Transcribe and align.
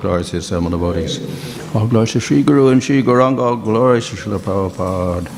glories 0.00 0.30
to 0.30 0.36
his 0.36 0.46
seven 0.46 0.70
devotees. 0.70 1.20
All 1.74 1.86
glories 1.86 2.12
to 2.12 2.20
Sri 2.20 2.42
Guru 2.42 2.68
and 2.68 2.82
Sri 2.82 3.02
Gauranga. 3.02 3.40
All 3.40 3.56
glories 3.56 4.08
to 4.08 4.16
Srila 4.16 4.38
Prabhupada. 4.38 5.28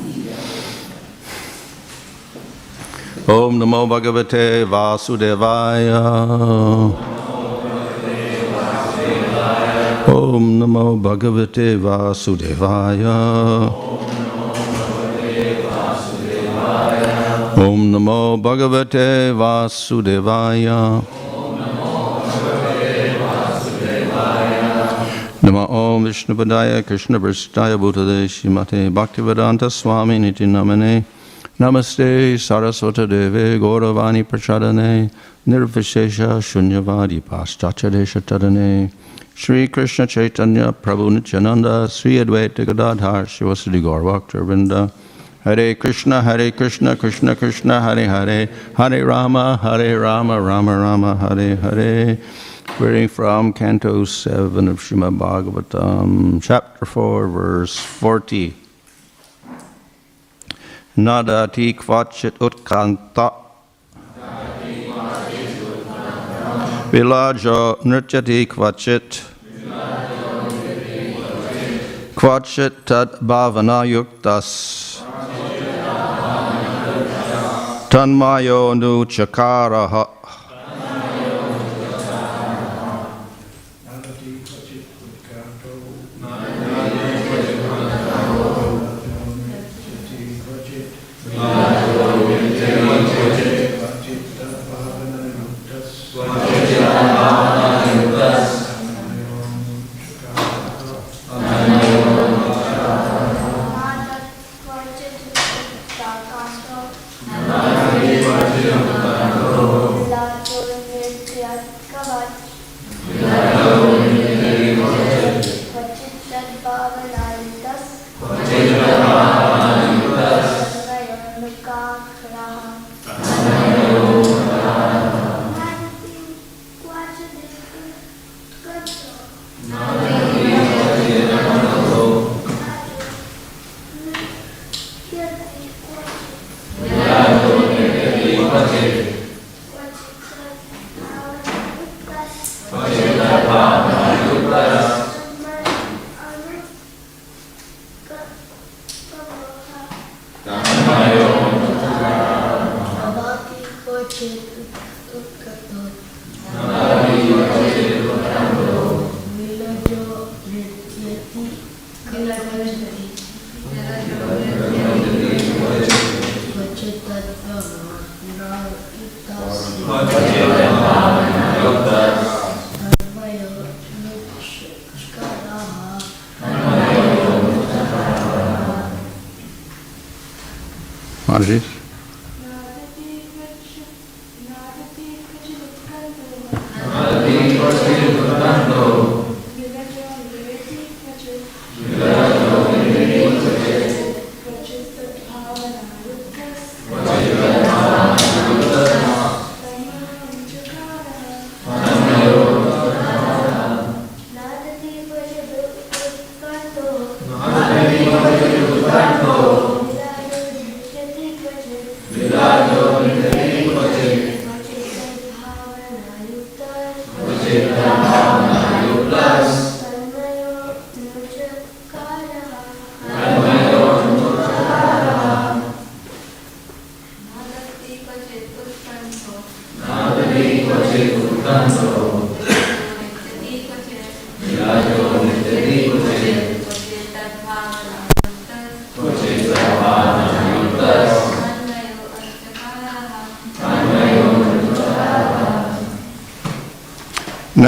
Om 3.27 3.59
Namo 3.59 3.87
Bhagavate 3.87 4.65
Vasudevaya. 4.65 6.03
Om 10.07 10.59
Namo 10.59 10.99
Bhagavate 11.01 11.77
Vasudevaya. 11.79 13.17
Om 17.57 17.91
Namo 17.91 18.41
Bhagavate 18.41 19.33
Vasudevaya. 19.33 21.22
Nama 25.43 25.65
Om 25.67 26.05
Vishnu 26.05 26.35
Padaya 26.35 26.81
Krishna 26.87 27.19
Prasthaya 27.19 27.77
Bhutade 27.77 28.29
Shimate 28.29 28.89
Bhaktivedanta 28.89 29.69
Swami 29.69 30.17
Niti 30.17 30.45
Namane 30.45 31.03
Namaste 31.59 32.35
Saraswata 32.35 33.05
Deve 33.05 33.59
Gauravani 33.59 34.23
Prachadane 34.23 35.11
Nirvishesha 35.45 36.39
Shunyavadi 36.39 37.19
Paschachadesha 37.21 38.21
Tadane 38.21 38.89
Sri 39.35 39.67
Krishna 39.67 40.07
Chaitanya 40.07 40.71
Prabhu 40.71 41.11
Nityananda 41.11 41.89
Sri 41.89 42.15
Advaita 42.23 42.65
Gadadhar 42.65 43.25
Shivasadi 43.25 43.81
Gaurvakta 43.81 44.39
Vrinda 44.45 44.89
Hare 45.43 45.75
Krishna 45.75 46.21
Hare 46.21 46.51
Krishna 46.51 46.95
Krishna 46.95 47.35
Krishna 47.35 47.81
Hare 47.81 48.07
Hare 48.07 48.47
Hare 48.77 49.05
Rama 49.05 49.59
Hare 49.61 49.99
Rama 49.99 50.39
Rama 50.39 50.77
Rama 50.79 51.17
Hare 51.17 51.57
Hare 51.57 52.17
Reading 52.79 53.07
from 53.07 53.53
Canto 53.53 54.03
7 54.03 54.67
of 54.67 54.79
Srimad 54.79 55.17
Bhagavatam, 55.19 56.41
Chapter 56.41 56.85
4, 56.85 57.27
verse 57.27 57.77
40. 57.77 58.55
Nadati 60.97 61.75
kvachit 61.75 62.37
utkanta 62.39 63.31
Vilajo 66.91 67.77
nrityati 67.85 68.47
kvachit. 68.47 69.23
Kvachit 72.15 72.85
tad 72.85 73.19
bhavana 73.21 73.85
yuktas. 73.85 75.03
Tanmayo 77.89 78.75
nu 78.75 79.05
chakaraha 79.05 80.22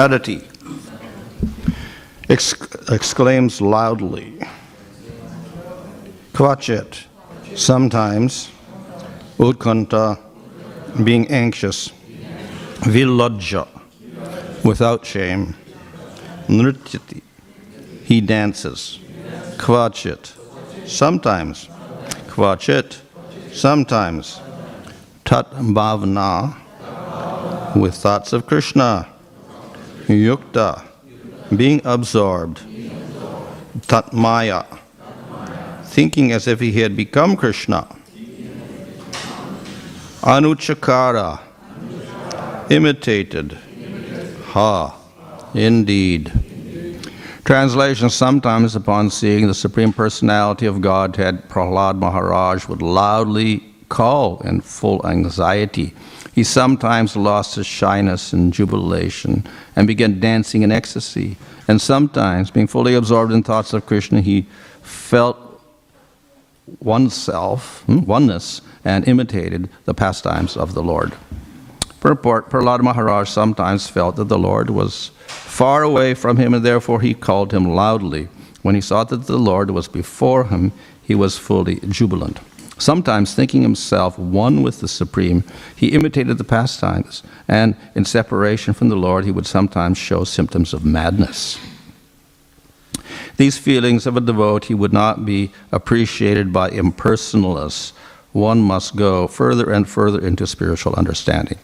Nadati 0.06 0.40
exc- 2.30 2.92
exclaims 2.92 3.60
loudly. 3.60 4.38
Kvachit, 6.34 7.06
sometimes. 7.56 8.52
Utkanta, 9.40 10.20
being 11.04 11.28
anxious. 11.30 11.92
Vilajja, 12.82 13.68
without 14.64 15.04
shame. 15.08 15.56
Nrityati, 16.48 17.24
he 18.04 18.22
dances. 18.22 19.00
Kvachit, 19.58 20.34
sometimes. 20.88 21.68
Kvachit, 22.28 23.00
sometimes. 23.52 24.40
Tat 25.24 25.50
bhavna, 25.52 26.56
with 27.76 27.96
thoughts 27.96 28.34
of 28.34 28.46
Krishna. 28.46 29.08
Yukta, 30.08 30.84
being 31.56 31.82
absorbed. 31.84 32.62
Tatmaya, 33.88 34.66
thinking 35.86 36.32
as 36.32 36.48
if 36.48 36.60
he 36.60 36.72
had 36.82 36.96
become 36.96 37.36
Krishna. 37.36 37.88
Anuchakara, 40.22 41.40
imitated. 42.70 43.58
Ha, 44.48 44.98
indeed. 45.54 46.32
Translation 47.44 48.10
Sometimes, 48.10 48.76
upon 48.76 49.12
seeing 49.12 49.48
the 49.48 49.54
Supreme 49.54 49.94
Personality 49.94 50.66
of 50.66 50.82
Godhead, 50.82 51.48
Prahlad 51.48 52.00
Maharaj 52.00 52.68
would 52.68 52.82
loudly 52.82 53.64
call 53.90 54.40
in 54.42 54.62
full 54.62 55.06
anxiety. 55.06 55.94
He 56.36 56.44
sometimes 56.44 57.16
lost 57.16 57.56
his 57.56 57.66
shyness 57.66 58.34
in 58.34 58.52
jubilation 58.52 59.48
and 59.74 59.88
began 59.88 60.20
dancing 60.20 60.64
in 60.64 60.72
ecstasy. 60.72 61.38
And 61.66 61.82
sometimes, 61.82 62.52
being 62.52 62.68
fully 62.68 62.94
absorbed 62.94 63.32
in 63.32 63.42
thoughts 63.42 63.72
of 63.72 63.86
Krishna, 63.86 64.20
he 64.20 64.46
felt 64.82 65.38
oneself, 66.82 67.84
hmm, 67.84 68.00
oneness, 68.00 68.60
and 68.84 69.08
imitated 69.08 69.70
the 69.86 69.94
pastimes 69.94 70.58
of 70.58 70.74
the 70.74 70.84
Lord. 70.84 71.14
Purport 72.02 72.50
Prahlad 72.50 72.82
Maharaj 72.82 73.30
sometimes 73.30 73.88
felt 73.88 74.18
that 74.18 74.28
the 74.28 74.38
Lord 74.38 74.70
was 74.70 75.12
far 75.28 75.84
away 75.84 76.14
from 76.14 76.36
him, 76.36 76.54
and 76.54 76.66
therefore 76.66 77.00
he 77.00 77.14
called 77.14 77.54
him 77.54 77.64
loudly. 77.64 78.28
When 78.62 78.76
he 78.76 78.82
saw 78.82 79.06
that 79.06 79.28
the 79.28 79.40
Lord 79.40 79.72
was 79.72 79.88
before 79.88 80.44
him, 80.44 80.74
he 81.02 81.16
was 81.16 81.38
fully 81.38 81.80
jubilant. 81.88 82.42
Sometimes, 82.78 83.34
thinking 83.34 83.62
himself 83.62 84.20
one 84.20 84.62
with 84.62 84.82
the 84.82 84.88
Supreme, 84.88 85.44
he 85.76 85.90
imitated 85.90 86.38
the 86.38 86.44
pastimes, 86.44 87.24
and 87.48 87.76
in 87.96 88.04
separation 88.04 88.74
from 88.74 88.90
the 88.90 88.98
Lord, 88.98 89.24
he 89.24 89.32
would 89.32 89.46
sometimes 89.46 89.98
show 89.98 90.26
symptoms 90.26 90.74
of 90.74 90.84
madness. 90.84 91.58
These 93.38 93.58
feelings 93.58 94.06
of 94.06 94.18
a 94.18 94.22
devotee 94.22 94.74
would 94.74 94.94
not 94.94 95.26
be 95.26 95.52
appreciated 95.72 96.52
by 96.52 96.70
impersonalists. 96.70 97.92
One 98.34 98.62
must 98.62 98.96
go 98.96 99.28
further 99.28 99.72
and 99.72 99.88
further 99.88 100.26
into 100.26 100.46
spiritual 100.48 100.96
understanding. 100.96 101.58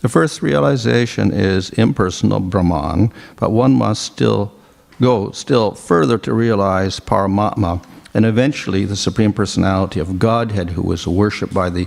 The 0.00 0.08
first 0.08 0.42
realization 0.42 1.32
is 1.32 1.70
impersonal 1.70 2.40
Brahman, 2.40 3.12
but 3.36 3.50
one 3.50 3.74
must 3.74 4.02
still 4.02 4.52
go 5.00 5.30
still 5.32 5.72
further 5.72 6.18
to 6.18 6.32
realize 6.32 7.00
Paramatma 7.00 7.82
and 8.18 8.26
eventually 8.26 8.84
the 8.84 8.96
Supreme 8.96 9.32
Personality 9.32 10.00
of 10.00 10.18
Godhead, 10.18 10.70
who 10.70 10.82
was 10.82 11.06
worshipped 11.06 11.54
by 11.54 11.70
the 11.70 11.86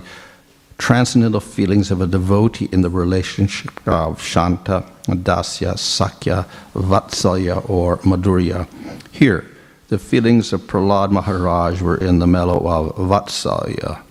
transcendental 0.78 1.40
feelings 1.40 1.90
of 1.90 2.00
a 2.00 2.06
devotee 2.06 2.70
in 2.72 2.80
the 2.80 2.88
relationship 2.88 3.86
of 3.86 4.22
Shanta, 4.22 4.82
Dasya, 5.08 5.78
Sakya, 5.78 6.46
Vatsalya, 6.72 7.68
or 7.68 7.98
Madhurya. 7.98 8.66
Here, 9.12 9.46
the 9.88 9.98
feelings 9.98 10.54
of 10.54 10.62
Prahlad 10.62 11.12
Maharaj 11.12 11.82
were 11.82 11.98
in 11.98 12.18
the 12.18 12.26
mellow 12.26 12.66
of 12.66 12.96
Vatsalya, 12.96 14.02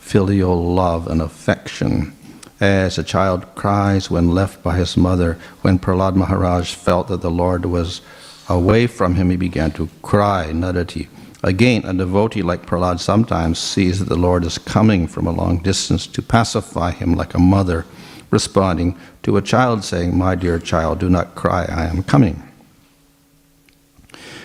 filial 0.00 0.74
love 0.74 1.06
and 1.06 1.22
affection. 1.22 2.12
As 2.58 2.98
a 2.98 3.04
child 3.04 3.54
cries 3.54 4.10
when 4.10 4.32
left 4.32 4.64
by 4.64 4.74
his 4.78 4.96
mother, 4.96 5.38
when 5.62 5.78
Prahlad 5.78 6.16
Maharaj 6.16 6.74
felt 6.74 7.06
that 7.06 7.20
the 7.20 7.30
Lord 7.30 7.66
was 7.66 8.00
away 8.48 8.88
from 8.88 9.14
him, 9.14 9.30
he 9.30 9.36
began 9.36 9.70
to 9.70 9.88
cry, 10.02 10.50
Nadati. 10.52 11.06
Again, 11.42 11.84
a 11.84 11.92
devotee 11.92 12.42
like 12.42 12.66
Prahlad 12.66 12.98
sometimes 12.98 13.58
sees 13.58 13.98
that 13.98 14.08
the 14.08 14.16
Lord 14.16 14.44
is 14.44 14.58
coming 14.58 15.06
from 15.06 15.26
a 15.26 15.32
long 15.32 15.58
distance 15.58 16.06
to 16.08 16.22
pacify 16.22 16.92
him 16.92 17.14
like 17.14 17.34
a 17.34 17.38
mother 17.38 17.84
responding 18.30 18.98
to 19.22 19.36
a 19.36 19.42
child 19.42 19.84
saying, 19.84 20.16
My 20.16 20.34
dear 20.34 20.58
child, 20.58 20.98
do 20.98 21.08
not 21.10 21.34
cry, 21.34 21.64
I 21.64 21.86
am 21.86 22.02
coming. 22.02 22.42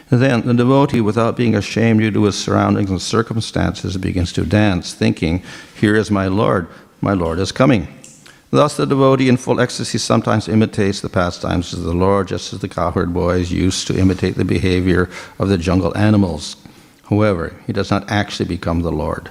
Then 0.09 0.45
the 0.45 0.53
devotee, 0.53 0.99
without 0.99 1.38
being 1.38 1.55
ashamed 1.55 2.01
due 2.01 2.11
to 2.11 2.25
his 2.25 2.38
surroundings 2.38 2.89
and 2.89 3.01
circumstances, 3.01 3.95
begins 3.97 4.33
to 4.33 4.45
dance, 4.45 4.93
thinking, 4.93 5.41
Here 5.79 5.95
is 5.95 6.11
my 6.11 6.27
Lord, 6.27 6.67
my 6.99 7.13
Lord 7.13 7.39
is 7.39 7.53
coming. 7.53 7.88
Thus, 8.49 8.75
the 8.75 8.85
devotee 8.85 9.29
in 9.29 9.38
full 9.38 9.61
ecstasy 9.61 9.97
sometimes 9.97 10.49
imitates 10.49 10.99
the 10.99 11.07
pastimes 11.07 11.71
of 11.71 11.83
the 11.83 11.93
Lord, 11.93 12.27
just 12.27 12.51
as 12.51 12.59
the 12.59 12.67
cowherd 12.67 13.13
boys 13.13 13.49
used 13.49 13.88
to 13.88 13.97
imitate 13.97 14.35
the 14.35 14.43
behavior 14.43 15.09
of 15.39 15.47
the 15.47 15.57
jungle 15.57 15.97
animals. 15.97 16.57
However, 17.11 17.53
he 17.67 17.73
does 17.73 17.91
not 17.91 18.09
actually 18.09 18.47
become 18.47 18.79
the 18.79 18.91
Lord. 18.91 19.29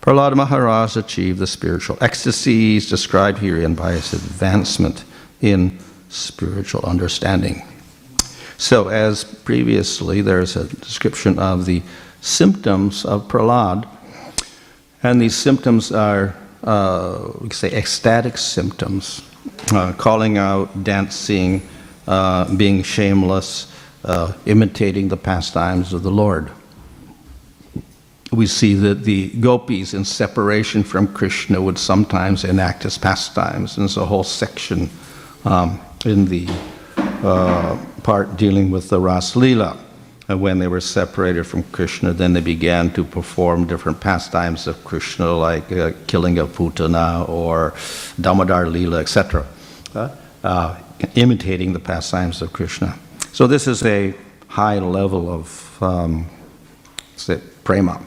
Prahlad 0.00 0.36
Maharaj 0.36 0.96
achieved 0.96 1.40
the 1.40 1.46
spiritual 1.46 1.98
ecstasies 2.00 2.88
described 2.88 3.38
herein 3.38 3.74
by 3.74 3.92
his 3.92 4.12
advancement 4.12 5.04
in 5.40 5.76
spiritual 6.08 6.82
understanding. 6.84 7.66
So, 8.58 8.88
as 8.88 9.24
previously, 9.24 10.20
there's 10.20 10.54
a 10.54 10.68
description 10.68 11.38
of 11.40 11.66
the 11.66 11.82
symptoms 12.20 13.04
of 13.04 13.26
Prahlad, 13.26 13.88
and 15.02 15.20
these 15.20 15.34
symptoms 15.34 15.90
are, 15.90 16.36
uh, 16.62 17.32
we 17.40 17.50
say, 17.50 17.72
ecstatic 17.72 18.38
symptoms 18.38 19.22
uh, 19.72 19.94
calling 19.94 20.38
out, 20.38 20.84
dancing, 20.84 21.66
uh, 22.06 22.54
being 22.54 22.84
shameless, 22.84 23.66
uh, 24.04 24.32
imitating 24.46 25.08
the 25.08 25.16
pastimes 25.16 25.92
of 25.92 26.04
the 26.04 26.10
Lord 26.12 26.52
we 28.32 28.46
see 28.46 28.74
that 28.74 29.02
the 29.02 29.28
gopis, 29.40 29.92
in 29.92 30.04
separation 30.04 30.84
from 30.84 31.12
Krishna, 31.12 31.60
would 31.60 31.78
sometimes 31.78 32.44
enact 32.44 32.84
his 32.84 32.96
pastimes. 32.96 33.76
And 33.76 33.82
there's 33.82 33.96
a 33.96 34.06
whole 34.06 34.22
section 34.22 34.88
um, 35.44 35.80
in 36.04 36.26
the 36.26 36.46
uh, 37.24 37.76
part 38.02 38.36
dealing 38.36 38.70
with 38.70 38.88
the 38.88 39.00
Ras 39.00 39.34
Lila. 39.34 39.76
And 40.28 40.40
when 40.40 40.60
they 40.60 40.68
were 40.68 40.80
separated 40.80 41.44
from 41.44 41.64
Krishna, 41.64 42.12
then 42.12 42.32
they 42.32 42.40
began 42.40 42.92
to 42.92 43.02
perform 43.02 43.66
different 43.66 44.00
pastimes 44.00 44.68
of 44.68 44.84
Krishna, 44.84 45.32
like 45.32 45.72
uh, 45.72 45.90
killing 46.06 46.38
of 46.38 46.50
Putana 46.50 47.28
or 47.28 47.74
Damodar 48.20 48.68
Lila, 48.68 49.00
etc., 49.00 49.44
uh, 49.96 50.08
uh, 50.44 50.78
imitating 51.16 51.72
the 51.72 51.80
pastimes 51.80 52.42
of 52.42 52.52
Krishna. 52.52 52.96
So 53.32 53.48
this 53.48 53.66
is 53.66 53.82
a 53.84 54.14
high 54.46 54.78
level 54.78 55.28
of 55.28 55.82
um, 55.82 56.26
say, 57.16 57.40
prema 57.64 58.00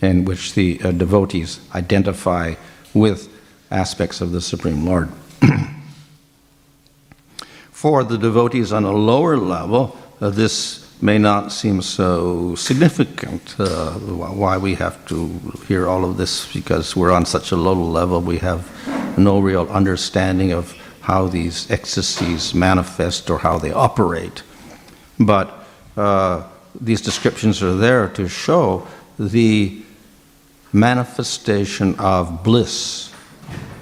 in 0.00 0.24
which 0.24 0.54
the 0.54 0.80
uh, 0.82 0.92
devotees 0.92 1.60
identify 1.74 2.54
with 2.94 3.28
aspects 3.70 4.20
of 4.20 4.32
the 4.32 4.40
Supreme 4.40 4.84
Lord. 4.84 5.10
For 7.70 8.02
the 8.04 8.18
devotees 8.18 8.72
on 8.72 8.84
a 8.84 8.92
lower 8.92 9.36
level, 9.36 9.96
uh, 10.20 10.30
this 10.30 10.88
may 11.00 11.18
not 11.18 11.52
seem 11.52 11.80
so 11.80 12.54
significant. 12.56 13.54
Uh, 13.58 13.92
why 13.92 14.56
we 14.56 14.74
have 14.74 15.06
to 15.06 15.28
hear 15.68 15.86
all 15.86 16.04
of 16.04 16.16
this 16.16 16.52
because 16.52 16.96
we're 16.96 17.12
on 17.12 17.24
such 17.24 17.52
a 17.52 17.56
low 17.56 17.74
level, 17.74 18.20
we 18.20 18.38
have 18.38 18.66
no 19.18 19.38
real 19.38 19.68
understanding 19.68 20.52
of 20.52 20.74
how 21.00 21.26
these 21.26 21.70
ecstasies 21.70 22.52
manifest 22.54 23.30
or 23.30 23.38
how 23.38 23.58
they 23.58 23.72
operate. 23.72 24.42
But 25.18 25.66
uh, 25.96 26.44
these 26.80 27.00
descriptions 27.00 27.62
are 27.62 27.74
there 27.74 28.08
to 28.08 28.28
show 28.28 28.86
the 29.18 29.82
manifestation 30.72 31.94
of 31.98 32.42
bliss 32.42 33.12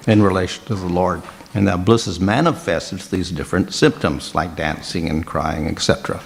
in 0.07 0.23
relation 0.23 0.63
to 0.65 0.75
the 0.75 0.87
Lord. 0.87 1.21
And 1.53 1.67
that 1.67 1.85
bliss 1.85 2.07
is 2.07 2.19
manifested 2.19 3.01
through 3.01 3.17
these 3.17 3.31
different 3.31 3.73
symptoms 3.73 4.35
like 4.35 4.55
dancing 4.55 5.09
and 5.09 5.25
crying, 5.25 5.67
etc. 5.67 6.21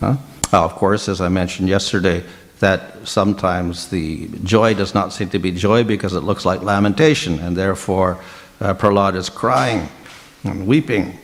Uh, 0.00 0.16
of 0.52 0.74
course, 0.74 1.08
as 1.08 1.20
I 1.20 1.28
mentioned 1.28 1.68
yesterday, 1.68 2.24
that 2.58 3.08
sometimes 3.08 3.88
the 3.88 4.28
joy 4.44 4.74
does 4.74 4.94
not 4.94 5.12
seem 5.12 5.30
to 5.30 5.38
be 5.38 5.50
joy 5.50 5.82
because 5.82 6.12
it 6.12 6.20
looks 6.20 6.44
like 6.44 6.62
lamentation, 6.62 7.38
and 7.38 7.56
therefore 7.56 8.18
uh, 8.60 8.74
Prahlad 8.74 9.16
is 9.16 9.30
crying 9.30 9.88
and 10.44 10.66
weeping. 10.66 11.18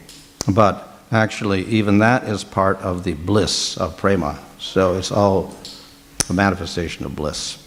But 0.49 0.89
actually, 1.13 1.65
even 1.67 1.99
that 1.99 2.25
is 2.25 2.43
part 2.43 2.79
of 2.79 3.05
the 3.05 3.13
bliss 3.13 3.77
of 3.77 3.97
prema. 3.97 4.39
So 4.59 4.97
it's 4.97 5.13
all 5.13 5.55
a 6.31 6.33
manifestation 6.33 7.05
of 7.05 7.15
bliss. 7.15 7.63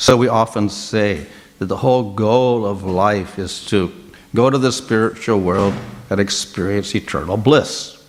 So 0.00 0.16
we 0.16 0.28
often 0.28 0.70
say 0.70 1.26
that 1.58 1.66
the 1.66 1.76
whole 1.76 2.14
goal 2.14 2.64
of 2.64 2.84
life 2.84 3.38
is 3.38 3.66
to 3.66 3.92
go 4.34 4.48
to 4.48 4.56
the 4.56 4.72
spiritual 4.72 5.40
world 5.40 5.74
and 6.08 6.18
experience 6.18 6.94
eternal 6.94 7.36
bliss. 7.36 8.02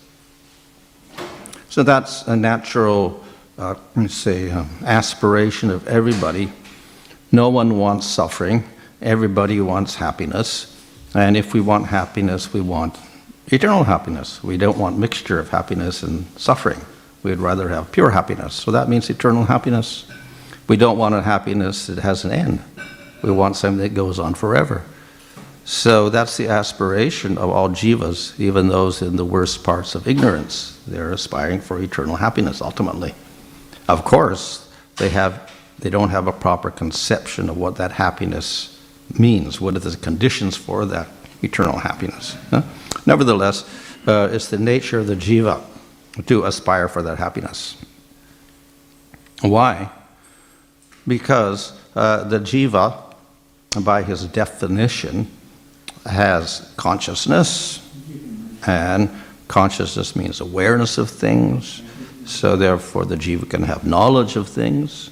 So 1.68 1.82
that's 1.82 2.26
a 2.26 2.34
natural, 2.34 3.22
uh, 3.58 3.74
let 3.94 3.96
me 3.96 4.08
say, 4.08 4.50
um, 4.50 4.70
aspiration 4.86 5.68
of 5.68 5.86
everybody. 5.86 6.50
No 7.30 7.50
one 7.50 7.76
wants 7.76 8.06
suffering. 8.06 8.64
Everybody 9.02 9.60
wants 9.60 9.96
happiness. 9.96 10.74
And 11.12 11.36
if 11.36 11.52
we 11.52 11.60
want 11.60 11.88
happiness, 11.88 12.54
we 12.54 12.62
want 12.62 12.96
eternal 13.48 13.84
happiness. 13.84 14.42
We 14.42 14.56
don't 14.56 14.78
want 14.78 14.96
mixture 14.96 15.38
of 15.38 15.50
happiness 15.50 16.02
and 16.02 16.24
suffering. 16.38 16.80
We'd 17.22 17.38
rather 17.38 17.68
have 17.68 17.92
pure 17.92 18.08
happiness. 18.08 18.54
So 18.54 18.70
that 18.70 18.88
means 18.88 19.10
eternal 19.10 19.44
happiness. 19.44 20.06
We 20.68 20.76
don't 20.76 20.98
want 20.98 21.14
a 21.14 21.22
happiness 21.22 21.86
that 21.86 21.98
has 21.98 22.24
an 22.24 22.32
end. 22.32 22.62
We 23.22 23.30
want 23.30 23.56
something 23.56 23.78
that 23.78 23.94
goes 23.94 24.18
on 24.18 24.34
forever. 24.34 24.84
So 25.64 26.08
that's 26.08 26.36
the 26.36 26.48
aspiration 26.48 27.38
of 27.38 27.50
all 27.50 27.68
jivas, 27.68 28.38
even 28.40 28.68
those 28.68 29.00
in 29.00 29.16
the 29.16 29.24
worst 29.24 29.62
parts 29.62 29.94
of 29.94 30.08
ignorance. 30.08 30.78
They're 30.86 31.12
aspiring 31.12 31.60
for 31.60 31.80
eternal 31.80 32.16
happiness 32.16 32.60
ultimately. 32.60 33.14
Of 33.88 34.04
course, 34.04 34.68
they 34.96 35.08
have 35.10 35.50
they 35.78 35.90
don't 35.90 36.10
have 36.10 36.28
a 36.28 36.32
proper 36.32 36.70
conception 36.70 37.48
of 37.48 37.56
what 37.56 37.76
that 37.76 37.92
happiness 37.92 38.80
means. 39.18 39.60
What 39.60 39.74
are 39.76 39.80
the 39.80 39.96
conditions 39.96 40.56
for 40.56 40.84
that 40.86 41.08
eternal 41.42 41.78
happiness? 41.78 42.36
Huh? 42.50 42.62
Nevertheless, 43.04 43.64
uh, 44.06 44.28
it's 44.30 44.48
the 44.48 44.58
nature 44.58 45.00
of 45.00 45.08
the 45.08 45.16
jiva 45.16 45.62
to 46.26 46.44
aspire 46.44 46.88
for 46.88 47.02
that 47.02 47.18
happiness. 47.18 47.76
Why? 49.40 49.90
Because 51.06 51.72
uh, 51.96 52.24
the 52.24 52.38
jiva, 52.38 53.14
by 53.82 54.02
his 54.02 54.24
definition, 54.26 55.30
has 56.06 56.72
consciousness, 56.76 57.88
and 58.66 59.10
consciousness 59.48 60.14
means 60.16 60.40
awareness 60.40 60.98
of 60.98 61.10
things. 61.10 61.82
So, 62.24 62.56
therefore, 62.56 63.04
the 63.04 63.16
jiva 63.16 63.48
can 63.50 63.62
have 63.64 63.84
knowledge 63.84 64.36
of 64.36 64.48
things. 64.48 65.10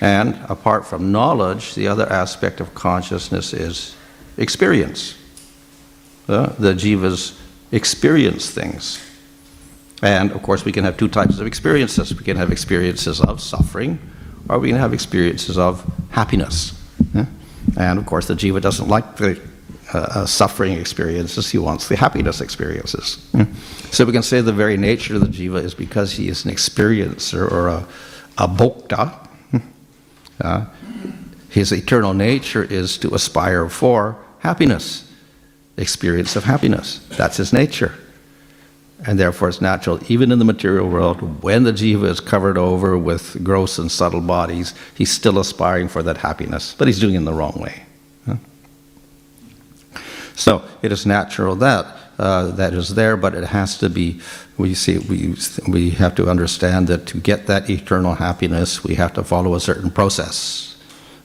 And 0.00 0.34
apart 0.48 0.84
from 0.84 1.12
knowledge, 1.12 1.76
the 1.76 1.86
other 1.86 2.10
aspect 2.10 2.60
of 2.60 2.74
consciousness 2.74 3.52
is 3.52 3.94
experience. 4.36 5.16
Uh, 6.28 6.46
the 6.58 6.74
jivas 6.74 7.38
experience 7.70 8.50
things. 8.50 9.00
And 10.02 10.32
of 10.32 10.42
course, 10.42 10.64
we 10.64 10.72
can 10.72 10.84
have 10.84 10.96
two 10.96 11.08
types 11.08 11.38
of 11.38 11.46
experiences. 11.46 12.14
We 12.14 12.24
can 12.24 12.36
have 12.36 12.50
experiences 12.50 13.20
of 13.20 13.40
suffering, 13.40 13.98
or 14.48 14.58
we 14.58 14.68
can 14.68 14.78
have 14.78 14.92
experiences 14.92 15.58
of 15.58 15.84
happiness. 16.10 16.78
Yeah? 17.14 17.26
And 17.76 17.98
of 17.98 18.06
course, 18.06 18.26
the 18.26 18.34
jiva 18.34 18.60
doesn't 18.60 18.88
like 18.88 19.16
the 19.16 19.40
uh, 19.94 19.98
uh, 19.98 20.26
suffering 20.26 20.72
experiences, 20.72 21.50
he 21.50 21.58
wants 21.58 21.88
the 21.88 21.96
happiness 21.96 22.40
experiences. 22.40 23.18
Yeah? 23.34 23.46
So 23.90 24.04
we 24.04 24.12
can 24.12 24.22
say 24.22 24.40
the 24.40 24.52
very 24.52 24.76
nature 24.76 25.16
of 25.16 25.20
the 25.20 25.26
jiva 25.26 25.62
is 25.62 25.74
because 25.74 26.12
he 26.12 26.28
is 26.28 26.44
an 26.44 26.50
experiencer 26.50 27.50
or 27.50 27.68
a, 27.68 27.86
a 28.38 28.48
bhokta. 28.48 29.18
Uh, 30.40 30.64
his 31.50 31.70
eternal 31.70 32.14
nature 32.14 32.64
is 32.64 32.98
to 32.98 33.14
aspire 33.14 33.68
for 33.68 34.16
happiness, 34.38 35.08
experience 35.76 36.34
of 36.34 36.44
happiness. 36.44 37.06
That's 37.10 37.36
his 37.36 37.52
nature. 37.52 37.94
And 39.04 39.18
therefore, 39.18 39.48
it's 39.48 39.60
natural, 39.60 39.98
even 40.08 40.30
in 40.30 40.38
the 40.38 40.44
material 40.44 40.88
world, 40.88 41.42
when 41.42 41.64
the 41.64 41.72
jiva 41.72 42.04
is 42.04 42.20
covered 42.20 42.56
over 42.56 42.96
with 42.96 43.42
gross 43.42 43.78
and 43.78 43.90
subtle 43.90 44.20
bodies, 44.20 44.74
he's 44.94 45.10
still 45.10 45.38
aspiring 45.38 45.88
for 45.88 46.02
that 46.04 46.18
happiness, 46.18 46.74
but 46.78 46.86
he's 46.86 47.00
doing 47.00 47.14
it 47.14 47.18
in 47.18 47.24
the 47.24 47.32
wrong 47.32 47.58
way. 47.60 47.82
So 50.34 50.64
it 50.82 50.92
is 50.92 51.06
natural 51.06 51.54
that 51.56 51.86
uh, 52.18 52.52
that 52.52 52.74
is 52.74 52.94
there, 52.94 53.16
but 53.16 53.34
it 53.34 53.44
has 53.44 53.78
to 53.78 53.88
be. 53.88 54.20
We 54.58 54.74
see 54.74 54.98
we 54.98 55.34
we 55.66 55.90
have 55.90 56.14
to 56.16 56.28
understand 56.28 56.88
that 56.88 57.06
to 57.06 57.18
get 57.18 57.46
that 57.46 57.70
eternal 57.70 58.14
happiness, 58.14 58.84
we 58.84 58.94
have 58.96 59.12
to 59.14 59.24
follow 59.24 59.54
a 59.54 59.60
certain 59.60 59.90
process, 59.90 60.76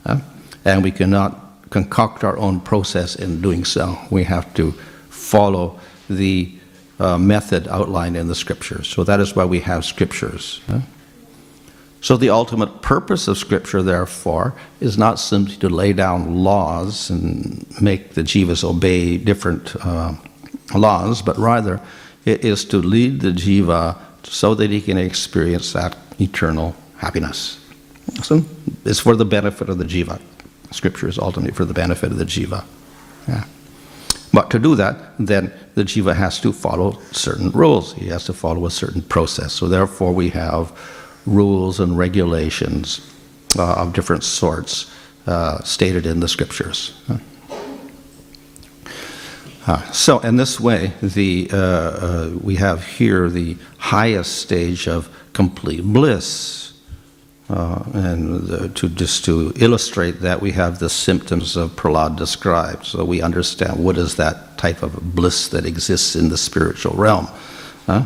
huh? 0.06 0.20
and 0.66 0.84
we 0.84 0.92
cannot 0.92 1.36
concoct 1.70 2.24
our 2.24 2.38
own 2.38 2.62
process 2.62 3.16
in 3.16 3.42
doing 3.42 3.66
so. 3.66 3.98
We 4.10 4.24
have 4.24 4.54
to 4.56 4.72
follow 5.10 5.80
the 6.10 6.57
uh, 7.00 7.18
method 7.18 7.68
outlined 7.68 8.18
in 8.18 8.28
the 8.28 8.36
scriptures. 8.36 8.88
So 8.88 9.04
that 9.04 9.20
is 9.20 9.36
why 9.36 9.46
we 9.46 9.60
have 9.62 9.86
scriptures. 9.86 10.62
huh? 10.68 10.82
So 12.02 12.16
the 12.16 12.30
ultimate 12.30 12.82
purpose 12.82 13.28
of 13.28 13.38
scripture, 13.38 13.82
therefore, 13.82 14.54
is 14.80 14.98
not 14.98 15.20
simply 15.20 15.56
to 15.58 15.70
lay 15.70 15.94
down 15.94 16.44
laws 16.44 17.10
and 17.10 17.66
make 17.82 18.14
the 18.14 18.22
jivas 18.22 18.64
obey 18.64 19.18
different 19.18 19.76
uh, 19.84 20.14
laws, 20.76 21.22
but 21.22 21.38
rather 21.38 21.82
it 22.26 22.46
is 22.46 22.66
to 22.66 22.78
lead 22.78 23.22
the 23.22 23.32
jiva 23.32 23.98
so 24.24 24.54
that 24.56 24.70
he 24.70 24.82
can 24.82 24.98
experience 24.98 25.74
that 25.74 25.98
eternal 26.20 26.76
happiness. 26.98 27.60
So 28.24 28.44
it's 28.86 29.00
for 29.00 29.16
the 29.16 29.26
benefit 29.26 29.70
of 29.70 29.78
the 29.78 29.86
jiva. 29.86 30.22
Scripture 30.72 31.08
is 31.08 31.18
ultimately 31.18 31.54
for 31.54 31.66
the 31.66 31.74
benefit 31.74 32.12
of 32.12 32.18
the 32.18 32.26
jiva. 32.26 32.64
Yeah. 33.28 33.46
But 34.38 34.52
to 34.52 34.60
do 34.60 34.76
that, 34.76 34.96
then 35.18 35.52
the 35.74 35.84
jiva 35.84 36.16
has 36.16 36.40
to 36.42 36.54
follow 36.54 37.00
certain 37.12 37.50
rules. 37.50 37.94
He 37.94 38.10
has 38.10 38.26
to 38.26 38.34
follow 38.34 38.68
a 38.68 38.70
certain 38.70 39.02
process. 39.02 39.52
So 39.52 39.68
therefore, 39.68 40.14
we 40.14 40.30
have 40.30 40.72
rules 41.26 41.80
and 41.80 41.98
regulations 41.98 43.02
uh, 43.58 43.82
of 43.82 43.94
different 43.94 44.24
sorts 44.24 44.92
uh, 45.26 45.64
stated 45.64 46.06
in 46.06 46.20
the 46.20 46.28
scriptures. 46.28 46.94
Uh, 49.66 49.82
so, 49.92 50.20
in 50.20 50.36
this 50.36 50.60
way, 50.60 50.94
the, 51.02 51.50
uh, 51.52 51.58
uh, 51.58 52.32
we 52.40 52.58
have 52.58 52.86
here 52.86 53.32
the 53.32 53.58
highest 53.80 54.38
stage 54.38 54.88
of 54.88 55.10
complete 55.34 55.84
bliss. 55.84 56.67
Uh, 57.50 57.82
and 57.94 58.42
the, 58.48 58.70
to 58.70 58.90
just 58.90 59.24
to 59.24 59.54
illustrate 59.56 60.20
that, 60.20 60.42
we 60.42 60.52
have 60.52 60.80
the 60.80 60.90
symptoms 60.90 61.56
of 61.56 61.72
Prahlad 61.72 62.18
described, 62.18 62.86
so 62.86 63.06
we 63.06 63.22
understand 63.22 63.82
what 63.82 63.98
is 63.98 64.16
that 64.16 64.58
type 64.58 64.84
of 64.84 65.16
bliss 65.16 65.48
that 65.50 65.66
exists 65.66 66.16
in 66.16 66.28
the 66.28 66.38
spiritual 66.38 66.94
realm. 66.96 67.28
Huh? 67.86 68.04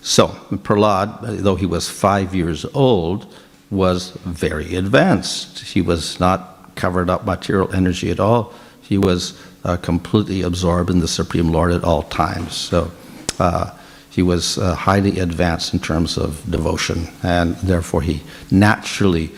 So, 0.00 0.28
Prahlad, 0.52 1.42
though 1.42 1.56
he 1.56 1.66
was 1.66 1.88
five 1.88 2.34
years 2.36 2.64
old, 2.72 3.34
was 3.68 4.10
very 4.24 4.76
advanced. 4.76 5.58
He 5.58 5.82
was 5.82 6.20
not 6.20 6.76
covered 6.76 7.10
up 7.10 7.26
material 7.26 7.72
energy 7.74 8.10
at 8.10 8.20
all. 8.20 8.54
He 8.80 8.96
was 8.96 9.38
uh, 9.64 9.76
completely 9.78 10.42
absorbed 10.42 10.88
in 10.88 11.00
the 11.00 11.08
Supreme 11.08 11.50
Lord 11.50 11.72
at 11.72 11.82
all 11.82 12.04
times. 12.04 12.54
So, 12.54 12.92
uh, 13.40 13.72
he 14.18 14.22
was 14.22 14.58
uh, 14.58 14.74
highly 14.74 15.20
advanced 15.20 15.72
in 15.72 15.78
terms 15.78 16.18
of 16.18 16.42
devotion, 16.50 17.06
and 17.22 17.54
therefore 17.62 18.02
he 18.02 18.20
naturally 18.50 19.30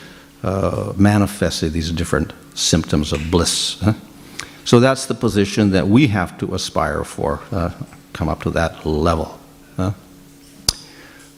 uh, 0.43 0.95
manifested 0.97 1.75
these 1.75 1.91
different 1.93 2.33
symptoms 2.55 3.13
of 3.13 3.31
bliss. 3.31 3.79
huh? 3.81 3.93
So 4.65 4.81
that's 4.81 5.05
the 5.05 5.15
position 5.15 5.73
that 5.73 5.87
we 5.87 6.07
have 6.07 6.39
to 6.39 6.55
aspire 6.55 7.05
for, 7.05 7.41
uh, 7.53 7.73
come 8.15 8.31
up 8.31 8.43
to 8.45 8.51
that 8.53 8.87
level. 8.87 9.39
huh? 9.77 9.93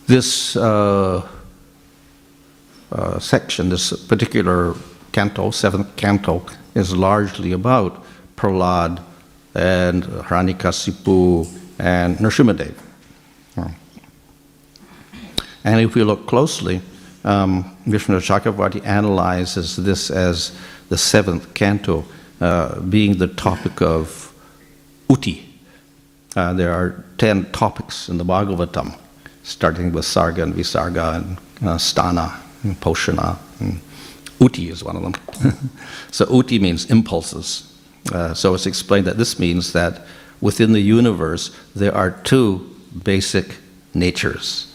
This 0.07 0.55
uh, 0.55 1.27
uh, 2.93 3.19
section, 3.19 3.71
this 3.71 3.93
particular 4.07 4.77
canto, 5.11 5.51
seventh 5.51 5.97
canto, 5.97 6.47
is 6.77 6.95
largely 6.95 7.51
about 7.51 8.05
Prahlad 8.37 9.03
and 9.57 10.05
Hiranyakasipu 10.05 11.49
and 11.81 12.19
Nrsimhadev. 12.19 12.92
And 15.65 15.81
if 15.81 15.95
we 15.95 16.03
look 16.03 16.27
closely, 16.27 16.83
um, 17.25 17.77
Vishnu 17.87 18.19
Chakravarti 18.19 18.85
analyzes 18.85 19.77
this 19.77 20.11
as 20.11 20.57
the 20.89 20.99
seventh 20.99 21.55
canto 21.55 22.05
uh, 22.41 22.81
being 22.81 23.19
the 23.19 23.29
topic 23.29 23.81
of 23.81 24.33
uti. 25.09 25.49
Uh, 26.35 26.53
there 26.55 26.73
are 26.73 27.05
ten 27.19 27.51
topics 27.53 28.09
in 28.09 28.19
the 28.19 28.25
Bhagavatam, 28.25 28.97
starting 29.43 29.93
with 29.93 30.05
Sarga 30.05 30.43
and 30.43 30.55
Visarga 30.55 31.17
and 31.17 31.39
uh, 31.69 31.77
Stana 31.77 32.41
and 32.65 32.81
Poshana. 32.81 33.39
And 33.61 33.81
uti 34.41 34.71
is 34.71 34.83
one 34.83 34.97
of 34.97 35.03
them. 35.03 35.71
so 36.11 36.27
uti 36.35 36.59
means 36.59 36.91
impulses. 36.91 37.73
Uh, 38.13 38.35
so 38.35 38.55
it's 38.55 38.67
explained 38.67 39.07
that 39.07 39.19
this 39.19 39.39
means 39.39 39.73
that 39.73 40.03
within 40.41 40.73
the 40.73 40.81
universe 40.81 41.57
there 41.77 41.95
are 41.95 42.11
two 42.11 42.69
basic 43.05 43.59
natures 43.95 44.72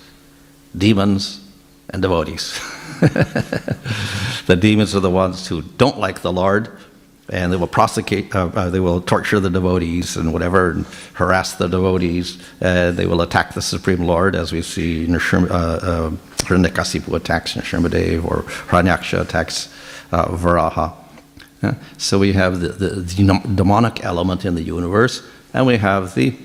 demons 0.77 1.41
and 1.89 2.01
devotees. 2.01 2.59
the 4.47 4.57
demons 4.59 4.95
are 4.95 4.99
the 4.99 5.09
ones 5.09 5.47
who 5.47 5.61
don't 5.61 5.99
like 5.99 6.21
the 6.21 6.31
Lord, 6.31 6.69
and 7.29 7.51
they 7.51 7.57
will 7.57 7.67
prosecute, 7.67 8.33
uh, 8.35 8.49
uh, 8.55 8.69
they 8.69 8.79
will 8.79 9.01
torture 9.01 9.39
the 9.39 9.49
devotees 9.49 10.15
and 10.15 10.31
whatever, 10.31 10.71
and 10.71 10.85
harass 11.13 11.53
the 11.53 11.67
devotees. 11.67 12.41
Uh, 12.61 12.91
they 12.91 13.05
will 13.05 13.21
attack 13.21 13.53
the 13.53 13.61
Supreme 13.61 14.03
Lord, 14.03 14.35
as 14.35 14.51
we 14.51 14.61
see 14.61 15.05
Nrsim- 15.07 15.49
uh, 15.49 15.53
uh, 15.53 16.09
Hiranyakasipu 16.37 17.13
attacks 17.15 17.53
Nrsimhadev, 17.53 18.23
or 18.23 18.43
Hiranyaksha 18.69 19.21
attacks 19.21 19.73
uh, 20.11 20.27
Varaha. 20.27 20.93
Uh, 21.61 21.73
so 21.97 22.19
we 22.19 22.33
have 22.33 22.59
the, 22.61 22.69
the, 22.69 22.89
the 22.89 23.41
demonic 23.55 24.03
element 24.05 24.45
in 24.45 24.55
the 24.55 24.61
universe, 24.61 25.27
and 25.53 25.65
we 25.65 25.77
have 25.77 26.15
the 26.15 26.35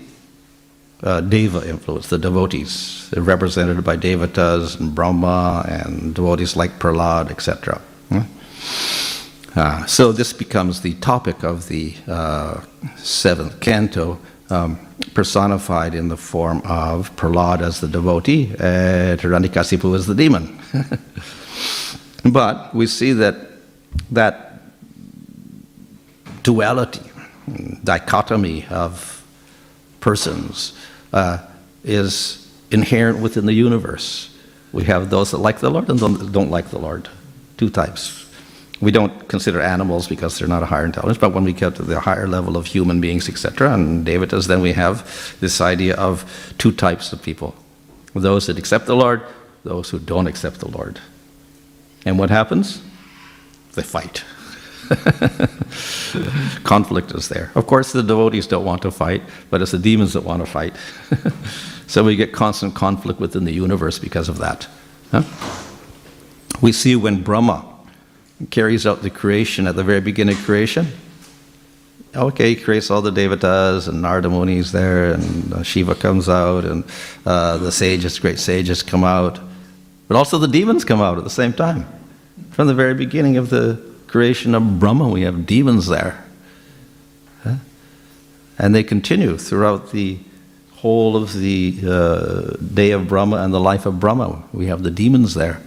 uh, 1.02 1.20
Deva 1.20 1.68
influence, 1.68 2.08
the 2.08 2.18
devotees, 2.18 3.12
represented 3.16 3.84
by 3.84 3.96
Devatas 3.96 4.78
and 4.78 4.94
Brahma 4.94 5.64
and 5.68 6.14
devotees 6.14 6.56
like 6.56 6.78
Prahlad, 6.78 7.30
etc. 7.30 7.80
Uh, 9.54 9.84
so 9.84 10.12
this 10.12 10.32
becomes 10.32 10.80
the 10.80 10.94
topic 10.94 11.42
of 11.42 11.68
the 11.68 11.94
uh, 12.08 12.62
seventh 12.96 13.60
canto, 13.60 14.18
um, 14.48 14.78
personified 15.12 15.94
in 15.94 16.08
the 16.08 16.16
form 16.16 16.62
of 16.64 17.14
Prahlad 17.16 17.60
as 17.60 17.80
the 17.80 17.88
devotee 17.88 18.54
and 18.58 19.20
Hiranyakasipu 19.20 19.94
as 19.94 20.06
the 20.06 20.14
demon. 20.14 20.58
but 22.32 22.74
we 22.74 22.86
see 22.86 23.12
that 23.12 23.36
that 24.10 24.62
duality, 26.42 27.10
dichotomy 27.84 28.64
of 28.70 29.22
persons 30.00 30.72
uh, 31.12 31.38
is 31.84 32.50
inherent 32.70 33.18
within 33.20 33.46
the 33.46 33.52
universe. 33.52 34.30
We 34.72 34.84
have 34.84 35.10
those 35.10 35.32
that 35.32 35.38
like 35.38 35.60
the 35.60 35.70
Lord 35.70 35.88
and 35.88 35.98
those 35.98 36.18
that 36.18 36.32
don't 36.32 36.50
like 36.50 36.70
the 36.70 36.78
Lord. 36.78 37.08
Two 37.58 37.70
types. 37.70 38.18
We 38.80 38.90
don't 38.90 39.28
consider 39.28 39.60
animals 39.60 40.08
because 40.08 40.38
they're 40.38 40.48
not 40.48 40.62
a 40.62 40.66
higher 40.66 40.84
intelligence, 40.84 41.18
but 41.18 41.32
when 41.32 41.44
we 41.44 41.52
get 41.52 41.76
to 41.76 41.82
the 41.82 42.00
higher 42.00 42.26
level 42.26 42.56
of 42.56 42.66
human 42.66 43.00
beings, 43.00 43.28
etc., 43.28 43.72
and 43.74 44.04
Devatas, 44.04 44.48
then 44.48 44.60
we 44.60 44.72
have 44.72 45.36
this 45.40 45.60
idea 45.60 45.94
of 45.94 46.54
two 46.58 46.72
types 46.72 47.12
of 47.12 47.22
people 47.22 47.54
those 48.14 48.46
that 48.46 48.58
accept 48.58 48.86
the 48.86 48.96
Lord, 48.96 49.22
those 49.64 49.88
who 49.88 49.98
don't 49.98 50.26
accept 50.26 50.58
the 50.58 50.68
Lord. 50.68 51.00
And 52.04 52.18
what 52.18 52.28
happens? 52.28 52.82
They 53.74 53.82
fight. 53.82 54.24
Conflict 56.64 57.12
is 57.12 57.28
there. 57.28 57.50
Of 57.54 57.66
course, 57.66 57.92
the 57.92 58.02
devotees 58.02 58.46
don't 58.46 58.64
want 58.64 58.82
to 58.82 58.90
fight, 58.90 59.22
but 59.50 59.62
it's 59.62 59.72
the 59.72 59.78
demons 59.78 60.12
that 60.12 60.22
want 60.22 60.44
to 60.44 60.50
fight. 60.50 60.74
so 61.86 62.04
we 62.04 62.16
get 62.16 62.32
constant 62.32 62.74
conflict 62.74 63.20
within 63.20 63.44
the 63.44 63.52
universe 63.52 63.98
because 63.98 64.28
of 64.28 64.38
that. 64.38 64.68
Huh? 65.10 65.22
We 66.60 66.72
see 66.72 66.96
when 66.96 67.22
Brahma 67.22 67.64
carries 68.50 68.86
out 68.86 69.02
the 69.02 69.10
creation 69.10 69.66
at 69.66 69.76
the 69.76 69.84
very 69.84 70.00
beginning 70.00 70.36
of 70.36 70.42
creation. 70.44 70.88
Okay, 72.14 72.54
he 72.54 72.56
creates 72.56 72.90
all 72.90 73.00
the 73.00 73.10
devatas 73.10 73.88
and 73.88 74.02
Narada 74.02 74.28
Muni's 74.28 74.70
there, 74.72 75.14
and 75.14 75.52
uh, 75.54 75.62
Shiva 75.62 75.94
comes 75.94 76.28
out, 76.28 76.64
and 76.64 76.84
uh, 77.24 77.56
the 77.56 77.72
sages, 77.72 78.18
great 78.18 78.38
sages, 78.38 78.82
come 78.82 79.02
out. 79.02 79.40
But 80.08 80.16
also 80.16 80.36
the 80.36 80.48
demons 80.48 80.84
come 80.84 81.00
out 81.00 81.16
at 81.16 81.24
the 81.24 81.30
same 81.30 81.54
time. 81.54 81.86
From 82.50 82.66
the 82.66 82.74
very 82.74 82.92
beginning 82.92 83.38
of 83.38 83.48
the 83.48 83.91
creation 84.12 84.54
of 84.54 84.78
Brahma, 84.78 85.08
we 85.08 85.22
have 85.22 85.46
demons 85.46 85.86
there. 85.86 86.22
Huh? 87.42 87.56
And 88.58 88.74
they 88.74 88.82
continue 88.82 89.38
throughout 89.38 89.90
the 89.90 90.18
whole 90.72 91.16
of 91.16 91.32
the 91.32 91.78
uh, 91.82 92.56
day 92.74 92.90
of 92.90 93.08
Brahma 93.08 93.38
and 93.38 93.54
the 93.54 93.58
life 93.58 93.86
of 93.86 93.98
Brahma. 93.98 94.44
We 94.52 94.66
have 94.66 94.82
the 94.82 94.90
demons 94.90 95.32
there. 95.32 95.62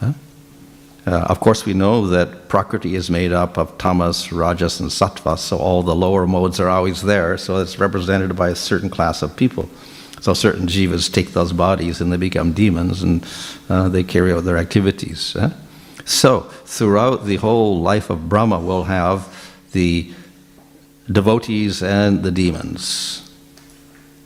Huh? 0.00 0.12
Uh, 1.06 1.10
of 1.30 1.40
course, 1.40 1.64
we 1.64 1.72
know 1.72 2.06
that 2.08 2.50
Prakriti 2.50 2.94
is 2.94 3.08
made 3.08 3.32
up 3.32 3.56
of 3.56 3.78
tamas, 3.78 4.30
rajas, 4.32 4.80
and 4.80 4.90
sattva, 4.90 5.38
so 5.38 5.56
all 5.56 5.82
the 5.82 5.94
lower 5.94 6.26
modes 6.26 6.60
are 6.60 6.68
always 6.68 7.00
there, 7.00 7.38
so 7.38 7.56
it's 7.56 7.78
represented 7.78 8.36
by 8.36 8.50
a 8.50 8.54
certain 8.54 8.90
class 8.90 9.22
of 9.22 9.34
people. 9.34 9.70
So 10.20 10.34
certain 10.34 10.66
jivas 10.66 11.10
take 11.10 11.28
those 11.28 11.54
bodies 11.54 12.02
and 12.02 12.12
they 12.12 12.18
become 12.18 12.52
demons 12.52 13.02
and 13.02 13.26
uh, 13.70 13.88
they 13.88 14.02
carry 14.02 14.30
out 14.32 14.44
their 14.44 14.58
activities. 14.58 15.32
huh? 15.32 15.50
So, 16.08 16.40
throughout 16.64 17.26
the 17.26 17.36
whole 17.36 17.82
life 17.82 18.08
of 18.08 18.30
Brahma, 18.30 18.58
we'll 18.60 18.84
have 18.84 19.28
the 19.72 20.10
devotees 21.12 21.82
and 21.82 22.22
the 22.22 22.30
demons. 22.30 23.30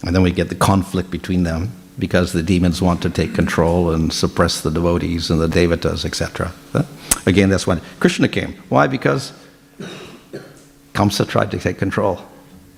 And 0.04 0.14
then 0.14 0.22
we 0.22 0.30
get 0.30 0.48
the 0.48 0.54
conflict 0.54 1.10
between 1.10 1.42
them 1.42 1.72
because 1.98 2.32
the 2.32 2.42
demons 2.42 2.80
want 2.80 3.02
to 3.02 3.10
take 3.10 3.34
control 3.34 3.90
and 3.90 4.12
suppress 4.12 4.60
the 4.60 4.70
devotees 4.70 5.28
and 5.28 5.40
the 5.40 5.48
devatas, 5.48 6.04
etc. 6.04 6.52
Again, 7.26 7.48
that's 7.48 7.66
when 7.66 7.80
Krishna 7.98 8.28
came. 8.28 8.54
Why? 8.68 8.86
Because 8.86 9.32
Kamsa 10.92 11.28
tried 11.28 11.50
to 11.50 11.58
take 11.58 11.78
control. 11.78 12.20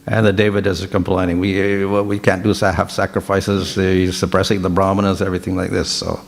And 0.07 0.25
the 0.25 0.33
devatas 0.33 0.83
are 0.83 0.89
complaining, 0.89 1.41
we, 1.41 1.85
well, 1.85 2.05
we 2.05 2.19
can't 2.19 2.43
do 2.43 2.55
have 2.55 2.91
sacrifices, 2.91 3.75
he's 3.75 4.17
suppressing 4.17 4.63
the 4.63 4.71
brahmanas, 4.71 5.21
everything 5.21 5.57
like 5.57 5.71
this. 5.71 5.91
So 5.91 6.23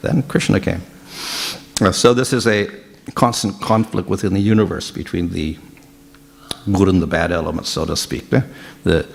then 0.00 0.22
Krishna 0.22 0.58
came. 0.58 0.80
Uh, 1.80 1.92
So 1.92 2.14
this 2.14 2.32
is 2.32 2.46
a 2.46 2.68
constant 3.14 3.60
conflict 3.60 4.08
within 4.08 4.32
the 4.34 4.40
universe 4.40 4.90
between 4.90 5.30
the 5.30 5.58
good 6.72 6.88
and 6.88 7.02
the 7.02 7.06
bad 7.06 7.32
elements, 7.32 7.70
so 7.70 7.84
to 7.84 7.96
speak, 7.96 8.32
eh? 8.32 8.42
the 8.84 9.06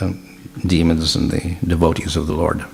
um, 0.00 0.40
demons 0.66 1.14
and 1.14 1.30
the 1.30 1.56
devotees 1.66 2.16
of 2.16 2.26
the 2.26 2.32
Lord. 2.32 2.64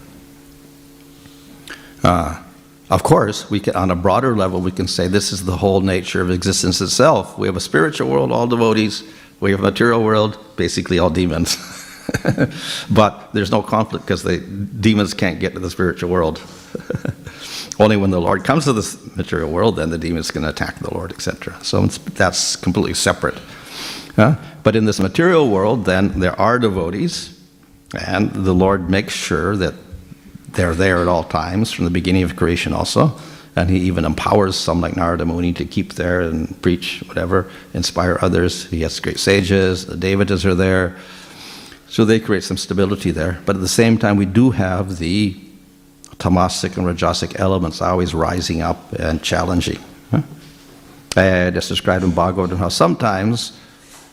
Uh, 2.02 2.42
of 2.88 3.02
course, 3.02 3.50
we 3.50 3.58
can, 3.60 3.74
on 3.74 3.90
a 3.90 3.96
broader 3.96 4.36
level, 4.36 4.60
we 4.60 4.70
can 4.70 4.86
say 4.86 5.08
this 5.08 5.32
is 5.32 5.44
the 5.44 5.56
whole 5.56 5.80
nature 5.80 6.22
of 6.22 6.30
existence 6.30 6.80
itself. 6.80 7.36
We 7.36 7.48
have 7.48 7.56
a 7.56 7.60
spiritual 7.60 8.08
world, 8.08 8.30
all 8.30 8.46
devotees. 8.46 9.02
We 9.40 9.50
have 9.50 9.60
a 9.60 9.64
material 9.64 10.02
world, 10.04 10.38
basically 10.56 10.98
all 10.98 11.10
demons. 11.10 11.56
but 12.90 13.30
there's 13.32 13.50
no 13.50 13.60
conflict 13.60 14.06
because 14.06 14.22
the 14.22 14.38
demons 14.38 15.14
can't 15.14 15.40
get 15.40 15.52
to 15.54 15.60
the 15.60 15.70
spiritual 15.70 16.10
world. 16.10 16.40
Only 17.78 17.96
when 17.96 18.10
the 18.10 18.20
Lord 18.20 18.44
comes 18.44 18.64
to 18.64 18.72
this 18.72 19.16
material 19.16 19.50
world, 19.50 19.76
then 19.76 19.90
the 19.90 19.98
demons 19.98 20.30
can 20.30 20.44
attack 20.44 20.78
the 20.78 20.92
Lord, 20.94 21.12
etc. 21.12 21.62
So 21.62 21.86
that's 21.86 22.56
completely 22.56 22.94
separate. 22.94 23.38
Huh? 24.16 24.36
But 24.62 24.76
in 24.76 24.86
this 24.86 24.98
material 24.98 25.50
world, 25.50 25.84
then 25.84 26.20
there 26.20 26.38
are 26.40 26.58
devotees, 26.58 27.38
and 28.06 28.32
the 28.32 28.54
Lord 28.54 28.88
makes 28.88 29.12
sure 29.12 29.56
that 29.56 29.74
they're 30.48 30.74
there 30.74 30.98
at 30.98 31.08
all 31.08 31.24
times 31.24 31.70
from 31.70 31.84
the 31.84 31.90
beginning 31.90 32.22
of 32.22 32.34
creation 32.34 32.72
also. 32.72 33.16
And 33.54 33.70
he 33.70 33.78
even 33.80 34.04
empowers 34.04 34.56
some 34.56 34.80
like 34.80 34.96
Narada 34.96 35.24
Muni 35.24 35.52
to 35.54 35.64
keep 35.64 35.94
there 35.94 36.20
and 36.20 36.60
preach, 36.60 37.02
whatever, 37.06 37.50
inspire 37.72 38.18
others. 38.20 38.66
He 38.66 38.82
has 38.82 39.00
great 39.00 39.18
sages, 39.18 39.86
the 39.86 39.96
Devatas 39.96 40.44
are 40.44 40.54
there. 40.54 40.96
So 41.88 42.04
they 42.04 42.20
create 42.20 42.42
some 42.42 42.56
stability 42.56 43.12
there. 43.12 43.40
But 43.46 43.56
at 43.56 43.62
the 43.62 43.68
same 43.68 43.96
time, 43.96 44.16
we 44.16 44.26
do 44.26 44.50
have 44.50 44.98
the 44.98 45.40
tamasic 46.18 46.76
and 46.76 46.86
rajasic 46.86 47.38
elements 47.38 47.82
are 47.82 47.90
always 47.90 48.14
rising 48.14 48.62
up 48.62 48.92
and 48.92 49.22
challenging. 49.22 49.78
Huh? 50.10 50.22
And 51.16 51.56
it's 51.56 51.68
described 51.68 52.04
in 52.04 52.12
Bhagavatam 52.12 52.56
how 52.56 52.68
sometimes 52.68 53.58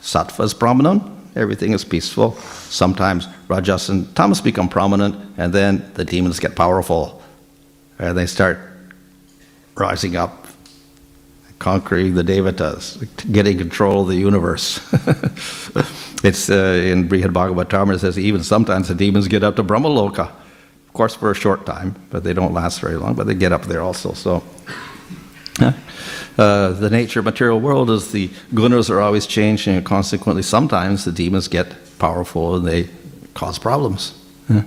sattva 0.01 0.43
is 0.43 0.53
prominent, 0.53 1.03
everything 1.35 1.73
is 1.73 1.83
peaceful. 1.83 2.33
Sometimes 2.69 3.27
rajas 3.47 3.89
and 3.89 4.13
tamas 4.15 4.41
become 4.41 4.69
prominent, 4.69 5.15
and 5.37 5.53
then 5.53 5.89
the 5.95 6.05
demons 6.05 6.39
get 6.39 6.55
powerful. 6.55 7.21
And 7.99 8.17
they 8.17 8.25
start 8.25 8.59
rising 9.75 10.15
up, 10.15 10.45
conquering 11.59 12.15
the 12.15 12.23
devatas, 12.23 13.07
getting 13.31 13.57
control 13.57 14.01
of 14.01 14.09
the 14.09 14.15
universe. 14.15 14.79
it's 16.23 16.49
uh, 16.49 16.81
in 16.83 17.07
Brihad 17.07 17.33
Bhagavatam, 17.33 17.93
it 17.93 17.99
says 17.99 18.19
even 18.19 18.43
sometimes 18.43 18.89
the 18.89 18.95
demons 18.95 19.27
get 19.27 19.43
up 19.43 19.55
to 19.55 19.63
Brahmaloka. 19.63 20.31
Of 20.93 20.97
course, 20.97 21.15
for 21.15 21.32
a 21.32 21.34
short 21.34 21.65
time, 21.65 21.95
but 22.12 22.23
they 22.23 22.34
don't 22.34 22.53
last 22.53 22.79
very 22.79 22.97
long, 22.97 23.15
but 23.15 23.25
they 23.25 23.34
get 23.34 23.51
up 23.51 23.63
there 23.63 23.82
also. 23.82 24.13
So, 24.13 24.43
uh, 25.60 26.69
the 26.69 26.88
nature 26.91 27.17
of 27.17 27.25
material 27.25 27.60
world 27.60 27.89
is 27.89 28.12
the 28.12 28.27
gunas 28.53 28.91
are 28.91 29.01
always 29.01 29.25
changing, 29.25 29.75
and 29.75 29.84
consequently, 29.84 30.43
sometimes 30.43 31.03
the 31.03 31.12
demons 31.12 31.47
get 31.47 31.73
powerful 31.97 32.56
and 32.56 32.67
they 32.67 32.89
cause 33.34 33.58
problems. 33.58 34.13
Yeah. 34.47 34.65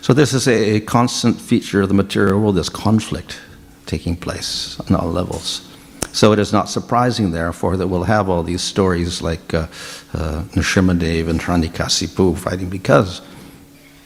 So, 0.00 0.14
this 0.14 0.32
is 0.32 0.48
a, 0.48 0.76
a 0.76 0.80
constant 0.80 1.38
feature 1.38 1.82
of 1.82 1.88
the 1.88 1.94
material 1.94 2.40
world, 2.40 2.54
this 2.54 2.70
conflict 2.70 3.38
taking 3.84 4.16
place 4.16 4.80
on 4.80 4.96
all 4.96 5.10
levels. 5.10 5.70
So, 6.14 6.32
it 6.32 6.38
is 6.38 6.54
not 6.54 6.70
surprising, 6.70 7.32
therefore, 7.32 7.76
that 7.76 7.88
we'll 7.88 8.04
have 8.04 8.30
all 8.30 8.44
these 8.44 8.62
stories 8.62 9.20
like 9.20 9.52
uh, 9.52 9.66
uh, 10.14 10.44
Nrsimhadev 10.54 11.28
and 11.28 11.38
Hiranyakasipu 11.38 12.38
fighting 12.38 12.70
because 12.70 13.20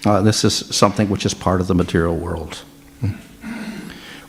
uh, 0.04 0.22
this 0.22 0.44
is 0.44 0.54
something 0.74 1.08
which 1.08 1.26
is 1.26 1.34
part 1.34 1.60
of 1.60 1.66
the 1.66 1.74
material 1.74 2.16
world. 2.16 2.62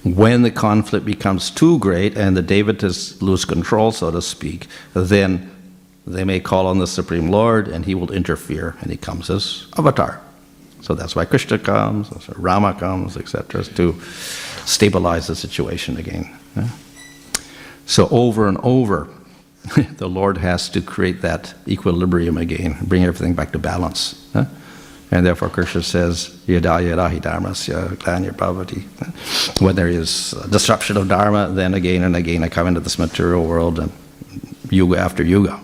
When 0.04 0.44
the 0.44 0.52
conflict 0.52 1.06
becomes 1.06 1.52
too 1.52 1.78
great 1.80 2.18
and 2.18 2.36
the 2.36 2.42
Devatas 2.42 3.22
lose 3.22 3.44
control, 3.44 3.92
so 3.92 4.10
to 4.12 4.22
speak, 4.22 4.68
then 4.94 5.52
they 6.08 6.24
may 6.24 6.40
call 6.40 6.68
on 6.68 6.80
the 6.80 6.88
Supreme 6.88 7.30
Lord 7.30 7.68
and 7.68 7.86
he 7.86 7.96
will 7.96 8.12
interfere, 8.12 8.76
and 8.82 8.92
he 8.92 8.98
comes 8.98 9.30
as 9.30 9.68
avatar. 9.78 10.22
So 10.82 10.96
that's 10.96 11.16
why 11.16 11.26
Krishna 11.26 11.60
comes, 11.60 12.10
Rama 12.38 12.74
comes, 12.74 13.18
etc., 13.18 13.66
to 13.66 14.00
stabilize 14.66 15.28
the 15.28 15.36
situation 15.36 15.98
again. 15.98 16.34
So 17.86 18.08
over 18.10 18.48
and 18.48 18.58
over, 18.64 19.10
the 19.98 20.08
Lord 20.08 20.38
has 20.38 20.70
to 20.70 20.82
create 20.82 21.22
that 21.22 21.54
equilibrium 21.68 22.38
again, 22.38 22.78
bring 22.84 23.04
everything 23.04 23.34
back 23.34 23.52
to 23.52 23.60
balance. 23.60 24.30
huh? 24.32 24.46
And 25.12 25.26
therefore, 25.26 25.50
Krishna 25.50 25.82
says, 25.82 26.40
Yada 26.46 26.82
yada 26.82 27.10
hi 27.10 27.20
dharmasya 27.20 27.98
glanya 27.98 28.32
bhavati. 28.32 28.84
When 29.62 29.76
there 29.76 29.88
is 29.88 30.32
disruption 30.50 30.98
of 30.98 31.08
dharma, 31.08 31.50
then 31.50 31.74
again 31.74 32.04
and 32.04 32.16
again 32.16 32.44
I 32.44 32.50
come 32.50 32.68
into 32.68 32.80
this 32.80 33.00
material 33.00 33.46
world 33.46 33.80
and 33.80 33.92
yuga 34.70 35.00
after 35.00 35.24
yuga. 35.24 35.60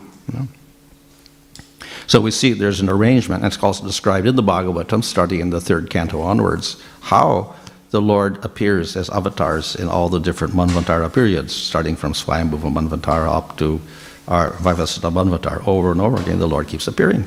So 2.07 2.21
we 2.21 2.31
see 2.31 2.53
there's 2.53 2.81
an 2.81 2.89
arrangement, 2.89 3.43
and 3.43 3.51
it's 3.51 3.61
also 3.63 3.83
described 3.83 4.27
in 4.27 4.35
the 4.35 4.43
Bhagavatam, 4.43 5.03
starting 5.03 5.39
in 5.39 5.49
the 5.49 5.59
third 5.59 5.89
canto 5.89 6.21
onwards, 6.21 6.81
how 7.01 7.55
the 7.89 8.01
Lord 8.01 8.43
appears 8.45 8.95
as 8.95 9.09
avatars 9.09 9.75
in 9.75 9.87
all 9.87 10.09
the 10.09 10.19
different 10.19 10.53
Manvantara 10.53 11.11
periods, 11.11 11.55
starting 11.55 11.95
from 11.95 12.13
Swayambhuva 12.13 12.71
Manvantara 12.71 13.29
up 13.29 13.57
to 13.57 13.81
our 14.27 14.51
Vaivasvata 14.51 15.11
Manvantara. 15.11 15.67
Over 15.67 15.91
and 15.91 16.01
over 16.01 16.21
again, 16.21 16.37
the 16.37 16.47
Lord 16.47 16.67
keeps 16.67 16.87
appearing. 16.87 17.25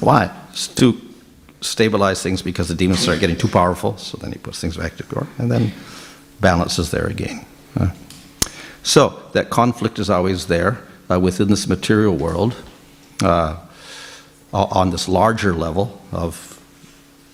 Why? 0.00 0.34
It's 0.50 0.66
to 0.68 1.00
stabilize 1.66 2.22
things 2.22 2.42
because 2.42 2.68
the 2.68 2.74
demons 2.74 3.00
start 3.00 3.20
getting 3.20 3.36
too 3.36 3.48
powerful, 3.48 3.96
so 3.98 4.16
then 4.18 4.32
he 4.32 4.38
puts 4.38 4.60
things 4.60 4.76
back 4.76 4.96
to 4.96 5.04
order, 5.04 5.26
and 5.38 5.50
then 5.50 5.72
balance 6.40 6.78
is 6.78 6.90
there 6.90 7.06
again. 7.06 7.44
Uh, 7.78 7.90
So 8.82 9.20
that 9.32 9.50
conflict 9.50 9.98
is 9.98 10.08
always 10.08 10.46
there 10.46 10.78
uh, 11.10 11.18
within 11.18 11.48
this 11.48 11.66
material 11.66 12.14
world, 12.14 12.54
uh, 13.22 13.56
on 14.52 14.90
this 14.90 15.08
larger 15.08 15.52
level 15.52 16.00
of 16.12 16.60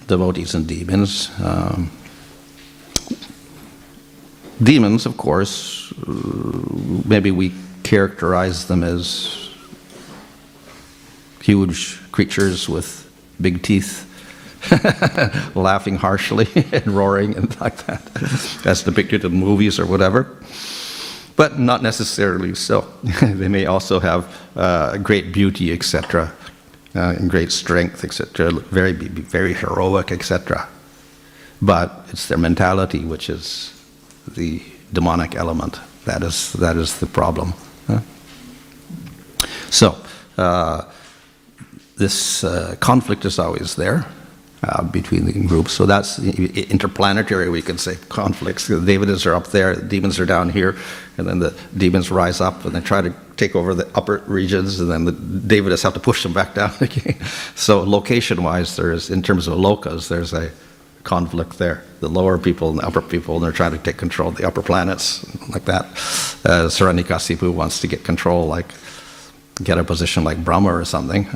devotees 0.09 0.55
and 0.55 0.66
demons. 0.66 1.31
Um, 1.45 1.90
demons, 4.62 5.07
of 5.07 5.16
course, 5.16 5.92
uh, 6.09 6.12
maybe 7.05 7.31
we 7.31 7.53
characterize 7.83 8.66
them 8.66 8.83
as 8.83 9.51
huge 11.42 12.01
creatures 12.12 12.68
with 12.68 13.11
big 13.40 13.62
teeth, 13.62 14.07
laughing 15.55 15.96
harshly 15.96 16.48
and 16.72 16.87
roaring 16.87 17.37
and 17.37 17.61
like 17.61 17.77
that, 17.87 18.03
as 18.66 18.83
depicted 18.83 19.25
in 19.25 19.33
movies 19.33 19.79
or 19.79 19.87
whatever. 19.87 20.37
But 21.37 21.59
not 21.59 21.83
necessarily 21.83 22.55
so. 22.55 22.87
they 23.22 23.48
may 23.48 23.66
also 23.66 24.01
have 24.01 24.27
uh, 24.55 24.98
great 24.98 25.33
beauty, 25.33 25.72
etc., 25.72 26.33
uh, 26.94 27.14
and 27.18 27.31
great 27.31 27.51
strength, 27.51 28.05
etc., 28.05 28.51
very, 28.70 28.92
very 28.92 29.55
heroic, 29.55 30.12
etc. 30.12 30.68
But 31.61 32.07
it's 32.11 32.29
their 32.29 32.38
mentality 32.38 33.05
which 33.05 33.31
is 33.31 33.72
the 34.29 34.62
demonic 34.92 35.35
element. 35.35 35.81
That 36.05 36.22
is, 36.22 36.53
that 36.55 36.77
is 36.77 36.98
the 36.98 37.07
problem. 37.07 37.55
huh? 37.87 38.01
So, 39.70 39.96
uh, 40.37 40.85
this 41.96 42.44
uh, 42.44 42.77
conflict 42.81 43.25
is 43.25 43.38
always 43.38 43.75
there 43.77 44.05
uh, 44.62 44.83
between 44.85 45.25
the 45.25 45.33
groups. 45.33 45.72
So 45.72 45.87
that's 45.87 46.18
interplanetary, 46.18 47.51
we 47.51 47.62
can 47.62 47.79
say, 47.79 47.96
conflicts. 48.09 48.68
The 48.68 48.77
Devatas 48.77 49.27
are 49.27 49.35
up 49.35 49.48
there, 49.48 49.75
the 49.75 49.83
demons 49.83 50.20
are 50.20 50.27
down 50.27 50.51
here, 50.51 50.77
and 51.18 51.27
then 51.27 51.40
the 51.40 51.59
demons 51.77 52.11
rise 52.11 52.40
up 52.40 52.64
and 52.64 52.75
they 52.75 52.81
try 52.81 53.03
to 53.03 53.12
take 53.37 53.57
over 53.57 53.75
the 53.75 53.88
upper 53.96 54.22
regions, 54.27 54.79
and 54.79 54.90
then 54.90 55.05
the 55.05 55.12
Devatas 55.12 55.83
have 55.83 55.94
to 55.94 56.01
push 56.01 56.22
them 56.22 56.33
back 56.33 56.55
down 56.61 56.72
again. 56.81 57.16
So 57.57 57.83
location-wise, 57.83 58.77
there's, 58.77 59.11
in 59.11 59.22
terms 59.22 59.48
of 59.48 59.59
lokas, 59.59 60.09
there's 60.09 60.33
a 60.33 60.51
conflict 61.03 61.59
there. 61.59 61.83
The 61.98 62.09
lower 62.09 62.38
people 62.38 62.70
and 62.70 62.79
the 62.79 62.87
upper 62.87 63.03
people, 63.03 63.37
and 63.37 63.44
they're 63.44 63.53
trying 63.53 63.72
to 63.72 63.79
take 63.79 63.96
control 63.96 64.29
of 64.29 64.37
the 64.37 64.46
upper 64.46 64.62
planets, 64.62 65.25
like 65.51 65.64
that. 65.64 65.87
Uh, 66.44 66.68
Hiranyakasipu 66.68 67.53
wants 67.53 67.81
to 67.81 67.88
get 67.88 68.05
control, 68.05 68.46
like 68.46 68.72
get 69.62 69.79
a 69.79 69.85
position 69.85 70.22
like 70.22 70.44
Brahma 70.44 70.72
or 70.72 70.85
something. 70.85 71.27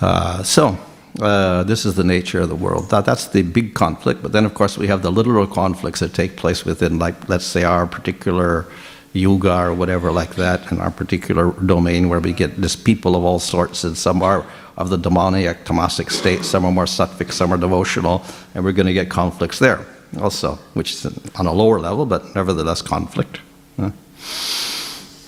Uh, 0.00 0.42
so, 0.42 0.76
uh, 1.20 1.62
this 1.64 1.84
is 1.84 1.94
the 1.94 2.04
nature 2.04 2.40
of 2.40 2.48
the 2.48 2.56
world. 2.56 2.90
That, 2.90 3.04
that's 3.04 3.28
the 3.28 3.42
big 3.42 3.74
conflict. 3.74 4.22
But 4.22 4.32
then, 4.32 4.44
of 4.44 4.54
course, 4.54 4.76
we 4.76 4.88
have 4.88 5.02
the 5.02 5.12
literal 5.12 5.46
conflicts 5.46 6.00
that 6.00 6.12
take 6.12 6.36
place 6.36 6.64
within, 6.64 6.98
like, 6.98 7.28
let's 7.28 7.44
say, 7.44 7.64
our 7.64 7.86
particular 7.86 8.66
yuga 9.12 9.66
or 9.66 9.74
whatever 9.74 10.10
like 10.10 10.34
that, 10.34 10.72
in 10.72 10.80
our 10.80 10.90
particular 10.90 11.52
domain 11.52 12.08
where 12.08 12.20
we 12.20 12.32
get 12.32 12.60
this 12.60 12.74
people 12.74 13.14
of 13.14 13.24
all 13.24 13.38
sorts, 13.38 13.84
and 13.84 13.96
some 13.96 14.22
are 14.22 14.44
of 14.76 14.90
the 14.90 14.98
demoniac, 14.98 15.64
tamasic 15.64 16.10
state, 16.10 16.44
some 16.44 16.64
are 16.64 16.72
more 16.72 16.84
sattvic, 16.84 17.30
some 17.30 17.52
are 17.52 17.56
devotional, 17.56 18.24
and 18.54 18.64
we're 18.64 18.72
going 18.72 18.88
to 18.88 18.92
get 18.92 19.08
conflicts 19.08 19.60
there 19.60 19.86
also, 20.20 20.56
which 20.74 20.92
is 20.92 21.06
on 21.36 21.46
a 21.46 21.52
lower 21.52 21.78
level, 21.78 22.06
but 22.06 22.34
nevertheless 22.34 22.82
conflict. 22.82 23.40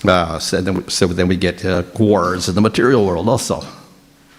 Uh, 0.05 0.37
so, 0.39 0.61
then 0.61 0.75
we, 0.75 0.89
so 0.89 1.07
then 1.07 1.27
we 1.27 1.35
get 1.35 1.65
uh, 1.65 1.83
wars 1.97 2.47
in 2.47 2.55
the 2.55 2.61
material 2.61 3.05
world 3.05 3.27
also, 3.27 3.63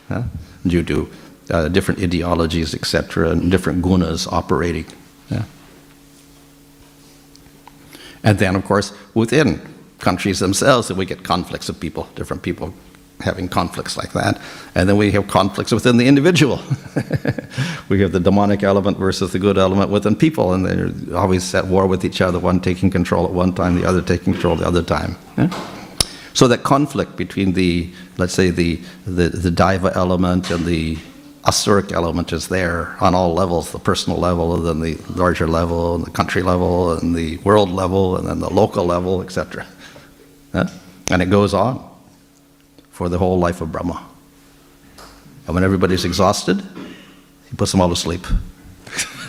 huh? 0.08 0.22
due 0.66 0.82
to 0.82 1.10
uh, 1.50 1.68
different 1.68 2.00
ideologies, 2.00 2.74
etc., 2.74 3.30
and 3.30 3.50
different 3.50 3.82
gunas 3.82 4.30
operating. 4.32 4.86
yeah. 5.30 5.44
And 8.24 8.38
then, 8.38 8.56
of 8.56 8.64
course, 8.64 8.92
within 9.14 9.60
countries 9.98 10.38
themselves, 10.38 10.92
we 10.92 11.06
get 11.06 11.22
conflicts 11.22 11.68
of 11.68 11.78
people, 11.80 12.08
different 12.14 12.42
people 12.42 12.74
having 13.20 13.48
conflicts 13.48 13.96
like 13.96 14.12
that. 14.12 14.40
And 14.74 14.88
then 14.88 14.96
we 14.96 15.10
have 15.12 15.26
conflicts 15.26 15.72
within 15.72 15.96
the 15.96 16.06
individual. 16.06 16.56
we 17.88 18.00
have 18.00 18.12
the 18.12 18.20
demonic 18.20 18.62
element 18.62 18.96
versus 18.98 19.32
the 19.32 19.38
good 19.38 19.58
element 19.58 19.90
within 19.90 20.14
people, 20.14 20.52
and 20.52 20.64
they're 20.64 21.16
always 21.16 21.54
at 21.54 21.66
war 21.66 21.86
with 21.86 22.04
each 22.04 22.20
other, 22.20 22.38
one 22.38 22.60
taking 22.60 22.90
control 22.90 23.24
at 23.24 23.32
one 23.32 23.52
time, 23.54 23.74
the 23.74 23.86
other 23.86 24.02
taking 24.02 24.32
control 24.32 24.56
the 24.56 24.66
other 24.66 24.82
time. 24.82 25.16
yeah? 25.36 25.48
So 26.34 26.46
that 26.48 26.62
conflict 26.62 27.16
between 27.16 27.54
the, 27.54 27.92
let's 28.16 28.34
say, 28.34 28.50
the, 28.50 28.76
the, 29.04 29.30
the 29.30 29.50
Daiva 29.50 29.96
element 29.96 30.50
and 30.50 30.64
the 30.64 30.96
Asuric 31.48 31.92
element 31.92 32.30
is 32.34 32.48
there 32.48 32.94
on 33.00 33.14
all 33.14 33.32
levels, 33.32 33.72
the 33.72 33.78
personal 33.78 34.18
level, 34.18 34.54
and 34.54 34.66
then 34.66 34.80
the 34.80 35.02
larger 35.14 35.46
level, 35.46 35.94
and 35.94 36.04
the 36.04 36.10
country 36.10 36.42
level, 36.42 36.92
and 36.92 37.16
the 37.16 37.38
world 37.38 37.70
level, 37.70 38.18
and 38.18 38.28
then 38.28 38.38
the 38.38 38.50
local 38.50 38.84
level, 38.84 39.22
etc. 39.22 39.66
And 40.52 41.22
it 41.22 41.30
goes 41.30 41.54
on 41.54 41.82
for 42.90 43.08
the 43.08 43.16
whole 43.16 43.38
life 43.38 43.62
of 43.62 43.72
Brahma. 43.72 44.06
And 45.46 45.54
when 45.54 45.64
everybody's 45.64 46.04
exhausted, 46.04 46.62
he 47.48 47.56
puts 47.56 47.72
them 47.72 47.80
all 47.80 47.88
to 47.88 47.96
sleep. 47.96 48.26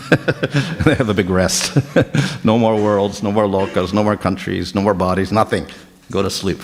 they 0.84 0.96
have 0.96 1.08
a 1.08 1.14
big 1.14 1.30
rest. 1.30 1.78
no 2.44 2.60
more 2.60 2.76
worlds, 2.76 3.24
no 3.24 3.32
more 3.32 3.46
lokas, 3.46 3.94
no 3.94 4.04
more 4.04 4.18
countries, 4.18 4.76
no 4.76 4.82
more 4.82 4.94
bodies, 4.94 5.32
nothing. 5.32 5.66
Go 6.12 6.22
to 6.22 6.30
sleep. 6.30 6.60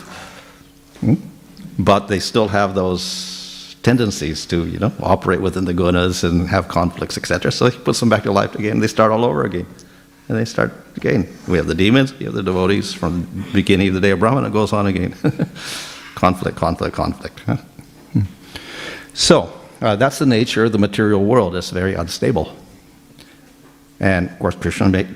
Hmm? 1.00 1.16
But 1.80 2.08
they 2.08 2.20
still 2.20 2.50
have 2.50 2.76
those 2.76 3.35
tendencies 3.86 4.48
to, 4.48 4.66
you 4.66 4.80
know, 4.80 4.92
operate 5.00 5.42
within 5.42 5.66
the 5.66 5.74
gunas 5.74 6.24
and 6.24 6.50
have 6.50 6.68
conflicts, 6.68 7.18
etc. 7.18 7.52
So 7.52 7.70
he 7.70 7.78
puts 7.78 8.00
them 8.00 8.10
back 8.10 8.24
to 8.24 8.32
life 8.32 8.56
again. 8.56 8.80
They 8.80 8.88
start 8.88 9.12
all 9.12 9.24
over 9.24 9.44
again. 9.44 9.68
And 10.28 10.36
they 10.40 10.46
start 10.46 10.74
again. 10.98 11.28
We 11.48 11.58
have 11.58 11.68
the 11.68 11.76
demons, 11.76 12.12
we 12.18 12.26
have 12.26 12.34
the 12.34 12.42
devotees 12.42 12.94
from 12.94 13.28
the 13.36 13.54
beginning 13.54 13.90
of 13.90 13.94
the 13.94 14.02
day 14.02 14.10
of 14.10 14.20
Brahman, 14.20 14.44
it 14.44 14.52
goes 14.52 14.74
on 14.74 14.88
again. 14.88 15.12
conflict, 16.16 16.58
conflict, 16.58 16.96
conflict. 16.96 17.40
So, 19.14 19.54
uh, 19.82 19.96
that's 19.96 20.18
the 20.18 20.26
nature 20.26 20.66
of 20.66 20.72
the 20.72 20.80
material 20.80 21.24
world. 21.24 21.56
It's 21.56 21.70
very 21.70 21.94
unstable. 21.94 22.52
And 24.00 24.30
of 24.30 24.40
course, 24.40 24.56
Krishna 24.56 24.90
make, 24.90 25.08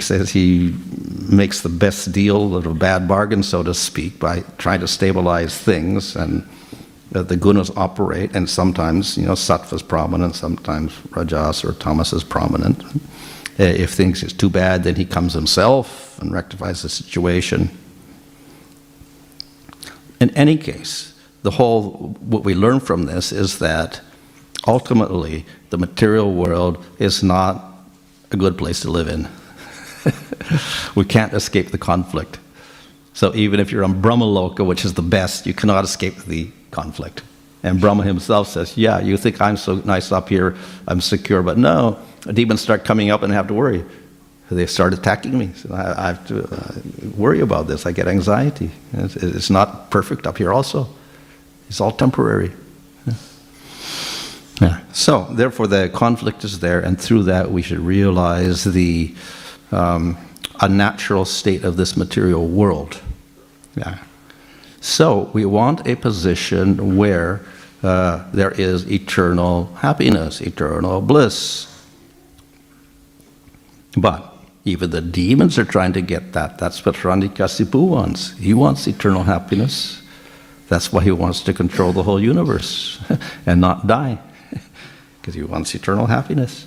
says 0.00 0.30
he 0.30 0.74
makes 1.28 1.60
the 1.60 1.68
best 1.68 2.12
deal 2.12 2.56
of 2.56 2.66
a 2.66 2.74
bad 2.74 3.06
bargain, 3.06 3.42
so 3.42 3.62
to 3.62 3.74
speak, 3.74 4.18
by 4.18 4.40
trying 4.56 4.80
to 4.80 4.88
stabilize 4.88 5.56
things. 5.56 6.16
And 6.16 6.48
uh, 7.14 7.22
the 7.22 7.36
gunas 7.36 7.74
operate, 7.76 8.34
and 8.34 8.50
sometimes, 8.50 9.16
you 9.16 9.24
know, 9.24 9.32
sattva 9.32 9.74
is 9.74 9.82
prominent, 9.82 10.34
sometimes 10.34 10.92
rajas 11.10 11.64
or 11.64 11.72
tamas 11.72 12.12
is 12.12 12.24
prominent. 12.24 12.82
Uh, 13.58 13.62
if 13.62 13.92
things 13.92 14.22
is 14.22 14.32
too 14.32 14.50
bad, 14.50 14.82
then 14.82 14.96
he 14.96 15.04
comes 15.04 15.32
himself 15.32 16.18
and 16.20 16.32
rectifies 16.32 16.82
the 16.82 16.88
situation. 16.88 17.70
In 20.20 20.30
any 20.30 20.56
case, 20.56 21.14
the 21.42 21.52
whole, 21.52 22.16
what 22.20 22.42
we 22.42 22.54
learn 22.54 22.80
from 22.80 23.06
this 23.06 23.30
is 23.30 23.58
that 23.60 24.00
ultimately 24.66 25.44
the 25.70 25.78
material 25.78 26.32
world 26.32 26.84
is 26.98 27.22
not 27.22 27.62
a 28.32 28.36
good 28.36 28.58
place 28.58 28.80
to 28.80 28.90
live 28.90 29.08
in. 29.08 29.28
we 30.96 31.04
can't 31.04 31.32
escape 31.32 31.70
the 31.70 31.78
conflict. 31.78 32.38
So 33.12 33.32
even 33.36 33.60
if 33.60 33.70
you're 33.70 33.84
on 33.84 34.02
Brahmaloka, 34.02 34.66
which 34.66 34.84
is 34.84 34.94
the 34.94 35.02
best, 35.02 35.46
you 35.46 35.54
cannot 35.54 35.84
escape 35.84 36.24
the 36.24 36.50
conflict. 36.74 37.22
And 37.62 37.80
Brahma 37.80 38.02
himself 38.02 38.48
says, 38.48 38.76
Yeah, 38.76 39.00
you 39.00 39.16
think 39.16 39.40
I'm 39.40 39.56
so 39.56 39.76
nice 39.76 40.12
up 40.12 40.28
here, 40.28 40.56
I'm 40.86 41.00
secure, 41.00 41.42
but 41.42 41.56
no, 41.56 41.98
demons 42.32 42.60
start 42.60 42.84
coming 42.84 43.10
up 43.10 43.22
and 43.22 43.32
I 43.32 43.36
have 43.36 43.48
to 43.48 43.54
worry. 43.54 43.84
They 44.50 44.66
start 44.66 44.92
attacking 44.92 45.38
me. 45.38 45.52
So 45.54 45.74
I, 45.74 46.04
I 46.04 46.06
have 46.08 46.26
to 46.28 46.44
uh, 46.44 46.74
worry 47.16 47.40
about 47.40 47.66
this. 47.66 47.86
I 47.86 47.92
get 47.92 48.06
anxiety. 48.08 48.70
It's, 48.92 49.16
it's 49.16 49.50
not 49.50 49.90
perfect 49.90 50.26
up 50.26 50.36
here, 50.36 50.52
also. 50.52 50.86
It's 51.68 51.80
all 51.80 51.92
temporary. 51.92 52.52
Yeah. 54.60 54.80
So, 54.92 55.24
therefore, 55.32 55.66
the 55.66 55.88
conflict 55.88 56.44
is 56.44 56.60
there, 56.60 56.80
and 56.80 57.00
through 57.00 57.24
that, 57.24 57.50
we 57.50 57.62
should 57.62 57.80
realize 57.80 58.64
the 58.64 59.14
um, 59.72 60.16
unnatural 60.60 61.24
state 61.24 61.64
of 61.64 61.76
this 61.76 61.96
material 61.96 62.46
world. 62.46 63.00
Yeah. 63.76 63.98
So, 64.84 65.30
we 65.32 65.46
want 65.46 65.86
a 65.88 65.96
position 65.96 66.98
where 66.98 67.40
uh, 67.82 68.22
there 68.32 68.50
is 68.50 68.86
eternal 68.92 69.72
happiness, 69.76 70.42
eternal 70.42 71.00
bliss. 71.00 71.66
But 73.96 74.30
even 74.66 74.90
the 74.90 75.00
demons 75.00 75.58
are 75.58 75.64
trying 75.64 75.94
to 75.94 76.02
get 76.02 76.34
that. 76.34 76.58
That's 76.58 76.84
what 76.84 76.96
Hiranyakasipu 76.96 77.88
wants. 77.88 78.36
He 78.36 78.52
wants 78.52 78.86
eternal 78.86 79.22
happiness. 79.22 80.02
That's 80.68 80.92
why 80.92 81.02
he 81.02 81.12
wants 81.12 81.40
to 81.44 81.54
control 81.54 81.94
the 81.94 82.02
whole 82.02 82.20
universe 82.20 83.02
and 83.46 83.62
not 83.62 83.86
die, 83.86 84.18
because 85.22 85.32
he 85.32 85.42
wants 85.44 85.74
eternal 85.74 86.08
happiness. 86.08 86.66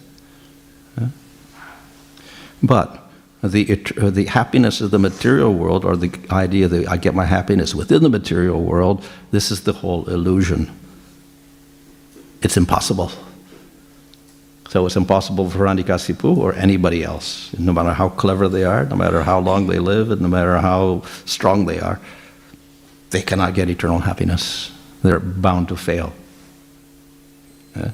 But 2.64 3.07
the, 3.44 3.86
uh, 4.02 4.10
the 4.10 4.26
happiness 4.26 4.82
of 4.82 4.92
the 4.92 5.00
material 5.00 5.54
world, 5.54 5.86
or 5.86 5.96
the 5.96 6.12
idea 6.32 6.68
that 6.68 6.88
I 6.88 6.98
get 6.98 7.14
my 7.14 7.26
happiness 7.26 7.76
within 7.76 8.04
the 8.04 8.10
material 8.10 8.62
world, 8.62 9.04
this 9.32 9.52
is 9.52 9.62
the 9.62 9.74
whole 9.74 10.10
illusion. 10.10 10.72
It's 12.42 12.58
impossible. 12.58 13.12
So 14.70 14.86
it's 14.86 14.96
impossible 14.96 15.50
for 15.50 15.60
Hiranyakasipu 15.60 16.38
or 16.38 16.54
anybody 16.54 17.04
else, 17.04 17.58
no 17.58 17.72
matter 17.72 17.94
how 17.94 18.10
clever 18.10 18.50
they 18.50 18.64
are, 18.64 18.86
no 18.86 18.96
matter 18.96 19.24
how 19.24 19.40
long 19.40 19.68
they 19.68 19.80
live, 19.80 20.12
and 20.12 20.22
no 20.22 20.28
matter 20.28 20.58
how 20.58 21.04
strong 21.26 21.68
they 21.68 21.80
are. 21.80 22.00
They 23.12 23.22
cannot 23.22 23.54
get 23.54 23.70
eternal 23.70 24.00
happiness. 24.00 24.72
They're 25.04 25.20
bound 25.20 25.70
to 25.70 25.78
fail. 25.78 26.12
Yeah. 27.76 27.92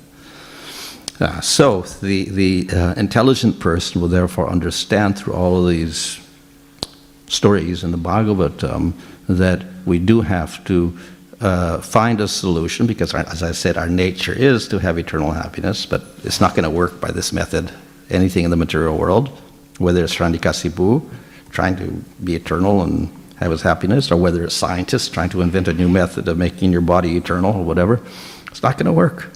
Uh, 1.19 1.39
so 1.41 1.81
the, 2.01 2.25
the 2.29 2.69
uh, 2.75 2.93
intelligent 2.95 3.59
person 3.59 4.01
will 4.01 4.07
therefore 4.07 4.49
understand 4.49 5.17
through 5.17 5.33
all 5.33 5.61
of 5.61 5.69
these 5.69 6.19
stories 7.27 7.83
in 7.83 7.91
the 7.91 7.97
Bhagavatam 7.97 8.93
that 9.29 9.63
we 9.85 9.99
do 9.99 10.21
have 10.21 10.63
to 10.65 10.97
uh, 11.39 11.79
find 11.81 12.19
a 12.21 12.27
solution 12.27 12.87
because, 12.87 13.13
our- 13.13 13.27
as 13.29 13.43
I 13.43 13.51
said, 13.51 13.77
our 13.77 13.89
nature 13.89 14.33
is 14.33 14.67
to 14.69 14.79
have 14.79 14.97
eternal 14.97 15.31
happiness, 15.31 15.85
but 15.85 16.03
it's 16.23 16.41
not 16.41 16.55
going 16.55 16.63
to 16.63 16.69
work 16.69 16.99
by 16.99 17.11
this 17.11 17.31
method. 17.33 17.71
Anything 18.09 18.43
in 18.45 18.51
the 18.51 18.57
material 18.57 18.97
world, 18.97 19.29
whether 19.77 20.03
it's 20.03 20.15
Hiranyakasipu, 20.15 21.07
trying 21.51 21.75
to 21.77 21.91
be 22.23 22.35
eternal 22.35 22.81
and 22.83 23.09
have 23.37 23.51
his 23.51 23.61
happiness, 23.61 24.11
or 24.11 24.17
whether 24.17 24.43
it's 24.43 24.55
scientists 24.55 25.09
trying 25.09 25.29
to 25.29 25.41
invent 25.41 25.67
a 25.67 25.73
new 25.73 25.89
method 25.89 26.27
of 26.27 26.37
making 26.37 26.71
your 26.71 26.81
body 26.81 27.17
eternal 27.17 27.53
or 27.55 27.63
whatever, 27.63 28.01
it's 28.49 28.63
not 28.63 28.77
going 28.77 28.85
to 28.85 28.93
work. 28.93 29.29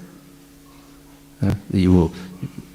You 1.71 1.93
will 1.93 2.13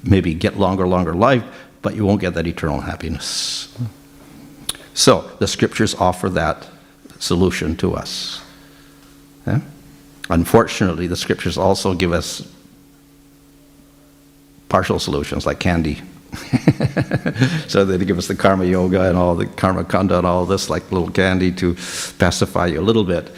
maybe 0.03 0.33
get 0.33 0.57
longer, 0.57 0.87
longer 0.87 1.13
life, 1.13 1.43
but 1.81 1.95
you 1.95 2.05
won't 2.05 2.21
get 2.21 2.33
that 2.33 2.47
eternal 2.47 2.81
happiness. 2.81 3.75
So 4.93 5.29
the 5.39 5.47
scriptures 5.47 5.95
offer 5.95 6.29
that 6.29 6.67
solution 7.19 7.75
to 7.77 7.95
us. 7.95 8.41
Yeah? 9.47 9.61
Unfortunately, 10.29 11.07
the 11.07 11.15
scriptures 11.15 11.57
also 11.57 11.93
give 11.93 12.13
us 12.13 12.47
partial 14.69 14.99
solutions 14.99 15.45
like 15.45 15.59
candy. 15.59 16.01
so 17.67 17.85
they 17.85 18.03
give 18.03 18.17
us 18.17 18.27
the 18.27 18.35
karma 18.35 18.65
yoga 18.65 19.07
and 19.07 19.17
all 19.17 19.35
the 19.35 19.45
karma 19.45 19.83
kanda 19.83 20.17
and 20.17 20.25
all 20.25 20.45
this 20.45 20.69
like 20.69 20.91
little 20.91 21.11
candy 21.11 21.51
to 21.51 21.75
pacify 22.17 22.67
you 22.67 22.79
a 22.79 22.81
little 22.81 23.03
bit 23.03 23.29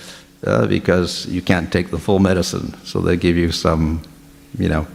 uh, 0.46 0.66
because 0.68 1.26
you 1.26 1.42
can't 1.42 1.72
take 1.72 1.90
the 1.90 2.00
full 2.00 2.20
medicine. 2.20 2.74
So 2.86 3.02
they 3.02 3.18
give 3.18 3.36
you 3.36 3.52
some, 3.52 4.02
you 4.58 4.70
know, 4.70 4.88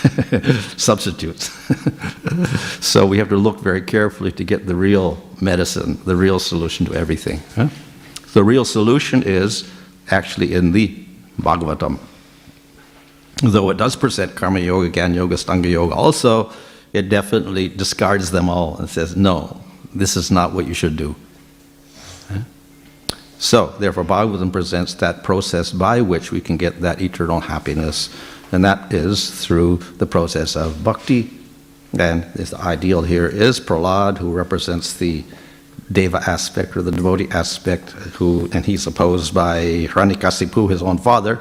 substitutes. 0.76 1.50
so 2.84 3.06
we 3.06 3.18
have 3.18 3.28
to 3.28 3.36
look 3.36 3.60
very 3.60 3.82
carefully 3.82 4.32
to 4.32 4.44
get 4.44 4.66
the 4.66 4.74
real 4.74 5.22
medicine, 5.40 6.00
the 6.04 6.16
real 6.16 6.38
solution 6.38 6.86
to 6.86 6.94
everything. 6.94 7.40
huh? 7.54 7.68
The 8.32 8.44
real 8.44 8.64
solution 8.64 9.22
is 9.22 9.70
actually 10.10 10.54
in 10.54 10.72
the 10.72 11.04
Bhagavatam. 11.40 11.98
Though 13.42 13.70
it 13.70 13.76
does 13.76 13.96
present 13.96 14.34
Karma 14.34 14.60
Yoga, 14.60 14.90
Gyan 14.90 15.14
Yoga, 15.14 15.34
Ashtanga 15.34 15.70
Yoga 15.70 15.94
also, 15.94 16.52
it 16.92 17.08
definitely 17.08 17.68
discards 17.68 18.30
them 18.30 18.48
all 18.48 18.76
and 18.76 18.88
says, 18.88 19.16
no, 19.16 19.60
this 19.94 20.16
is 20.16 20.30
not 20.30 20.52
what 20.52 20.66
you 20.66 20.74
should 20.74 20.96
do. 20.96 21.16
So, 23.40 23.68
therefore, 23.78 24.04
Bhagavatam 24.04 24.52
presents 24.52 24.92
that 24.94 25.24
process 25.24 25.72
by 25.72 26.02
which 26.02 26.30
we 26.30 26.42
can 26.42 26.58
get 26.58 26.82
that 26.82 27.00
eternal 27.00 27.40
happiness, 27.40 28.10
and 28.52 28.64
that 28.64 28.92
is 28.92 29.30
through 29.30 29.78
the 29.98 30.06
process 30.06 30.56
of 30.56 30.82
bhakti. 30.82 31.30
And 31.98 32.24
the 32.34 32.56
ideal 32.58 33.02
here 33.02 33.26
is 33.26 33.58
Prahlad, 33.58 34.18
who 34.18 34.32
represents 34.32 34.92
the 34.94 35.24
Deva 35.90 36.22
aspect 36.26 36.76
or 36.76 36.82
the 36.82 36.92
devotee 36.92 37.28
aspect, 37.32 37.90
who, 37.90 38.48
and 38.52 38.64
he's 38.64 38.86
opposed 38.86 39.34
by 39.34 39.86
Hiranyakasipu, 39.88 40.70
his 40.70 40.82
own 40.82 40.98
father, 40.98 41.40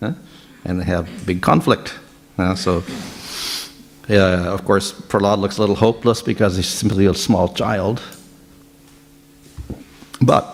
and 0.00 0.80
they 0.80 0.84
have 0.84 1.08
big 1.24 1.40
conflict. 1.40 1.94
So, 2.56 2.84
uh, 4.10 4.54
of 4.54 4.64
course, 4.64 4.92
Prahlad 4.92 5.38
looks 5.38 5.56
a 5.56 5.60
little 5.60 5.76
hopeless 5.76 6.22
because 6.22 6.56
he's 6.56 6.68
simply 6.68 7.06
a 7.06 7.14
small 7.14 7.48
child. 7.48 8.02
But 10.20 10.44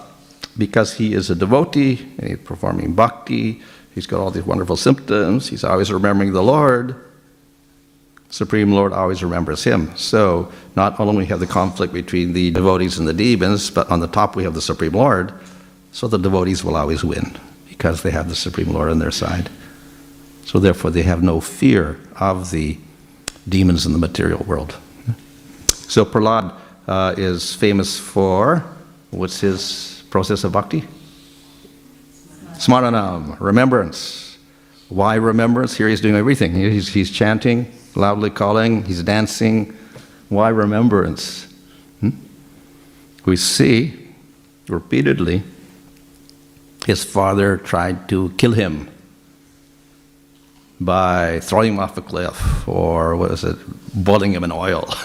because 0.56 0.94
he 0.94 1.14
is 1.14 1.30
a 1.30 1.34
devotee 1.34 1.96
he's 2.22 2.38
performing 2.38 2.94
bhakti, 2.94 3.62
he's 3.94 4.06
got 4.06 4.20
all 4.20 4.30
these 4.30 4.44
wonderful 4.44 4.76
symptoms, 4.76 5.48
he's 5.48 5.64
always 5.64 5.92
remembering 5.92 6.32
the 6.32 6.42
Lord. 6.42 6.96
Supreme 8.30 8.72
Lord 8.72 8.92
always 8.92 9.22
remembers 9.22 9.62
him. 9.62 9.96
So 9.96 10.50
not 10.74 10.98
only 10.98 11.18
we 11.18 11.26
have 11.26 11.38
the 11.38 11.46
conflict 11.46 11.92
between 11.92 12.32
the 12.32 12.50
devotees 12.50 12.98
and 12.98 13.06
the 13.06 13.12
demons, 13.12 13.70
but 13.70 13.88
on 13.90 14.00
the 14.00 14.08
top 14.08 14.34
we 14.34 14.42
have 14.42 14.54
the 14.54 14.60
Supreme 14.60 14.92
Lord. 14.92 15.32
So 15.92 16.08
the 16.08 16.18
devotees 16.18 16.64
will 16.64 16.74
always 16.74 17.04
win 17.04 17.38
because 17.68 18.02
they 18.02 18.10
have 18.10 18.28
the 18.28 18.34
Supreme 18.34 18.72
Lord 18.72 18.90
on 18.90 18.98
their 18.98 19.12
side. 19.12 19.50
So 20.46 20.58
therefore 20.58 20.90
they 20.90 21.02
have 21.02 21.22
no 21.22 21.40
fear 21.40 22.00
of 22.16 22.50
the 22.50 22.78
demons 23.48 23.86
in 23.86 23.92
the 23.92 23.98
material 23.98 24.42
world. 24.44 24.76
So 25.70 26.04
Prahlad 26.04 26.54
uh, 26.88 27.14
is 27.16 27.54
famous 27.54 27.98
for 27.98 28.64
what's 29.10 29.40
his 29.40 30.02
process 30.10 30.44
of 30.44 30.52
bhakti? 30.52 30.84
Smaranam, 32.58 33.38
remembrance. 33.40 34.38
Why 34.88 35.16
remembrance? 35.16 35.76
Here 35.76 35.88
he's 35.88 36.00
doing 36.00 36.14
everything. 36.14 36.54
He's, 36.54 36.88
he's 36.88 37.10
chanting, 37.10 37.72
loudly 37.94 38.30
calling, 38.30 38.84
he's 38.84 39.02
dancing. 39.02 39.76
Why 40.28 40.48
remembrance? 40.48 41.52
Hmm? 42.00 42.10
We 43.24 43.36
see 43.36 44.08
repeatedly 44.68 45.42
his 46.86 47.04
father 47.04 47.56
tried 47.56 48.08
to 48.10 48.30
kill 48.36 48.52
him 48.52 48.90
by 50.80 51.40
throwing 51.40 51.74
him 51.74 51.80
off 51.80 51.96
a 51.96 52.02
cliff 52.02 52.68
or 52.68 53.16
what 53.16 53.30
is 53.30 53.44
it, 53.44 53.56
boiling 53.94 54.32
him 54.32 54.44
in 54.44 54.52
oil, 54.52 54.84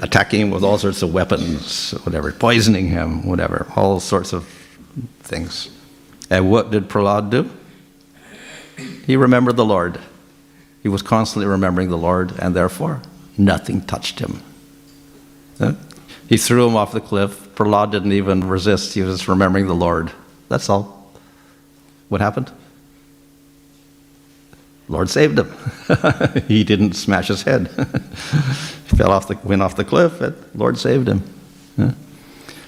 attacking 0.00 0.42
him 0.42 0.50
with 0.50 0.62
all 0.62 0.78
sorts 0.78 1.02
of 1.02 1.12
weapons, 1.12 1.92
whatever, 2.04 2.30
poisoning 2.32 2.88
him, 2.88 3.26
whatever, 3.26 3.66
all 3.74 4.00
sorts 4.00 4.32
of 4.32 4.46
things. 5.20 5.70
And 6.30 6.50
what 6.50 6.70
did 6.70 6.88
Prahlad 6.88 7.30
do? 7.30 7.50
He 9.06 9.16
remembered 9.16 9.56
the 9.56 9.64
Lord. 9.64 10.00
He 10.82 10.88
was 10.88 11.02
constantly 11.02 11.46
remembering 11.46 11.88
the 11.88 11.98
Lord, 11.98 12.32
and 12.38 12.54
therefore 12.54 13.02
nothing 13.38 13.80
touched 13.82 14.20
him. 14.20 14.42
He 16.28 16.36
threw 16.36 16.66
him 16.66 16.76
off 16.76 16.92
the 16.92 17.00
cliff. 17.00 17.54
Prahlad 17.54 17.92
didn't 17.92 18.12
even 18.12 18.48
resist. 18.48 18.94
He 18.94 19.02
was 19.02 19.28
remembering 19.28 19.66
the 19.66 19.74
Lord. 19.74 20.12
That's 20.48 20.68
all. 20.68 21.10
What 22.08 22.20
happened? 22.20 22.50
Lord 24.88 25.08
saved 25.08 25.38
him. 25.38 25.52
he 26.48 26.62
didn't 26.62 26.92
smash 26.92 27.28
his 27.28 27.42
head. 27.42 27.68
he 28.88 28.96
fell 28.96 29.10
off 29.10 29.28
the, 29.28 29.36
went 29.42 29.62
off 29.62 29.76
the 29.76 29.84
cliff, 29.84 30.20
and 30.20 30.36
Lord 30.54 30.78
saved 30.78 31.08
him. 31.08 31.22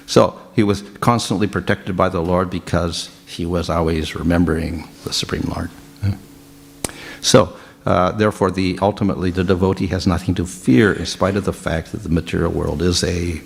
So 0.05 0.41
he 0.55 0.63
was 0.63 0.81
constantly 0.99 1.45
protected 1.45 1.95
by 1.95 2.09
the 2.09 2.19
Lord 2.19 2.49
because 2.49 3.09
he 3.29 3.45
was 3.45 3.69
always 3.69 4.15
remembering 4.15 4.89
the 5.03 5.13
Supreme 5.13 5.47
Lord. 5.55 5.69
So, 7.21 7.57
uh, 7.85 8.11
therefore, 8.13 8.49
the 8.49 8.79
ultimately 8.81 9.29
the 9.31 9.43
devotee 9.43 9.87
has 9.87 10.07
nothing 10.07 10.35
to 10.35 10.45
fear, 10.45 10.93
in 10.93 11.05
spite 11.05 11.35
of 11.35 11.45
the 11.45 11.53
fact 11.53 11.91
that 11.91 12.03
the 12.03 12.09
material 12.09 12.51
world 12.51 12.81
is 12.81 13.03
a, 13.03 13.41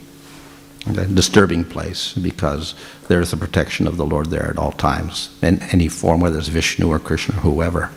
a 0.86 1.06
disturbing 1.06 1.65
place, 1.65 2.13
because 2.13 2.76
there 3.08 3.19
is 3.19 3.32
the 3.32 3.38
protection 3.38 3.88
of 3.88 3.98
the 3.98 4.06
Lord 4.06 4.28
there 4.30 4.50
at 4.50 4.58
all 4.58 4.72
times, 4.72 5.30
in 5.41 5.62
any 5.74 5.89
form, 5.89 6.22
whether 6.22 6.38
it's 6.38 6.48
Vishnu 6.48 6.88
or 6.88 7.00
Krishna, 7.00 7.36
or 7.38 7.41
whoever. 7.41 7.89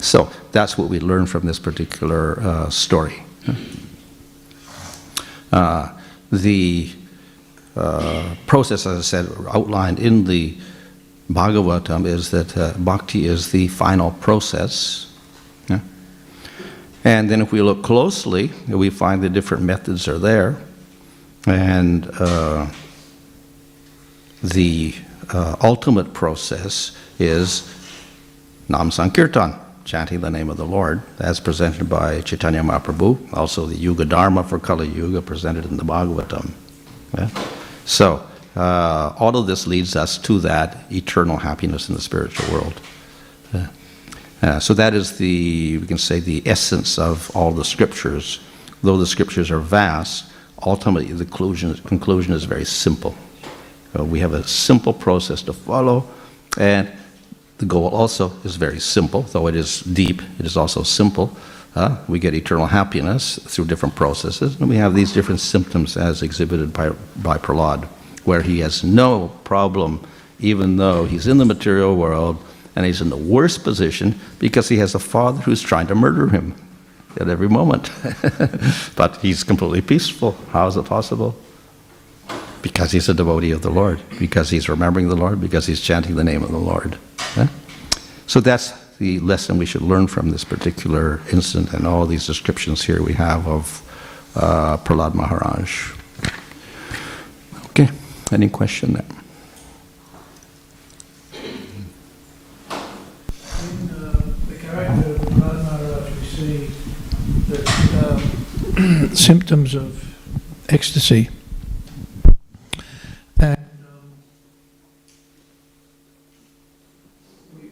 So 0.00 0.30
that's 0.52 0.76
what 0.78 0.88
we 0.88 1.00
learn 1.00 1.26
from 1.26 1.46
this 1.46 1.58
particular 1.58 2.40
uh, 2.40 2.70
story. 2.70 3.22
Uh, 5.52 5.88
the 6.30 6.90
uh, 7.76 8.34
process, 8.46 8.86
as 8.86 8.98
I 8.98 9.02
said, 9.02 9.26
outlined 9.52 9.98
in 9.98 10.24
the 10.24 10.56
Bhagavatam 11.30 12.06
is 12.06 12.30
that 12.30 12.56
uh, 12.56 12.72
bhakti 12.78 13.26
is 13.26 13.52
the 13.52 13.68
final 13.68 14.12
process. 14.12 15.12
Yeah? 15.68 15.80
And 17.04 17.28
then 17.28 17.42
if 17.42 17.52
we 17.52 17.60
look 17.60 17.82
closely, 17.82 18.50
we 18.66 18.88
find 18.88 19.22
the 19.22 19.28
different 19.28 19.62
methods 19.62 20.08
are 20.08 20.18
there. 20.18 20.56
And 21.46 22.10
uh, 22.18 22.66
the 24.42 24.94
uh, 25.30 25.56
ultimate 25.62 26.14
process 26.14 26.96
is 27.18 27.74
Nam 28.68 28.90
Sankirtan 28.90 29.58
chanting 29.84 30.20
the 30.20 30.30
name 30.30 30.50
of 30.50 30.56
the 30.58 30.66
Lord, 30.66 31.02
as 31.18 31.40
presented 31.40 31.88
by 31.88 32.20
Chaitanya 32.20 32.62
Mahaprabhu, 32.62 33.32
also 33.32 33.64
the 33.64 33.76
Yuga 33.76 34.04
Dharma 34.04 34.44
for 34.44 34.58
Kali 34.58 34.86
Yuga 34.88 35.22
presented 35.22 35.64
in 35.64 35.78
the 35.78 35.82
Bhagavatam. 35.82 36.50
Yeah? 37.16 37.30
So, 37.88 38.22
uh, 38.54 39.14
all 39.18 39.34
of 39.34 39.46
this 39.46 39.66
leads 39.66 39.96
us 39.96 40.18
to 40.18 40.40
that 40.40 40.76
eternal 40.92 41.38
happiness 41.38 41.88
in 41.88 41.94
the 41.94 42.02
spiritual 42.02 42.52
world. 42.52 42.78
Yeah. 43.54 43.68
Uh, 44.42 44.60
so, 44.60 44.74
that 44.74 44.92
is 44.92 45.16
the, 45.16 45.78
we 45.78 45.86
can 45.86 45.96
say, 45.96 46.20
the 46.20 46.42
essence 46.44 46.98
of 46.98 47.34
all 47.34 47.50
the 47.50 47.64
scriptures. 47.64 48.40
Though 48.82 48.98
the 48.98 49.06
scriptures 49.06 49.50
are 49.50 49.58
vast, 49.58 50.30
ultimately 50.66 51.10
the 51.14 51.24
conclusion, 51.24 51.74
conclusion 51.76 52.34
is 52.34 52.44
very 52.44 52.66
simple. 52.66 53.14
Uh, 53.98 54.04
we 54.04 54.20
have 54.20 54.34
a 54.34 54.46
simple 54.46 54.92
process 54.92 55.40
to 55.42 55.54
follow, 55.54 56.06
and 56.58 56.92
the 57.56 57.64
goal 57.64 57.88
also 57.88 58.30
is 58.44 58.56
very 58.56 58.80
simple, 58.80 59.22
though 59.22 59.46
it 59.46 59.56
is 59.56 59.80
deep, 59.80 60.20
it 60.38 60.44
is 60.44 60.58
also 60.58 60.82
simple. 60.82 61.34
Uh, 61.78 61.96
we 62.08 62.18
get 62.18 62.34
eternal 62.34 62.66
happiness 62.66 63.38
through 63.44 63.64
different 63.64 63.94
processes, 63.94 64.56
and 64.58 64.68
we 64.68 64.74
have 64.74 64.96
these 64.96 65.12
different 65.12 65.38
symptoms 65.38 65.96
as 65.96 66.22
exhibited 66.22 66.72
by, 66.72 66.90
by 67.22 67.38
Prahlad, 67.38 67.84
where 68.24 68.42
he 68.42 68.58
has 68.58 68.82
no 68.82 69.28
problem, 69.44 70.04
even 70.40 70.74
though 70.74 71.04
he's 71.04 71.28
in 71.28 71.38
the 71.38 71.44
material 71.44 71.94
world 71.94 72.42
and 72.74 72.84
he's 72.84 73.00
in 73.00 73.10
the 73.10 73.16
worst 73.16 73.62
position 73.62 74.18
because 74.40 74.68
he 74.68 74.78
has 74.78 74.96
a 74.96 74.98
father 74.98 75.40
who's 75.42 75.62
trying 75.62 75.86
to 75.86 75.94
murder 75.94 76.26
him 76.26 76.52
at 77.16 77.28
every 77.28 77.48
moment. 77.48 77.92
but 78.96 79.16
he's 79.18 79.44
completely 79.44 79.80
peaceful. 79.80 80.32
How 80.50 80.66
is 80.66 80.76
it 80.76 80.84
possible? 80.84 81.36
Because 82.60 82.90
he's 82.90 83.08
a 83.08 83.14
devotee 83.14 83.52
of 83.52 83.62
the 83.62 83.70
Lord, 83.70 84.00
because 84.18 84.50
he's 84.50 84.68
remembering 84.68 85.10
the 85.10 85.16
Lord, 85.16 85.40
because 85.40 85.66
he's 85.66 85.80
chanting 85.80 86.16
the 86.16 86.24
name 86.24 86.42
of 86.42 86.50
the 86.50 86.58
Lord. 86.58 86.98
eh? 87.36 87.46
So 88.26 88.40
that's 88.40 88.72
the 88.98 89.20
lesson 89.20 89.58
we 89.58 89.66
should 89.66 89.82
learn 89.82 90.06
from 90.06 90.30
this 90.30 90.44
particular 90.44 91.20
incident 91.32 91.72
and 91.72 91.86
all 91.86 92.06
these 92.06 92.26
descriptions 92.26 92.84
here 92.84 93.02
we 93.02 93.12
have 93.14 93.46
of 93.46 93.82
uh, 94.34 94.76
Prahlad 94.78 95.14
Maharaj. 95.14 95.92
Okay, 97.70 97.88
any 98.32 98.48
question 98.48 98.94
there? 98.94 99.04
In 103.60 103.90
uh, 103.90 104.20
the 104.48 104.56
character 104.56 105.14
of 105.14 105.20
Prahlad 105.20 105.64
Maharaj, 105.64 106.10
we 106.10 106.26
see 106.26 106.70
that 107.48 107.66
um, 108.04 109.14
symptoms 109.14 109.74
of 109.74 110.04
ecstasy. 110.68 111.30
And 113.40 113.56
um, 113.56 114.22
we, 117.56 117.70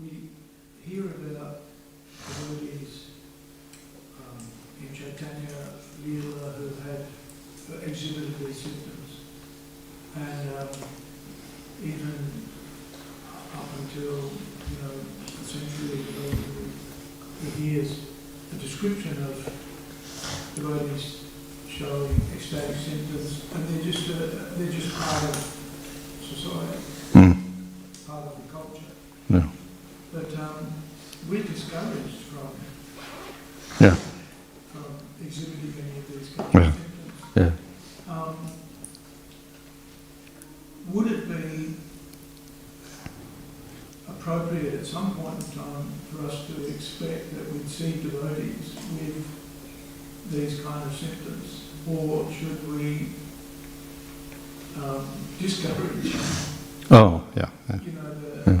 we 0.00 0.30
hear 0.86 1.04
about 1.04 1.60
devotees 2.26 3.10
um, 4.20 4.38
in 4.80 4.94
Chaitanya 4.94 5.58
Leela 6.04 6.54
who 6.54 6.68
had 6.88 7.06
who 7.66 7.74
exhibited 7.86 8.38
these 8.38 8.60
symptoms. 8.62 9.20
And 10.16 10.48
um, 10.58 10.68
even 11.82 12.48
up 13.54 13.68
until, 13.98 14.14
you 14.14 14.78
know, 14.82 14.94
a 15.26 15.44
century 15.44 16.00
ago, 16.00 16.38
we 17.42 17.50
hears 17.50 17.98
a 18.52 18.56
description 18.56 19.10
of 19.24 19.44
the 20.54 20.60
devotees 20.60 21.24
showing 21.68 22.20
ecstatic 22.34 22.76
symptoms, 22.76 23.44
and 23.54 23.68
they're 23.68 23.84
just, 23.84 24.08
uh, 24.10 24.54
they're 24.56 24.70
just 24.72 24.94
part 24.94 25.24
of 25.24 25.36
society, 26.22 26.78
Hmm, 27.12 27.32
part 28.06 28.26
of 28.26 28.36
the 28.46 28.52
culture. 28.52 28.92
yeah. 29.30 29.48
But 30.12 30.38
um, 30.38 30.72
we're 31.28 31.42
discouraged 31.42 32.18
from, 32.30 32.48
Yeah, 33.80 33.96
from 34.72 34.84
exhibiting 35.24 35.74
any 35.82 35.98
of 35.98 36.08
these 36.08 36.28
Yeah. 36.36 36.68
of 36.68 36.74
symptoms. 36.74 37.56
yeah. 38.06 38.12
Um, 38.14 38.36
Would 40.92 41.12
it 41.12 41.28
be 41.28 41.74
appropriate 44.08 44.74
at 44.74 44.86
some 44.86 45.14
point 45.14 45.34
in 45.44 45.50
time 45.52 45.92
for 46.10 46.26
us 46.26 46.46
to 46.46 46.66
expect 46.66 47.34
that 47.36 47.52
we'd 47.52 47.57
see 47.68 48.02
devotees 48.02 48.74
with 48.92 49.26
these 50.30 50.60
kind 50.60 50.84
of 50.84 50.94
symptoms? 50.94 51.64
Or 51.86 52.30
should 52.32 52.68
we 52.68 53.08
um, 54.76 55.06
discourage, 55.40 56.14
Oh, 56.90 57.22
yeah, 57.36 57.48
yeah. 57.68 57.80
you 57.84 57.92
know, 57.92 58.10
the, 58.44 58.50
Yeah. 58.52 58.60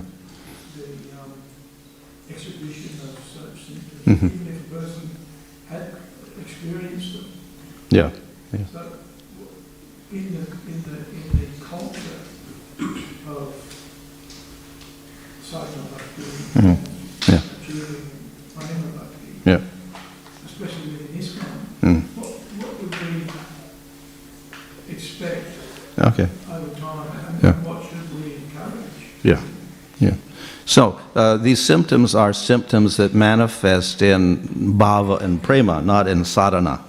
the 0.76 0.86
um, 1.20 1.32
exhibition 2.30 3.00
of 3.08 3.18
such 3.24 3.66
symptoms? 3.66 4.04
Mhm. 4.06 4.24
Even 4.24 4.46
if 4.48 4.72
a 4.72 4.74
person 4.74 5.10
had 5.68 5.92
experienced 6.40 7.12
them? 7.14 7.24
yeah. 7.90 8.10
So, 8.72 8.80
in 10.10 10.24
the, 10.32 10.40
in 10.72 10.82
the, 10.82 10.96
in 11.12 11.28
the 11.38 11.64
culture 11.64 12.20
of 13.28 13.54
sadhana 15.44 15.88
bhakti, 15.92 16.22
Mhm. 16.54 16.76
Yeah. 17.28 17.42
achieving 17.60 18.10
prema 18.54 18.88
bhakti, 18.96 19.30
Yeah. 19.44 19.60
especially 20.46 20.92
within 20.92 21.18
ISKCON, 21.20 21.56
Mm. 21.82 22.02
what, 22.16 22.32
what 22.58 22.80
would 22.80 22.94
we 23.02 24.94
expect 24.94 25.46
Okay. 25.98 26.28
over 26.50 26.70
time, 26.78 27.38
Yeah. 27.42 27.50
and 27.54 27.66
what 27.66 27.82
should 27.82 28.08
we 28.14 28.34
encourage? 28.36 28.96
Yeah, 29.22 29.40
yeah. 30.00 30.14
So 30.64 30.98
uh, 31.18 31.36
these 31.36 31.60
symptoms 31.60 32.14
are 32.14 32.32
symptoms 32.32 32.96
that 32.96 33.12
manifest 33.12 34.02
in 34.02 34.38
bhava 34.78 35.20
and 35.20 35.42
prema, 35.42 35.82
not 35.82 36.06
in 36.06 36.24
sadhana. 36.24 36.80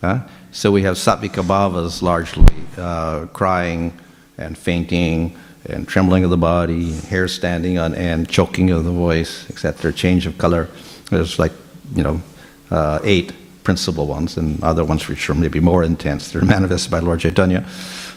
Huh? 0.00 0.20
So 0.50 0.72
we 0.72 0.82
have 0.84 0.96
sattvika 0.96 1.42
bhavas 1.42 2.00
largely, 2.00 2.54
uh, 2.78 3.26
crying 3.26 3.92
and 4.38 4.56
fainting 4.56 5.36
and 5.66 5.86
trembling 5.86 6.24
of 6.24 6.30
the 6.30 6.38
body, 6.38 6.92
hair 6.92 7.28
standing 7.28 7.76
on 7.76 7.94
end, 7.94 8.30
choking 8.30 8.70
of 8.70 8.84
the 8.84 8.90
voice, 8.90 9.48
etc., 9.50 9.92
change 9.92 10.26
of 10.26 10.38
color. 10.38 10.70
There's 11.10 11.38
like, 11.38 11.52
you 11.94 12.02
know, 12.02 12.22
uh, 12.70 13.00
eight 13.04 13.34
principal 13.62 14.06
ones, 14.06 14.38
and 14.38 14.62
other 14.64 14.86
ones 14.86 15.06
which 15.06 15.28
are 15.28 15.34
maybe 15.34 15.60
more 15.60 15.84
intense. 15.84 16.32
They're 16.32 16.44
manifested 16.56 16.90
by 16.90 17.00
Lord 17.00 17.20
Chaitanya, 17.20 17.66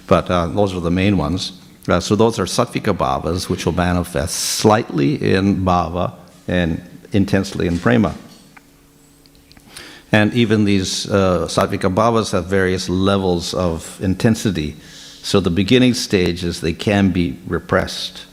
but 0.08 0.32
uh, 0.32 0.48
those 0.48 0.74
are 0.74 0.80
the 0.80 0.92
main 0.92 1.18
ones. 1.18 1.57
Uh, 1.88 2.00
so 2.00 2.16
those 2.16 2.38
are 2.38 2.46
sattvika 2.46 2.96
bhavas, 2.96 3.50
which 3.50 3.66
will 3.66 3.74
manifest 3.74 4.36
slightly 4.36 5.16
in 5.34 5.64
bhava 5.64 6.14
and 6.48 6.82
intensely 7.14 7.68
in 7.68 7.80
prema. 7.80 8.14
And 10.12 10.34
even 10.34 10.66
these 10.66 11.10
uh, 11.10 11.48
sattvika 11.48 11.94
bhavas 11.94 12.32
have 12.32 12.46
various 12.46 12.90
levels 12.90 13.54
of 13.54 14.00
intensity. 14.02 14.76
So 15.22 15.40
the 15.40 15.50
beginning 15.50 15.94
stages, 15.94 16.62
they 16.62 16.74
can 16.74 17.12
be 17.12 17.38
repressed. 17.48 18.26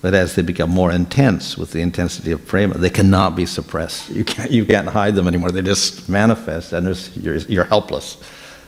But 0.00 0.14
as 0.14 0.34
they 0.34 0.42
become 0.42 0.70
more 0.70 0.90
intense 0.90 1.56
with 1.56 1.70
the 1.70 1.80
intensity 1.80 2.32
of 2.32 2.44
prema, 2.46 2.76
they 2.78 2.90
cannot 2.90 3.36
be 3.36 3.46
suppressed. 3.46 4.10
You 4.10 4.24
can't, 4.24 4.50
you 4.50 4.66
can't 4.66 4.88
hide 4.88 5.14
them 5.14 5.28
anymore. 5.28 5.52
They 5.52 5.62
just 5.62 6.08
manifest 6.08 6.72
and 6.72 6.86
you're, 7.16 7.36
you're 7.36 7.64
helpless. 7.64 8.16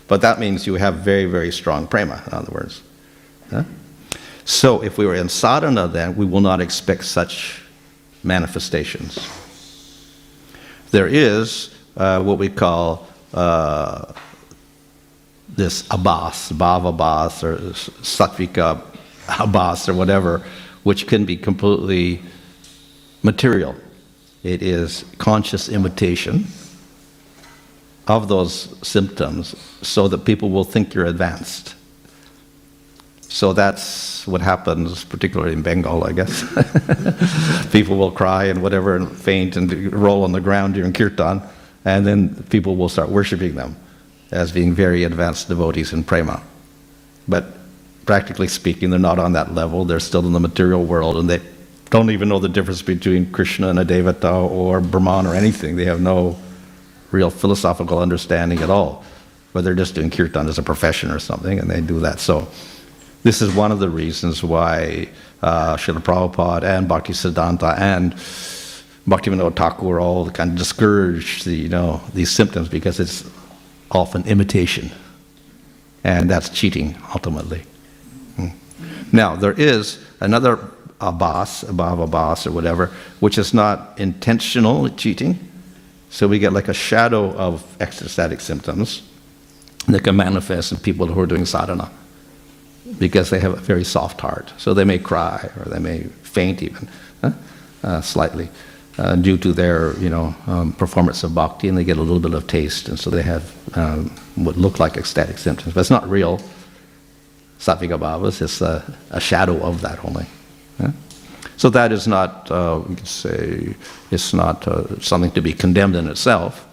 But 0.06 0.20
that 0.20 0.38
means 0.38 0.66
you 0.66 0.74
have 0.74 0.96
very, 0.96 1.26
very 1.26 1.50
strong 1.50 1.88
prema, 1.88 2.22
in 2.26 2.32
other 2.34 2.52
words. 2.52 2.82
Huh? 3.50 3.64
So 4.44 4.82
if 4.82 4.98
we 4.98 5.06
were 5.06 5.14
in 5.14 5.28
sadhana, 5.28 5.88
then 5.88 6.16
we 6.16 6.26
will 6.26 6.40
not 6.40 6.60
expect 6.60 7.04
such 7.04 7.62
manifestations. 8.22 9.18
There 10.90 11.06
is 11.06 11.74
uh, 11.96 12.22
what 12.22 12.38
we 12.38 12.48
call 12.48 13.08
uh, 13.32 14.12
this 15.48 15.82
abhas, 15.84 16.52
bhava 16.52 16.96
abhas, 16.96 17.42
or 17.42 17.56
sattvika 18.02 18.82
abhas, 19.26 19.88
or 19.88 19.94
whatever, 19.94 20.44
which 20.82 21.06
can 21.06 21.24
be 21.24 21.36
completely 21.36 22.20
material. 23.22 23.74
It 24.42 24.62
is 24.62 25.04
conscious 25.18 25.68
imitation 25.68 26.46
of 28.06 28.28
those 28.28 28.76
symptoms 28.86 29.56
so 29.80 30.08
that 30.08 30.26
people 30.26 30.50
will 30.50 30.64
think 30.64 30.92
you're 30.92 31.06
advanced. 31.06 31.74
So 33.34 33.52
that's 33.52 34.28
what 34.28 34.42
happens, 34.42 35.02
particularly 35.02 35.54
in 35.54 35.62
Bengal, 35.62 36.04
I 36.04 36.12
guess. 36.12 36.44
people 37.72 37.96
will 37.96 38.12
cry 38.12 38.44
and 38.44 38.62
whatever 38.62 38.94
and 38.94 39.10
faint 39.10 39.56
and 39.56 39.92
roll 39.92 40.22
on 40.22 40.30
the 40.30 40.40
ground 40.40 40.74
during 40.74 40.92
kirtan, 40.92 41.42
and 41.84 42.06
then 42.06 42.44
people 42.44 42.76
will 42.76 42.88
start 42.88 43.08
worshiping 43.08 43.56
them 43.56 43.74
as 44.30 44.52
being 44.52 44.72
very 44.72 45.02
advanced 45.02 45.48
devotees 45.48 45.92
in 45.92 46.04
prema. 46.04 46.44
But 47.26 47.46
practically 48.06 48.46
speaking, 48.46 48.90
they're 48.90 49.00
not 49.00 49.18
on 49.18 49.32
that 49.32 49.52
level. 49.52 49.84
They're 49.84 49.98
still 49.98 50.24
in 50.28 50.32
the 50.32 50.38
material 50.38 50.84
world, 50.84 51.16
and 51.16 51.28
they 51.28 51.40
don't 51.90 52.10
even 52.10 52.28
know 52.28 52.38
the 52.38 52.48
difference 52.48 52.82
between 52.82 53.32
Krishna 53.32 53.66
and 53.66 53.80
a 53.80 53.84
devata 53.84 54.48
or 54.48 54.80
Brahman 54.80 55.26
or 55.26 55.34
anything. 55.34 55.74
They 55.74 55.86
have 55.86 56.00
no 56.00 56.38
real 57.10 57.30
philosophical 57.30 57.98
understanding 57.98 58.60
at 58.60 58.70
all. 58.70 59.02
But 59.52 59.64
they're 59.64 59.74
just 59.74 59.96
doing 59.96 60.10
kirtan 60.10 60.46
as 60.46 60.58
a 60.58 60.62
profession 60.62 61.10
or 61.10 61.18
something, 61.18 61.58
and 61.58 61.68
they 61.68 61.80
do 61.80 61.98
that. 61.98 62.20
So 62.20 62.46
this 63.24 63.40
is 63.40 63.52
one 63.54 63.72
of 63.72 63.80
the 63.80 63.88
reasons 63.88 64.44
why 64.44 65.08
uh, 65.42 65.76
Srila 65.76 66.02
Prabhupada 66.02 66.64
and 66.64 66.86
Bhakti 66.86 67.14
Bhaktisiddhanta 67.14 67.78
and 67.78 68.12
Bhaktivinoda 69.08 69.56
Thakur 69.56 69.98
all 69.98 70.30
kind 70.30 70.50
of 70.50 70.56
discourage 70.56 71.44
the, 71.44 71.56
you 71.56 71.68
know, 71.70 72.02
these 72.12 72.30
symptoms 72.30 72.68
because 72.68 73.00
it's 73.00 73.28
often 73.90 74.24
imitation. 74.26 74.90
And 76.04 76.28
that's 76.28 76.50
cheating, 76.50 76.96
ultimately. 77.14 77.62
Hmm. 78.36 78.48
Now, 79.10 79.36
there 79.36 79.52
is 79.52 80.04
another 80.20 80.56
abhas, 81.00 81.64
abhava 81.64 82.06
abhas 82.06 82.46
or 82.46 82.52
whatever, 82.52 82.90
which 83.20 83.38
is 83.38 83.54
not 83.54 83.98
intentional 83.98 84.90
cheating. 84.90 85.38
So 86.10 86.28
we 86.28 86.38
get 86.38 86.52
like 86.52 86.68
a 86.68 86.74
shadow 86.74 87.34
of 87.34 87.64
ecstatic 87.80 88.40
symptoms 88.40 89.02
that 89.88 90.04
can 90.04 90.14
manifest 90.14 90.72
in 90.72 90.78
people 90.78 91.06
who 91.06 91.18
are 91.20 91.26
doing 91.26 91.46
sadhana 91.46 91.90
because 92.98 93.30
they 93.30 93.40
have 93.40 93.52
a 93.52 93.60
very 93.60 93.84
soft 93.84 94.20
heart. 94.20 94.52
So 94.58 94.74
they 94.74 94.84
may 94.84 94.98
cry 94.98 95.50
or 95.58 95.64
they 95.64 95.78
may 95.78 96.04
faint 96.22 96.62
even, 96.62 96.88
huh? 97.20 97.32
uh, 97.82 98.00
slightly, 98.00 98.48
uh, 98.98 99.16
due 99.16 99.36
to 99.38 99.52
their, 99.52 99.96
you 99.98 100.08
know, 100.08 100.34
um, 100.46 100.72
performance 100.72 101.24
of 101.24 101.34
bhakti, 101.34 101.68
and 101.68 101.76
they 101.76 101.84
get 101.84 101.96
a 101.96 102.02
little 102.02 102.20
bit 102.20 102.34
of 102.34 102.46
taste, 102.46 102.88
and 102.88 102.98
so 102.98 103.10
they 103.10 103.22
have 103.22 103.52
um, 103.76 104.10
what 104.36 104.56
look 104.56 104.78
like 104.78 104.96
ecstatic 104.96 105.38
symptoms. 105.38 105.74
But 105.74 105.80
it's 105.80 105.90
not 105.90 106.08
real 106.08 106.40
sattvika 107.58 107.98
bhavas, 107.98 108.42
it's 108.42 108.60
a, 108.60 108.82
a 109.10 109.20
shadow 109.20 109.60
of 109.62 109.80
that 109.80 110.04
only. 110.04 110.26
So 111.56 111.70
that 111.70 111.92
is 111.92 112.06
not, 112.06 112.50
uh, 112.50 112.82
we 112.86 112.96
could 112.96 113.06
say, 113.06 113.74
it's 114.10 114.34
not 114.34 114.66
uh, 114.66 114.98
something 115.00 115.30
to 115.32 115.40
be 115.40 115.52
condemned 115.52 115.96
in 115.96 116.08
itself, 116.08 116.66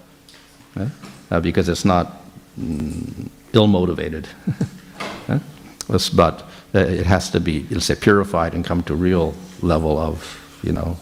uh, 1.29 1.39
because 1.39 1.69
it's 1.69 1.85
not 1.85 2.23
mm, 2.59 3.29
ill 3.53 3.67
motivated. 3.67 4.27
but 6.09 6.43
uh, 6.73 6.79
it 6.79 7.05
has 7.05 7.29
to 7.31 7.39
be, 7.39 7.65
let's 7.69 7.85
say, 7.85 7.95
purified 7.95 8.53
and 8.53 8.65
come 8.65 8.83
to 8.83 8.95
real 8.95 9.33
level 9.61 9.97
of, 9.97 10.39
you 10.63 10.71
know, 10.71 10.97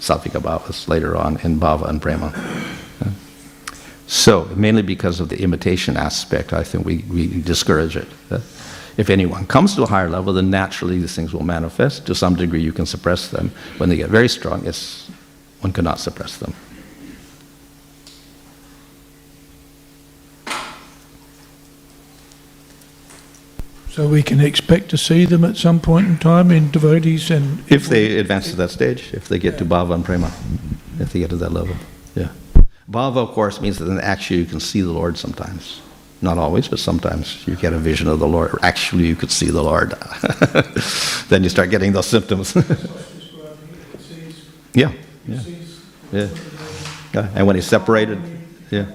sattvika 0.00 0.40
bhavas 0.40 0.88
later 0.88 1.16
on 1.16 1.38
in 1.44 1.58
bhava 1.58 1.88
and 1.88 2.00
prema. 2.00 2.32
So, 4.06 4.48
mainly 4.56 4.82
because 4.82 5.20
of 5.20 5.28
the 5.28 5.40
imitation 5.40 5.96
aspect, 5.96 6.52
I 6.52 6.64
think 6.64 6.84
we, 6.84 7.04
we 7.08 7.42
discourage 7.42 7.96
it. 7.96 8.08
Uh, 8.30 8.40
If 8.96 9.08
anyone 9.08 9.46
comes 9.46 9.74
to 9.76 9.82
a 9.82 9.86
higher 9.86 10.10
level, 10.10 10.32
then 10.34 10.50
naturally 10.50 10.98
these 10.98 11.14
things 11.14 11.32
will 11.32 11.44
manifest. 11.44 12.06
To 12.06 12.14
some 12.14 12.34
degree, 12.34 12.60
you 12.60 12.72
can 12.72 12.86
suppress 12.86 13.28
them. 13.28 13.50
When 13.78 13.88
they 13.88 13.96
get 13.96 14.10
very 14.10 14.28
strong, 14.28 14.66
it's, 14.66 15.08
one 15.62 15.72
cannot 15.72 16.00
suppress 16.00 16.36
them. 16.38 16.52
So 23.90 24.08
we 24.08 24.22
can 24.22 24.40
expect 24.40 24.88
to 24.90 24.96
see 24.96 25.24
them 25.24 25.44
at 25.44 25.56
some 25.56 25.80
point 25.80 26.06
in 26.06 26.18
time 26.18 26.50
in 26.50 26.70
devotees 26.70 27.30
and. 27.30 27.64
If 27.68 27.88
they 27.88 28.18
advance 28.18 28.50
to 28.50 28.56
that 28.56 28.70
stage, 28.70 29.12
if 29.12 29.28
they 29.28 29.38
get 29.38 29.58
to 29.58 29.64
bhava 29.64 29.94
and 29.94 30.04
prema, 30.04 30.32
if 31.00 31.12
they 31.12 31.18
get 31.18 31.30
to 31.30 31.36
that 31.36 31.52
level, 31.52 31.74
yeah. 32.14 32.28
Bhava, 32.88 33.18
of 33.18 33.32
course, 33.32 33.60
means 33.60 33.78
that 33.78 33.86
then 33.86 34.00
actually 34.00 34.40
you 34.40 34.46
can 34.46 34.60
see 34.60 34.80
the 34.80 34.92
Lord 34.92 35.18
sometimes. 35.18 35.80
Not 36.22 36.36
always, 36.36 36.68
but 36.68 36.78
sometimes 36.78 37.46
you 37.46 37.56
get 37.56 37.72
a 37.72 37.78
vision 37.78 38.06
of 38.06 38.18
the 38.18 38.28
Lord. 38.28 38.54
Actually, 38.62 39.06
you 39.06 39.16
could 39.16 39.30
see 39.30 39.46
the 39.46 39.62
Lord. 39.62 39.92
then 41.28 41.42
you 41.42 41.48
start 41.48 41.70
getting 41.70 41.92
those 41.92 42.06
symptoms. 42.06 42.54
yeah, 44.74 44.92
yeah, 45.26 45.40
yeah. 46.12 46.28
yeah. 47.14 47.30
And 47.34 47.46
when 47.46 47.56
he's 47.56 47.66
separated, 47.66 48.20
yeah, 48.70 48.86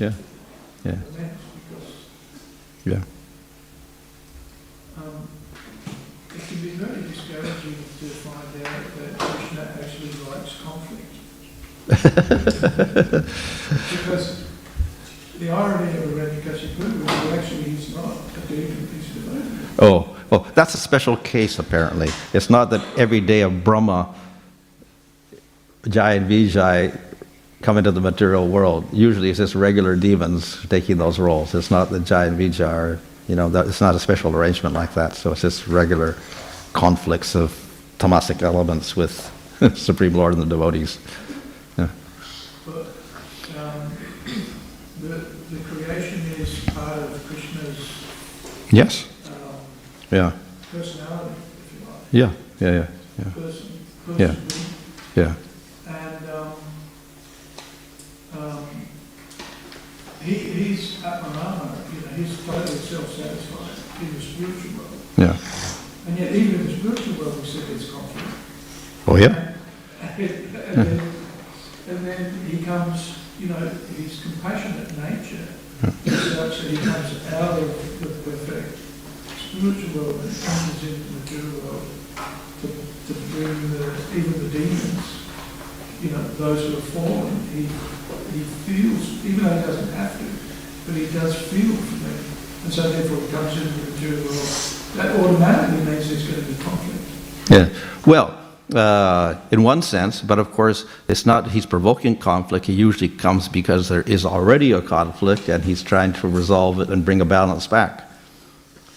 yeah, 0.00 0.12
yeah, 0.84 0.96
yeah. 2.84 3.00
Um, 4.98 5.28
It 6.34 6.40
can 6.48 6.60
be 6.62 6.70
very 6.70 7.02
discouraging 7.02 7.76
to 8.00 8.06
find 8.26 8.66
out 8.66 8.96
that 8.96 9.18
Krishna 9.18 9.62
actually 9.80 10.10
likes 10.24 10.60
conflict. 10.62 11.02
Because 11.86 12.06
the 15.38 15.50
irony 15.50 15.98
of 15.98 16.04
Hiranyakasipu 16.04 17.00
is 17.00 17.06
that 17.06 17.38
actually 17.38 17.62
he's 17.62 17.94
not 17.94 18.16
a 18.36 18.40
demon, 18.48 18.88
he's 18.92 19.16
a 19.16 19.20
devotee. 19.20 19.76
Oh, 19.78 20.16
well, 20.30 20.46
that's 20.54 20.74
a 20.74 20.78
special 20.78 21.16
case 21.18 21.58
apparently. 21.58 22.08
It's 22.32 22.50
not 22.50 22.70
that 22.70 22.84
every 22.98 23.20
day 23.20 23.42
of 23.42 23.62
Brahma, 23.62 24.14
Jai 25.88 26.14
and 26.14 26.28
Vijay 26.28 26.98
come 27.62 27.78
into 27.78 27.92
the 27.92 28.00
material 28.00 28.48
world. 28.48 28.84
Usually 28.92 29.30
it's 29.30 29.38
just 29.38 29.54
regular 29.54 29.96
demons 29.96 30.64
taking 30.68 30.96
those 30.98 31.18
roles. 31.18 31.54
It's 31.54 31.70
not 31.70 31.90
that 31.90 32.04
Jai 32.04 32.26
and 32.26 32.38
Vijay 32.38 32.68
are, 32.68 33.00
you 33.28 33.36
know, 33.36 33.48
that, 33.50 33.66
it's 33.68 33.80
not 33.80 33.94
a 33.94 34.00
special 34.00 34.34
arrangement 34.34 34.74
like 34.74 34.94
that. 34.94 35.14
So 35.14 35.32
it's 35.32 35.42
just 35.42 35.66
regular 35.68 36.16
conflicts 36.72 37.34
of 37.34 37.52
tamasic 37.98 38.42
elements 38.42 38.96
with 38.96 39.32
Supreme 39.76 40.14
Lord 40.14 40.34
and 40.34 40.42
the 40.42 40.46
devotees. 40.46 40.98
But 42.66 42.86
um, 43.56 43.92
the, 45.00 45.08
the 45.54 45.60
creation 45.68 46.20
is 46.38 46.64
part 46.74 46.98
of 46.98 47.24
Krishna's 47.26 48.02
Yes. 48.72 49.06
um, 49.28 49.32
Yeah. 50.10 50.32
personality, 50.72 51.34
if 51.62 51.80
you 51.80 51.86
like. 51.86 52.02
Yeah. 52.10 52.32
Yeah. 52.60 52.72
Yeah. 52.72 52.86
Yeah. 53.18 53.30
Person, 53.30 53.86
Yeah. 54.18 54.34
Yeah. 55.14 55.34
And 55.86 56.30
um, 56.30 56.52
um, 58.36 58.66
he, 60.24 60.34
he's 60.34 60.96
Atmarama, 61.02 61.76
you 61.94 62.00
know, 62.00 62.12
he's 62.16 62.44
totally 62.44 62.66
self-satisfied 62.66 64.02
in 64.02 64.14
the 64.14 64.20
spiritual 64.20 64.78
world. 64.78 65.00
Yeah. 65.16 65.36
And 66.08 66.18
yet 66.18 66.32
even 66.34 66.60
in 66.60 66.66
the 66.66 66.76
spiritual 66.78 67.14
world, 67.24 67.40
we 67.40 67.46
see 67.46 67.60
there's 67.60 67.90
conflict. 67.92 68.28
Oh 69.06 69.16
yeah. 69.16 69.52
And, 70.18 70.88
and, 70.88 71.15
and 71.88 72.06
then 72.06 72.46
he 72.46 72.64
comes, 72.64 73.18
you 73.38 73.48
know, 73.48 73.56
his 73.96 74.22
compassionate 74.22 74.96
nature 74.98 75.46
is 76.04 76.60
he 76.62 76.76
comes 76.78 77.32
out 77.32 77.58
of 77.58 78.00
the 78.00 78.08
perfect 78.28 78.78
spiritual 79.38 80.02
world 80.02 80.20
and 80.20 80.34
comes 80.42 80.82
into 80.82 81.02
the 81.04 81.12
material 81.20 81.60
world 81.62 81.86
to, 82.62 82.66
to 82.66 83.12
bring 83.30 83.70
the, 83.70 83.92
even 84.16 84.32
the 84.32 84.48
demons, 84.50 85.26
you 86.02 86.10
know, 86.10 86.22
those 86.40 86.66
who 86.66 86.74
have 86.74 86.84
fallen, 86.90 87.40
he, 87.52 87.62
he 88.32 88.42
feels, 88.66 89.24
even 89.24 89.44
though 89.44 89.54
he 89.54 89.66
doesn't 89.66 89.92
have 89.94 90.18
to, 90.18 90.24
but 90.86 90.94
he 90.96 91.06
does 91.12 91.36
feel 91.50 91.76
for 91.76 91.96
them. 92.02 92.24
And 92.64 92.72
so 92.72 92.90
therefore 92.90 93.18
he 93.18 93.28
comes 93.28 93.56
into 93.56 93.68
the 93.68 93.90
material 93.92 94.24
world. 94.24 94.48
That 94.96 95.20
automatically 95.20 95.84
means 95.84 96.08
there's 96.08 96.26
going 96.26 96.40
to 96.40 96.52
be 96.52 96.62
conflict. 96.64 97.50
Yeah. 97.50 97.68
Well, 98.06 98.45
uh, 98.74 99.36
in 99.50 99.62
one 99.62 99.82
sense, 99.82 100.20
but 100.20 100.38
of 100.38 100.50
course, 100.52 100.84
it's 101.08 101.24
not 101.24 101.50
he's 101.50 101.66
provoking 101.66 102.16
conflict. 102.16 102.66
He 102.66 102.72
usually 102.72 103.08
comes 103.08 103.48
because 103.48 103.88
there 103.88 104.02
is 104.02 104.24
already 104.24 104.72
a 104.72 104.82
conflict 104.82 105.48
and 105.48 105.64
he's 105.64 105.82
trying 105.82 106.12
to 106.14 106.28
resolve 106.28 106.80
it 106.80 106.90
and 106.90 107.04
bring 107.04 107.20
a 107.20 107.24
balance 107.24 107.66
back. 107.66 108.02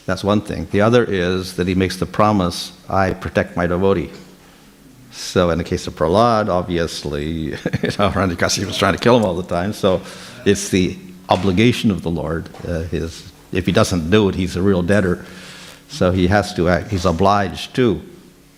That's 0.06 0.24
one 0.24 0.42
thing. 0.42 0.68
The 0.72 0.82
other 0.82 1.04
is 1.04 1.56
that 1.58 1.68
he 1.68 1.76
makes 1.76 1.98
the 1.98 2.08
promise, 2.08 2.72
I 2.90 3.14
protect 3.14 3.56
my 3.56 3.68
devotee. 3.68 4.10
So 5.12 5.52
in 5.52 5.60
the 5.60 5.64
case 5.64 5.86
of 5.86 5.94
Prahlad, 5.94 6.50
obviously, 6.50 7.50
know, 7.52 8.10
Hiranyakasipu 8.10 8.66
was 8.66 8.78
trying 8.78 8.94
to 8.94 9.00
kill 9.00 9.18
him 9.18 9.24
all 9.24 9.36
the 9.36 9.44
time. 9.44 9.74
So 9.74 10.02
it's 10.46 10.70
the 10.70 10.98
obligation 11.30 11.92
of 11.92 12.02
the 12.02 12.10
Lord. 12.10 12.50
Uh, 12.68 12.82
his, 12.84 13.32
if 13.52 13.68
he 13.68 13.72
doesn't 13.72 14.10
do 14.10 14.30
it, 14.30 14.36
he's 14.36 14.56
a 14.56 14.64
real 14.64 14.82
debtor. 14.82 15.26
So 15.90 16.12
he 16.12 16.28
has 16.28 16.56
to 16.56 16.70
act, 16.70 16.90
he's 16.90 17.06
obliged 17.06 17.76
to 17.76 18.02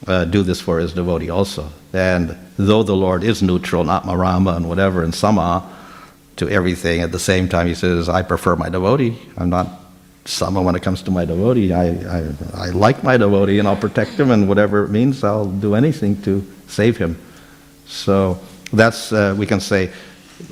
uh, 0.08 0.26
do 0.26 0.44
this 0.44 0.60
for 0.62 0.80
his 0.80 0.94
devotee 0.94 1.30
also. 1.30 1.70
And 1.94 2.38
though 2.58 2.84
the 2.84 2.96
Lord 2.96 3.24
is 3.24 3.42
neutral, 3.42 3.84
not 3.84 4.06
Marama 4.06 4.56
and 4.56 4.68
whatever, 4.68 5.04
and 5.04 5.14
Sama 5.14 5.70
to 6.38 6.50
everything, 6.50 7.02
at 7.02 7.12
the 7.12 7.20
same 7.20 7.48
time 7.48 7.68
he 7.68 7.76
says, 7.76 8.10
I 8.10 8.22
prefer 8.22 8.56
my 8.56 8.70
devotee. 8.70 9.18
I'm 9.38 9.50
not 9.50 9.68
Sama 10.26 10.62
when 10.62 10.76
it 10.76 10.82
comes 10.82 11.02
to 11.04 11.12
my 11.12 11.26
devotee. 11.26 11.74
I, 11.74 11.88
I, 11.90 12.32
I 12.54 12.70
like 12.70 13.04
my 13.04 13.18
devotee 13.18 13.60
and 13.60 13.68
I'll 13.68 13.76
protect 13.76 14.12
him, 14.12 14.32
and 14.32 14.48
whatever 14.48 14.84
it 14.84 14.90
means, 14.90 15.24
I'll 15.24 15.48
do 15.50 15.76
anything 15.76 16.22
to 16.24 16.46
save 16.68 16.98
him. 16.98 17.18
So 17.86 18.40
that's, 18.72 19.12
uh, 19.12 19.36
we 19.38 19.46
can 19.46 19.60
say, 19.60 19.92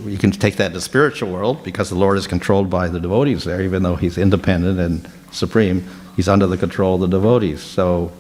you 0.06 0.18
can 0.18 0.32
take 0.32 0.58
that 0.58 0.70
to 0.70 0.74
the 0.76 0.82
spiritual 0.82 1.32
world 1.32 1.64
because 1.64 1.90
the 1.90 1.96
Lord 1.96 2.18
is 2.18 2.28
controlled 2.28 2.70
by 2.70 2.90
the 2.90 3.00
devotees 3.00 3.44
there, 3.44 3.62
even 3.62 3.82
though 3.82 3.96
he's 3.96 4.18
independent 4.18 4.80
and 4.80 5.10
supreme, 5.32 5.88
he's 6.16 6.28
under 6.28 6.46
the 6.46 6.58
control 6.58 6.96
of 6.96 7.02
the 7.02 7.08
devotees. 7.08 7.62
So 7.62 8.12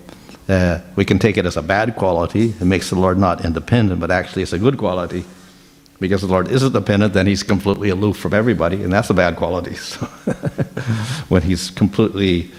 uh, 0.50 0.82
we 0.96 1.06
can 1.06 1.20
take 1.20 1.38
it 1.38 1.46
as 1.46 1.58
a 1.58 1.62
bad 1.62 1.96
quality. 1.96 2.50
It 2.50 2.66
makes 2.66 2.90
the 2.90 2.96
Lord 2.96 3.18
not 3.18 3.46
independent, 3.46 4.00
but 4.00 4.10
actually 4.10 4.42
it's 4.42 4.54
a 4.54 4.60
good 4.60 4.78
quality. 4.78 5.24
Because 6.00 6.22
the 6.22 6.28
Lord 6.28 6.48
isn't 6.50 6.72
dependent, 6.74 7.14
then 7.14 7.28
he's 7.28 7.44
completely 7.44 7.90
aloof 7.90 8.18
from 8.18 8.34
everybody, 8.34 8.84
and 8.84 8.92
that's 8.92 9.10
a 9.10 9.14
bad 9.14 9.36
quality. 9.36 9.76
So 10.00 10.06
when 11.30 11.44
he's 11.44 11.70
completely, 11.70 12.52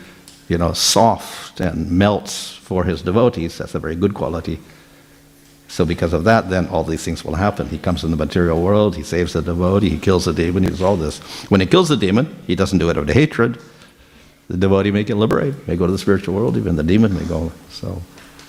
you 0.48 0.58
know, 0.58 0.72
soft 0.72 1.60
and 1.60 1.90
melts 1.90 2.52
for 2.52 2.84
his 2.84 3.02
devotees, 3.02 3.58
that's 3.58 3.74
a 3.74 3.78
very 3.78 3.96
good 3.96 4.14
quality. 4.14 4.60
So 5.66 5.84
because 5.84 6.12
of 6.12 6.24
that, 6.24 6.50
then 6.50 6.66
all 6.68 6.84
these 6.84 7.04
things 7.04 7.24
will 7.24 7.36
happen. 7.36 7.68
He 7.68 7.78
comes 7.78 8.04
in 8.04 8.10
the 8.10 8.16
material 8.16 8.60
world, 8.60 8.96
he 8.96 9.02
saves 9.02 9.32
the 9.32 9.42
devotee, 9.42 9.88
he 9.88 9.98
kills 9.98 10.26
the 10.26 10.32
demon, 10.32 10.64
he 10.64 10.70
does 10.70 10.82
all 10.82 10.96
this. 10.96 11.18
When 11.48 11.60
he 11.60 11.66
kills 11.66 11.88
the 11.88 11.96
demon, 11.96 12.36
he 12.46 12.54
doesn't 12.54 12.78
do 12.78 12.90
it 12.90 12.96
out 12.96 13.08
of 13.08 13.14
hatred. 13.14 13.58
The 14.50 14.56
devotee 14.56 14.90
may 14.90 15.04
get 15.04 15.16
liberated, 15.16 15.68
may 15.68 15.76
go 15.76 15.86
to 15.86 15.92
the 15.92 15.98
spiritual 15.98 16.34
world, 16.34 16.56
even 16.56 16.74
the 16.74 16.82
demon 16.82 17.14
may 17.14 17.24
go. 17.24 17.52
So 17.70 18.02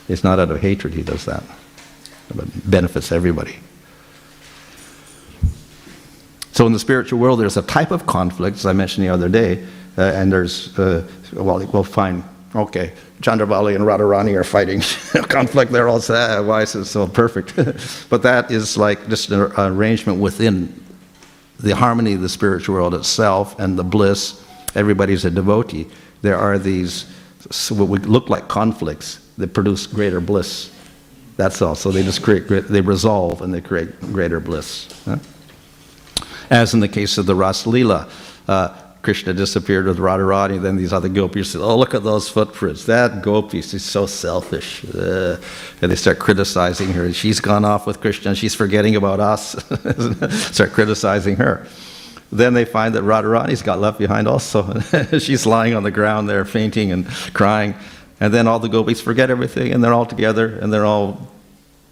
it's 0.10 0.24
not 0.24 0.40
out 0.40 0.50
of 0.50 0.60
hatred 0.60 0.96
he 0.96 1.04
does 1.04 1.26
that. 1.26 1.44
But 2.34 2.48
it 2.48 2.72
benefits 2.72 3.12
everybody. 3.12 3.58
So 6.54 6.66
in 6.66 6.74
the 6.74 6.80
spiritual 6.80 7.20
world, 7.20 7.40
there's 7.40 7.56
a 7.56 7.62
type 7.62 7.92
of 7.92 8.08
conflict, 8.08 8.58
as 8.58 8.66
I 8.66 8.74
mentioned 8.74 9.06
the 9.06 9.10
other 9.10 9.30
day, 9.30 9.64
uh, 9.96 10.02
and 10.02 10.32
there's, 10.32 10.78
uh, 10.80 11.08
well, 11.34 11.64
we'll 11.72 11.84
find, 11.84 12.24
okay, 12.56 12.94
Chandravali 13.22 13.76
and 13.76 13.86
Radharani 13.86 14.36
are 14.36 14.44
fighting 14.44 14.82
conflict. 15.30 15.72
They're 15.72 15.88
all 15.88 16.02
sad. 16.02 16.48
Why 16.48 16.64
is 16.64 16.74
it 16.74 16.86
so 16.86 17.06
perfect? 17.06 17.56
but 18.10 18.24
that 18.24 18.50
is 18.50 18.76
like 18.76 19.08
just 19.08 19.30
an 19.30 19.52
arrangement 19.56 20.20
within 20.20 20.84
the 21.60 21.76
harmony 21.76 22.14
of 22.14 22.22
the 22.22 22.30
spiritual 22.30 22.74
world 22.74 22.96
itself 22.96 23.60
and 23.60 23.78
the 23.78 23.84
bliss. 23.84 24.44
Everybody's 24.76 25.26
a 25.26 25.32
devotee. 25.32 25.88
There 26.22 26.38
are 26.38 26.58
these, 26.58 27.06
what 27.70 27.88
would 27.88 28.06
look 28.06 28.30
like 28.30 28.48
conflicts 28.48 29.28
that 29.38 29.54
produce 29.54 29.88
greater 29.88 30.22
bliss. 30.22 30.72
That's 31.38 31.62
all. 31.62 31.76
So 31.76 31.92
they 31.92 32.04
just 32.04 32.22
create, 32.22 32.48
they 32.48 32.82
resolve 32.82 33.42
and 33.42 33.54
they 33.54 33.62
create 33.62 34.00
greater 34.00 34.40
bliss. 34.40 34.88
As 36.50 36.74
in 36.74 36.80
the 36.80 36.88
case 36.88 37.18
of 37.18 37.26
the 37.26 37.36
Ras 37.36 37.64
Leela, 37.64 38.10
uh, 38.48 38.78
Krishna 39.02 39.34
disappeared 39.34 39.86
with 39.86 39.98
Radharani, 39.98 40.62
then 40.62 40.76
these 40.76 40.94
other 40.94 41.10
gopis 41.10 41.52
said, 41.52 41.62
Oh, 41.62 41.76
look 41.76 41.96
at 41.96 42.04
those 42.04 42.30
footprints. 42.30 42.86
That 42.86 43.24
gopi, 43.24 43.62
she's 43.62 43.84
so 43.84 44.06
selfish. 44.06 44.86
Uh, 44.86 45.38
and 45.82 45.92
they 45.92 45.96
start 45.96 46.20
criticizing 46.20 46.90
her. 46.94 47.12
She's 47.12 47.40
gone 47.40 47.66
off 47.66 47.88
with 47.88 48.00
Krishna 48.00 48.36
she's 48.36 48.54
forgetting 48.54 48.96
about 48.96 49.20
us. 49.20 49.56
start 50.54 50.74
criticizing 50.74 51.38
her. 51.38 51.66
Then 52.32 52.54
they 52.54 52.66
find 52.66 52.96
that 52.96 53.04
Radharani's 53.04 53.62
got 53.62 53.80
left 53.80 54.00
behind 54.00 54.28
also. 54.28 54.80
She's 55.20 55.46
lying 55.46 55.74
on 55.74 55.84
the 55.84 55.92
ground 55.92 56.30
there, 56.30 56.46
fainting 56.46 56.92
and 56.92 57.06
crying. 57.34 57.76
And 58.22 58.34
then 58.34 58.48
all 58.48 58.60
the 58.60 58.70
gopis 58.70 59.02
forget 59.02 59.30
everything, 59.30 59.74
and 59.74 59.84
they're 59.84 59.94
all 59.94 60.06
together, 60.06 60.58
and 60.60 60.72
they're 60.72 60.86
all, 60.86 61.28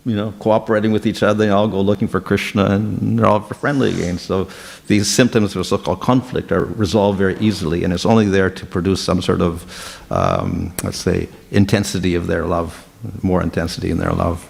you 0.06 0.16
know, 0.16 0.32
cooperating 0.40 0.92
with 0.92 1.06
each 1.06 1.24
other. 1.24 1.46
They 1.46 1.50
all 1.50 1.68
go 1.68 1.82
looking 1.82 2.08
for 2.08 2.22
Krishna, 2.22 2.66
and 2.66 3.20
they're 3.20 3.26
all 3.26 3.42
friendly 3.42 3.92
again. 3.92 4.18
So 4.18 4.48
these 4.88 5.10
symptoms 5.10 5.56
of 5.56 5.66
so-called 5.66 6.00
conflict 6.00 6.52
are 6.52 6.64
resolved 6.64 7.18
very 7.18 7.38
easily, 7.40 7.84
and 7.84 7.92
it's 7.92 8.06
only 8.06 8.28
there 8.28 8.50
to 8.50 8.66
produce 8.66 9.02
some 9.02 9.22
sort 9.22 9.42
of, 9.42 10.08
um, 10.12 10.74
let's 10.84 11.00
say, 11.00 11.28
intensity 11.52 12.16
of 12.16 12.28
their 12.28 12.46
love, 12.46 12.88
more 13.24 13.42
intensity 13.42 13.90
in 13.90 13.98
their 13.98 14.14
love. 14.14 14.46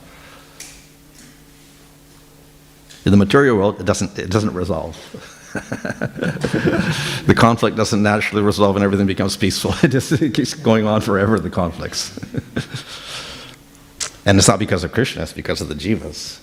In 3.06 3.12
the 3.12 3.18
material 3.18 3.58
world, 3.58 3.80
it 3.80 3.86
doesn't, 3.86 4.20
it 4.20 4.30
doesn't 4.30 4.54
resolve. 4.54 5.38
the 7.26 7.34
conflict 7.36 7.76
doesn't 7.76 8.04
naturally 8.04 8.43
resolve 8.43 8.76
and 8.76 8.86
everything 8.86 9.08
becomes 9.08 9.36
peaceful. 9.36 9.74
It 9.84 9.89
just 9.89 10.12
it 10.12 10.34
keeps 10.34 10.54
going 10.54 10.86
on 10.86 11.02
forever, 11.02 11.39
the 11.39 11.50
conflicts. 11.50 12.18
and 14.26 14.38
it's 14.38 14.47
not 14.47 14.60
because 14.60 14.84
of 14.84 14.91
Krishna, 14.91 15.24
it's 15.24 15.34
because 15.34 15.62
of 15.62 15.68
the 15.68 15.76
jivas 15.76 16.39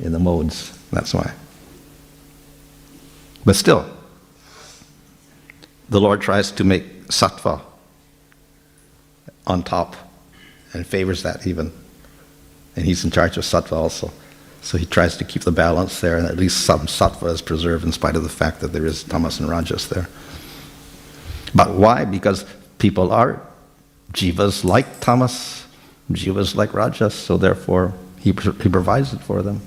in 0.00 0.12
the 0.12 0.18
modes. 0.18 0.76
That's 0.90 1.14
why. 1.14 1.32
But 3.44 3.54
still, 3.54 3.88
the 5.88 6.00
Lord 6.00 6.20
tries 6.20 6.50
to 6.52 6.64
make 6.64 7.06
sattva 7.06 7.60
on 9.46 9.62
top 9.62 9.96
and 10.72 10.86
favors 10.86 11.22
that 11.22 11.46
even. 11.46 11.72
And 12.76 12.84
he's 12.84 13.04
in 13.04 13.10
charge 13.10 13.36
of 13.36 13.44
sattva 13.44 13.72
also. 13.72 14.12
So 14.62 14.76
he 14.76 14.86
tries 14.86 15.16
to 15.16 15.24
keep 15.24 15.42
the 15.42 15.52
balance 15.52 16.00
there, 16.00 16.16
and 16.16 16.26
at 16.26 16.36
least 16.36 16.64
some 16.64 16.80
sattva 16.80 17.32
is 17.32 17.42
preserved 17.42 17.84
in 17.84 17.92
spite 17.92 18.16
of 18.16 18.22
the 18.22 18.28
fact 18.28 18.60
that 18.60 18.68
there 18.68 18.86
is 18.86 19.02
tamas 19.02 19.40
and 19.40 19.48
rajas 19.48 19.88
there. 19.88 20.08
But 21.54 21.74
why? 21.74 22.04
Because 22.04 22.44
people 22.78 23.12
are 23.12 23.40
jivas 24.12 24.64
like 24.64 25.00
tamas, 25.00 25.66
jivas 26.12 26.54
like 26.54 26.74
rajas, 26.74 27.14
so 27.14 27.36
therefore 27.36 27.94
he, 28.18 28.32
he 28.32 28.68
provides 28.68 29.12
it 29.12 29.20
for 29.20 29.42
them. 29.42 29.60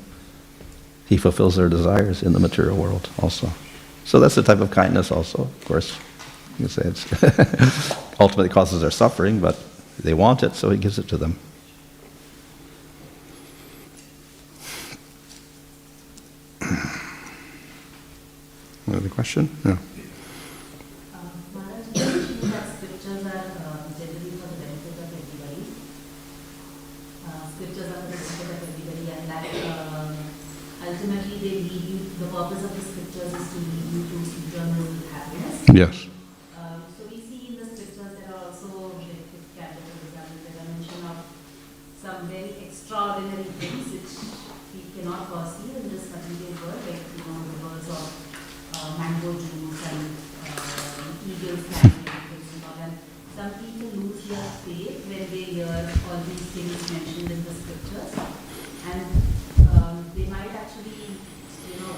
He 1.08 1.18
fulfills 1.18 1.56
their 1.56 1.70
desires 1.70 2.24
in 2.24 2.34
the 2.34 2.40
material 2.40 2.78
world 2.78 3.10
also. 3.22 3.50
So 4.06 4.20
that's 4.20 4.36
the 4.36 4.44
type 4.44 4.60
of 4.60 4.72
kindness 4.72 5.12
also, 5.12 5.44
of 5.44 5.66
course. 5.66 5.98
You 6.58 6.68
say 6.68 6.84
it's 6.86 7.96
ultimately 8.20 8.50
causes 8.50 8.82
their 8.82 8.92
suffering, 8.92 9.40
but 9.40 9.58
they 10.00 10.14
want 10.14 10.44
it, 10.44 10.56
so 10.56 10.70
he 10.70 10.78
gives 10.78 11.00
it 11.00 11.08
to 11.10 11.18
them. 11.18 11.38
To 33.52 33.58
eternal 33.58 34.86
happiness. 35.12 35.66
Yes. 35.74 36.08
Um, 36.58 36.84
So 36.96 37.08
we 37.10 37.18
see 37.20 37.48
in 37.50 37.56
the 37.60 37.66
scriptures 37.66 38.14
there 38.18 38.30
are 38.34 38.50
also, 38.50 38.96
like, 38.98 39.30
fifth 39.32 39.52
Canto, 39.58 39.82
for 39.82 40.04
example, 40.08 40.38
there 40.44 40.56
are 40.62 40.68
mention 40.72 41.02
of 41.10 41.20
some 42.02 42.28
very 42.28 42.54
extraordinary 42.66 43.50
things 43.60 43.86
which 43.94 44.14
we 44.74 44.82
cannot 44.94 45.28
foresee 45.30 45.76
in 45.80 45.90
this 45.90 46.06
material 46.12 46.54
world, 46.60 46.82
like, 46.88 47.04
you 47.14 47.24
know, 47.24 47.40
the 47.50 47.58
words 47.66 47.88
of 47.88 48.06
uh, 48.76 48.90
mango 49.00 49.32
juice 49.38 49.84
and 49.92 50.12
uh, 50.44 51.28
eagles 51.28 51.66
flying 51.72 52.04
and 52.04 52.24
things 52.30 52.50
and 52.56 52.64
all. 52.68 52.78
And 52.84 52.94
some 53.36 53.52
people 53.60 53.90
lose 54.02 54.22
their 54.28 54.48
faith 54.64 55.08
when 55.08 55.24
they 55.30 55.46
hear 55.62 55.94
all 56.10 56.18
these 56.26 56.48
things 56.58 56.74
mentioned 56.90 57.30
in 57.30 57.44
the 57.46 57.54
scriptures. 57.54 58.12
And 58.90 59.06
um, 59.78 60.10
they 60.16 60.26
might 60.26 60.50
actually, 60.58 61.22
you 61.70 61.78
know, 61.78 61.94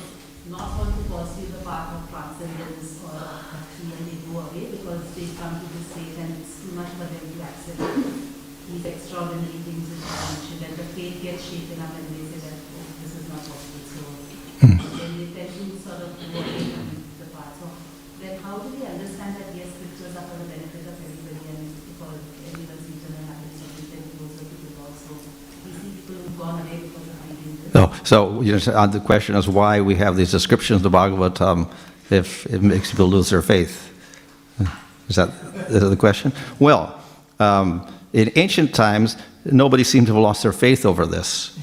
not 0.51 0.75
want 0.75 0.91
to 0.99 1.03
pursue 1.07 1.47
the 1.47 1.63
path 1.63 1.95
of 1.95 2.11
transcendence 2.11 2.99
or 3.07 3.15
bhakti 3.15 3.87
and 3.87 4.03
they 4.03 4.19
go 4.27 4.43
away 4.43 4.67
because 4.75 5.15
they 5.15 5.31
come 5.39 5.63
to 5.63 5.67
this 5.71 5.87
state 5.95 6.19
and 6.19 6.35
it's 6.43 6.59
too 6.59 6.75
much 6.75 6.91
for 6.99 7.07
them 7.07 7.23
to 7.23 7.39
accept 7.39 7.79
these 8.67 8.83
extraordinary 8.83 9.63
things 9.63 9.87
which 9.87 10.03
are 10.03 10.19
mentioned 10.27 10.63
and 10.67 10.75
the 10.75 10.87
faith 10.91 11.23
gets 11.23 11.47
shaken 11.47 11.79
up 11.79 11.95
and 11.95 12.07
they 12.11 12.27
say 12.27 12.39
that, 12.43 12.59
oh, 12.59 12.87
this 12.99 13.15
is 13.15 13.25
not 13.31 13.39
possible. 13.39 13.87
So 13.87 14.03
then 14.99 15.11
they 15.15 15.31
tend 15.31 15.55
to 15.55 15.79
sort 15.79 16.03
of 16.03 16.11
go 16.19 16.43
away 16.43 16.67
from 16.75 16.91
the 17.23 17.27
path. 17.31 17.55
So 17.63 17.71
then 18.19 18.43
how 18.43 18.59
do 18.59 18.67
we 18.75 18.83
understand 18.83 19.39
that 19.39 19.55
yes, 19.55 19.71
scriptures 19.79 20.15
are 20.19 20.27
for 20.27 20.43
the 20.43 20.47
benefit 20.51 20.83
of 20.91 20.99
everybody 20.99 21.43
and 21.55 21.71
for 21.95 22.11
everyone's 22.51 22.87
eternal 22.87 23.23
happiness 23.31 23.63
or 23.63 23.69
we 23.79 23.83
tend 23.87 24.05
to 24.11 24.15
also 24.23 24.43
to 24.43 24.55
it 24.59 24.75
also. 24.79 25.13
We 25.63 25.71
see 25.71 25.93
No, 27.73 27.91
so 28.03 28.41
you 28.41 28.53
know, 28.53 28.73
uh, 28.73 28.87
the 28.87 28.99
question 28.99 29.35
is 29.35 29.47
why 29.47 29.81
we 29.81 29.95
have 29.95 30.15
these 30.15 30.31
descriptions 30.31 30.85
of 30.85 30.91
the 30.91 30.97
Bhagavatam 30.97 31.71
if 32.11 32.45
it 32.45 32.61
makes 32.61 32.91
people 32.91 33.07
lose 33.07 33.29
their 33.29 33.41
faith. 33.41 33.89
Is 35.09 35.15
that, 35.15 35.29
is 35.69 35.81
that 35.81 35.89
the 35.89 35.97
question? 35.97 36.31
Well, 36.59 37.01
um, 37.39 37.91
in 38.13 38.31
ancient 38.35 38.73
times, 38.73 39.17
nobody 39.45 39.83
seemed 39.83 40.07
to 40.07 40.13
have 40.13 40.21
lost 40.21 40.43
their 40.43 40.53
faith 40.53 40.85
over 40.85 41.05
this. 41.05 41.59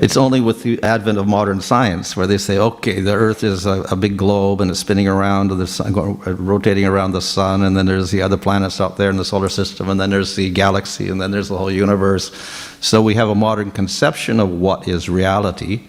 It's 0.00 0.16
only 0.16 0.40
with 0.40 0.62
the 0.62 0.82
advent 0.82 1.18
of 1.18 1.28
modern 1.28 1.60
science 1.60 2.16
where 2.16 2.26
they 2.26 2.38
say, 2.38 2.56
okay, 2.56 3.00
the 3.00 3.12
Earth 3.12 3.44
is 3.44 3.66
a, 3.66 3.82
a 3.82 3.96
big 3.96 4.16
globe 4.16 4.62
and 4.62 4.70
it's 4.70 4.80
spinning 4.80 5.06
around 5.06 5.48
the 5.48 5.66
sun, 5.66 5.92
rotating 6.24 6.86
around 6.86 7.12
the 7.12 7.20
sun, 7.20 7.62
and 7.62 7.76
then 7.76 7.84
there's 7.84 8.10
the 8.10 8.22
other 8.22 8.38
planets 8.38 8.80
out 8.80 8.96
there 8.96 9.10
in 9.10 9.18
the 9.18 9.24
solar 9.26 9.50
system, 9.50 9.90
and 9.90 10.00
then 10.00 10.08
there's 10.08 10.36
the 10.36 10.48
galaxy, 10.50 11.10
and 11.10 11.20
then 11.20 11.30
there's 11.30 11.48
the 11.50 11.58
whole 11.58 11.70
universe. 11.70 12.32
So 12.80 13.02
we 13.02 13.14
have 13.14 13.28
a 13.28 13.34
modern 13.34 13.70
conception 13.72 14.40
of 14.40 14.48
what 14.48 14.88
is 14.88 15.10
reality, 15.10 15.82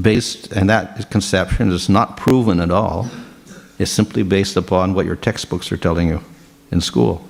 based, 0.00 0.52
and 0.52 0.70
that 0.70 1.10
conception 1.10 1.70
is 1.72 1.90
not 1.90 2.16
proven 2.16 2.58
at 2.58 2.70
all. 2.70 3.10
It's 3.78 3.90
simply 3.90 4.22
based 4.22 4.56
upon 4.56 4.94
what 4.94 5.04
your 5.04 5.16
textbooks 5.16 5.70
are 5.70 5.76
telling 5.76 6.08
you 6.08 6.22
in 6.70 6.80
school, 6.80 7.22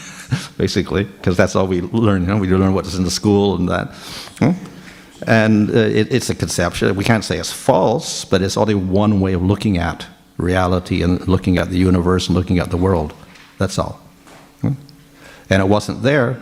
basically, 0.56 1.04
because 1.04 1.36
that's 1.36 1.54
all 1.54 1.68
we 1.68 1.80
learn. 1.80 2.22
You 2.22 2.28
know, 2.28 2.38
we 2.38 2.48
learn 2.48 2.74
what's 2.74 2.96
in 2.96 3.04
the 3.04 3.10
school 3.12 3.54
and 3.54 3.68
that. 3.68 3.92
Hmm? 4.40 4.73
And 5.26 5.70
uh, 5.70 5.78
it, 5.78 6.12
it's 6.12 6.30
a 6.30 6.34
conception. 6.34 6.94
We 6.96 7.04
can't 7.04 7.24
say 7.24 7.38
it's 7.38 7.52
false, 7.52 8.24
but 8.24 8.42
it's 8.42 8.56
only 8.56 8.74
one 8.74 9.20
way 9.20 9.32
of 9.32 9.42
looking 9.42 9.78
at 9.78 10.06
reality 10.36 11.02
and 11.02 11.26
looking 11.28 11.58
at 11.58 11.70
the 11.70 11.78
universe 11.78 12.28
and 12.28 12.36
looking 12.36 12.58
at 12.58 12.70
the 12.70 12.76
world. 12.76 13.14
That's 13.58 13.78
all. 13.78 14.00
Hmm? 14.60 14.72
And 15.50 15.62
it 15.62 15.66
wasn't 15.66 16.02
there 16.02 16.40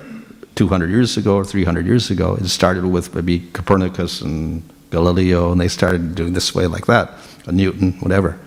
200 0.55 0.91
years 0.91 1.17
ago 1.17 1.37
or 1.37 1.45
300 1.45 1.87
years 1.87 2.11
ago. 2.11 2.37
It 2.37 2.49
started 2.49 2.85
with 2.85 3.15
maybe 3.15 3.41
Copernicus 3.53 4.21
and 4.21 4.63
Galileo, 4.91 5.53
and 5.53 5.61
they 5.61 5.69
started 5.69 6.15
doing 6.15 6.33
this 6.33 6.55
way 6.55 6.67
like 6.67 6.87
that, 6.87 7.13
Newton, 7.47 7.93
whatever. 8.01 8.39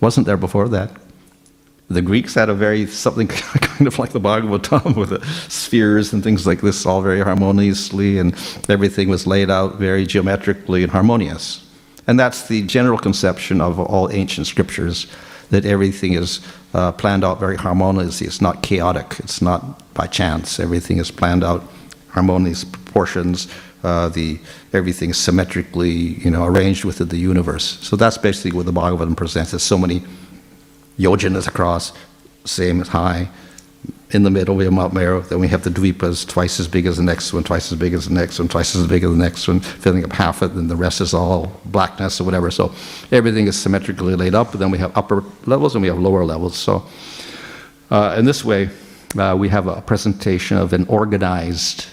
Wasn't 0.00 0.26
there 0.26 0.36
before 0.36 0.68
that. 0.68 0.90
The 1.90 2.02
Greeks 2.02 2.34
had 2.34 2.50
a 2.50 2.54
very 2.54 2.86
something 2.86 3.28
kind 3.28 3.86
of 3.86 3.98
like 3.98 4.10
the 4.10 4.20
Bhagavatam 4.20 4.94
with 4.94 5.10
the 5.10 5.24
spheres 5.48 6.12
and 6.12 6.22
things 6.22 6.46
like 6.46 6.60
this, 6.60 6.84
all 6.84 7.00
very 7.00 7.20
harmoniously, 7.20 8.18
and 8.18 8.34
everything 8.68 9.08
was 9.08 9.26
laid 9.26 9.50
out 9.50 9.76
very 9.76 10.04
geometrically 10.04 10.82
and 10.82 10.92
harmonious. 10.92 11.64
And 12.06 12.20
that's 12.20 12.48
the 12.48 12.62
general 12.62 12.98
conception 12.98 13.60
of 13.60 13.78
all 13.78 14.10
ancient 14.10 14.46
scriptures 14.46 15.06
that 15.50 15.64
everything 15.64 16.12
is 16.12 16.40
uh, 16.74 16.92
planned 16.92 17.24
out 17.24 17.40
very 17.40 17.56
harmoniously. 17.56 18.26
It's 18.26 18.42
not 18.42 18.62
chaotic, 18.62 19.16
it's 19.20 19.40
not 19.40 19.94
by 19.94 20.06
chance. 20.06 20.60
Everything 20.60 20.98
is 20.98 21.10
planned 21.10 21.42
out 21.42 21.64
harmonious 22.08 22.64
proportions. 22.64 23.48
Uh, 23.82 24.08
the 24.08 24.38
everything 24.72 25.10
is 25.10 25.16
symmetrically, 25.16 25.90
you 25.90 26.30
know, 26.30 26.44
arranged 26.44 26.84
within 26.84 27.08
the 27.08 27.16
universe. 27.16 27.78
So 27.80 27.96
that's 27.96 28.18
basically 28.18 28.52
what 28.52 28.66
the 28.66 28.72
Bhagavatam 28.72 29.16
presents. 29.16 29.52
There's 29.52 29.62
so 29.62 29.78
many 29.78 30.02
yojanas 30.98 31.46
across, 31.46 31.92
same 32.44 32.80
as 32.80 32.88
high. 32.88 33.28
In 34.10 34.22
the 34.22 34.30
middle, 34.30 34.56
we 34.56 34.64
have 34.64 34.72
Mount 34.72 34.94
Meru. 34.94 35.20
Then 35.22 35.38
we 35.38 35.48
have 35.48 35.64
the 35.64 35.70
Dvipas, 35.70 36.26
twice 36.26 36.58
as 36.58 36.66
big 36.66 36.86
as 36.86 36.96
the 36.96 37.02
next 37.02 37.32
one, 37.34 37.44
twice 37.44 37.70
as 37.70 37.78
big 37.78 37.92
as 37.92 38.08
the 38.08 38.14
next 38.14 38.38
one, 38.38 38.48
twice 38.48 38.74
as 38.74 38.86
big 38.86 39.04
as 39.04 39.10
the 39.10 39.16
next 39.16 39.46
one, 39.46 39.60
filling 39.60 40.02
up 40.02 40.12
half 40.12 40.40
of 40.40 40.52
it, 40.52 40.58
and 40.58 40.70
the 40.70 40.76
rest 40.76 41.02
is 41.02 41.12
all 41.12 41.52
blackness 41.66 42.18
or 42.18 42.24
whatever. 42.24 42.50
So 42.50 42.74
everything 43.12 43.46
is 43.46 43.60
symmetrically 43.60 44.14
laid 44.14 44.34
up. 44.34 44.52
But 44.52 44.60
then 44.60 44.70
we 44.70 44.78
have 44.78 44.96
upper 44.96 45.22
levels 45.44 45.74
and 45.74 45.82
we 45.82 45.88
have 45.88 45.98
lower 45.98 46.24
levels. 46.24 46.56
So 46.56 46.86
uh, 47.90 48.16
in 48.18 48.24
this 48.24 48.44
way, 48.44 48.70
uh, 49.18 49.36
we 49.38 49.50
have 49.50 49.66
a 49.66 49.82
presentation 49.82 50.56
of 50.56 50.72
an 50.72 50.86
organized 50.86 51.86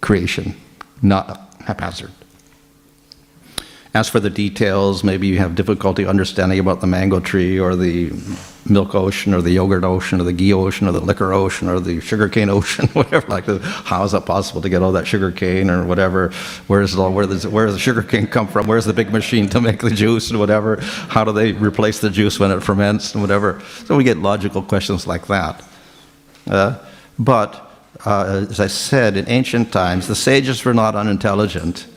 creation, 0.00 0.56
not 1.02 1.52
haphazard. 1.60 2.12
As 3.98 4.08
for 4.08 4.20
the 4.20 4.30
details, 4.30 5.02
maybe 5.02 5.26
you 5.26 5.38
have 5.38 5.56
difficulty 5.56 6.06
understanding 6.06 6.60
about 6.60 6.80
the 6.80 6.86
mango 6.86 7.18
tree 7.18 7.58
or 7.58 7.74
the 7.74 8.12
milk 8.64 8.94
ocean 8.94 9.34
or 9.34 9.42
the 9.42 9.50
yogurt 9.50 9.82
ocean 9.82 10.20
or 10.20 10.22
the 10.22 10.32
ghee 10.32 10.52
ocean 10.52 10.86
or 10.86 10.92
the 10.92 11.00
liquor 11.00 11.32
ocean 11.32 11.68
or 11.68 11.80
the 11.80 11.98
sugarcane 11.98 12.48
ocean, 12.58 12.86
whatever 12.90 13.26
like. 13.26 13.46
How 13.46 14.04
is 14.04 14.14
it 14.14 14.24
possible 14.24 14.62
to 14.62 14.68
get 14.68 14.82
all 14.82 14.92
that 14.92 15.08
sugarcane 15.08 15.68
or 15.68 15.84
whatever? 15.84 16.30
Where's 16.68 16.92
the, 16.92 17.10
where 17.10 17.26
does 17.26 17.44
where 17.44 17.66
does 17.66 17.74
the 17.74 17.80
sugarcane 17.80 18.28
come 18.28 18.46
from? 18.46 18.68
Where's 18.68 18.84
the 18.84 18.92
big 18.92 19.10
machine 19.10 19.48
to 19.48 19.60
make 19.60 19.80
the 19.80 19.90
juice 19.90 20.30
and 20.30 20.38
whatever? 20.38 20.76
How 20.76 21.24
do 21.24 21.32
they 21.32 21.50
replace 21.50 21.98
the 21.98 22.08
juice 22.08 22.38
when 22.38 22.52
it 22.52 22.62
ferments 22.62 23.14
and 23.14 23.20
whatever? 23.20 23.60
So 23.86 23.96
we 23.96 24.04
get 24.04 24.18
logical 24.18 24.62
questions 24.62 25.08
like 25.08 25.26
that. 25.26 25.64
Uh, 26.46 26.78
but 27.18 27.68
uh, 28.06 28.46
as 28.48 28.60
I 28.60 28.68
said, 28.68 29.16
in 29.16 29.28
ancient 29.28 29.72
times, 29.72 30.06
the 30.06 30.14
sages 30.14 30.64
were 30.64 30.72
not 30.72 30.94
unintelligent. 30.94 31.88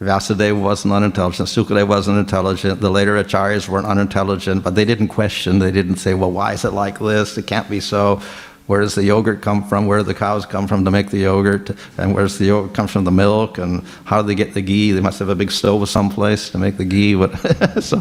Vyasadev 0.00 0.60
wasn't 0.60 0.92
unintelligent, 0.92 1.48
Sukadeva 1.48 1.86
wasn't 1.86 2.18
intelligent, 2.18 2.80
the 2.80 2.90
later 2.90 3.22
acharyas 3.22 3.68
weren't 3.68 3.86
unintelligent, 3.86 4.64
but 4.64 4.74
they 4.74 4.84
didn't 4.84 5.08
question, 5.08 5.60
they 5.60 5.70
didn't 5.70 5.96
say, 5.96 6.14
well, 6.14 6.32
why 6.32 6.52
is 6.52 6.64
it 6.64 6.72
like 6.72 6.98
this? 6.98 7.38
It 7.38 7.46
can't 7.46 7.68
be 7.70 7.80
so. 7.80 8.20
Where 8.66 8.80
does 8.80 8.94
the 8.94 9.04
yogurt 9.04 9.42
come 9.42 9.62
from? 9.62 9.86
Where 9.86 9.98
do 9.98 10.04
the 10.04 10.14
cows 10.14 10.46
come 10.46 10.66
from 10.66 10.86
to 10.86 10.90
make 10.90 11.10
the 11.10 11.18
yogurt? 11.18 11.70
And 11.98 12.14
where's 12.14 12.38
the 12.38 12.46
yogurt 12.46 12.72
come 12.72 12.86
from 12.86 13.04
the 13.04 13.10
milk? 13.10 13.58
And 13.58 13.84
how 14.06 14.22
do 14.22 14.26
they 14.26 14.34
get 14.34 14.54
the 14.54 14.62
ghee? 14.62 14.92
They 14.92 15.02
must 15.02 15.18
have 15.18 15.28
a 15.28 15.34
big 15.34 15.50
stove 15.50 15.86
someplace 15.86 16.48
to 16.50 16.58
make 16.58 16.78
the 16.78 16.84
ghee. 16.86 17.14
So 17.82 17.96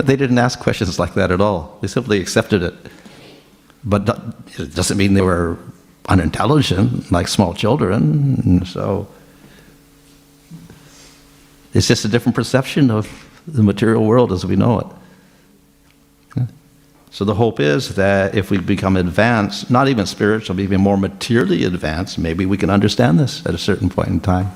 they 0.00 0.14
didn't 0.14 0.38
ask 0.38 0.60
questions 0.60 1.00
like 1.00 1.14
that 1.14 1.32
at 1.32 1.40
all. 1.40 1.78
They 1.80 1.88
simply 1.88 2.20
accepted 2.20 2.62
it. 2.62 2.74
But 3.84 4.08
it 4.56 4.72
doesn't 4.72 4.96
mean 4.96 5.14
they 5.14 5.20
were 5.20 5.58
unintelligent, 6.08 7.10
like 7.10 7.26
small 7.26 7.52
children. 7.52 8.64
So 8.64 9.08
it's 11.72 11.88
just 11.88 12.04
a 12.04 12.08
different 12.08 12.34
perception 12.36 12.90
of 12.90 13.08
the 13.46 13.62
material 13.62 14.04
world 14.04 14.32
as 14.32 14.44
we 14.44 14.56
know 14.56 14.80
it. 14.80 14.86
So 17.12 17.26
the 17.26 17.34
hope 17.34 17.60
is 17.60 17.96
that 17.96 18.34
if 18.34 18.50
we 18.50 18.56
become 18.56 18.96
advanced, 18.96 19.70
not 19.70 19.86
even 19.86 20.06
spiritual, 20.06 20.56
but 20.56 20.62
even 20.62 20.80
more 20.80 20.96
materially 20.96 21.64
advanced, 21.64 22.18
maybe 22.18 22.46
we 22.46 22.56
can 22.56 22.70
understand 22.70 23.20
this 23.20 23.44
at 23.44 23.54
a 23.54 23.58
certain 23.58 23.90
point 23.90 24.08
in 24.08 24.18
time. 24.18 24.50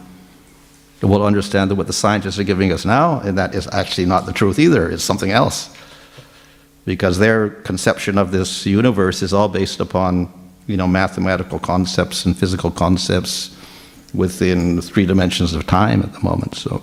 We'll 1.03 1.27
understand 1.27 1.71
that 1.71 1.75
what 1.75 1.87
the 1.87 1.93
scientists 1.93 2.39
are 2.39 2.45
giving 2.45 2.73
us 2.73 2.87
now, 2.87 3.21
and 3.21 3.37
that 3.37 3.55
is 3.55 3.69
actually 3.73 4.07
not 4.07 4.25
the 4.25 4.33
truth 4.33 4.59
either, 4.59 4.91
it's 4.91 5.05
something 5.05 5.31
else. 5.31 5.69
Because 6.87 7.19
their 7.19 7.51
conception 7.51 8.17
of 8.17 8.33
this 8.33 8.64
universe 8.64 9.21
is 9.21 9.35
all 9.35 9.49
based 9.49 9.79
upon, 9.79 10.33
you 10.67 10.79
know, 10.79 10.89
mathematical 10.89 11.59
concepts 11.59 12.25
and 12.25 12.35
physical 12.35 12.71
concepts 12.71 13.55
within 14.14 14.81
three 14.81 15.05
dimensions 15.05 15.53
of 15.53 15.67
time 15.67 16.01
at 16.01 16.14
the 16.14 16.21
moment. 16.21 16.55
So 16.55 16.83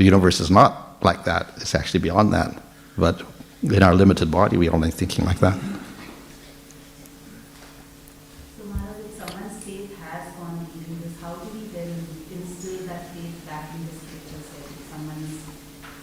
the 0.00 0.06
universe 0.06 0.40
is 0.40 0.50
not 0.50 0.96
like 1.02 1.24
that. 1.24 1.46
It's 1.56 1.74
actually 1.74 2.00
beyond 2.00 2.32
that. 2.32 2.56
But 2.96 3.20
in 3.62 3.82
our 3.82 3.94
limited 3.94 4.30
body, 4.30 4.56
we're 4.56 4.72
only 4.72 4.90
thinking 4.90 5.26
like 5.26 5.40
that. 5.40 5.60
So 8.56 8.64
Maharaj, 8.64 8.96
if 9.04 9.12
someone's 9.20 9.62
faith 9.62 9.94
has 9.98 10.32
gone 10.36 10.56
weak 10.72 10.88
in 10.88 11.02
this, 11.02 11.20
how 11.20 11.34
do 11.34 11.44
we 11.52 11.66
then 11.66 11.92
instill 12.32 12.86
that 12.86 13.12
faith 13.12 13.44
back 13.46 13.74
in 13.74 13.84
the 13.84 13.92
scriptures? 13.92 14.46
Like 14.56 14.72
if 14.72 14.88
someone's 14.88 15.36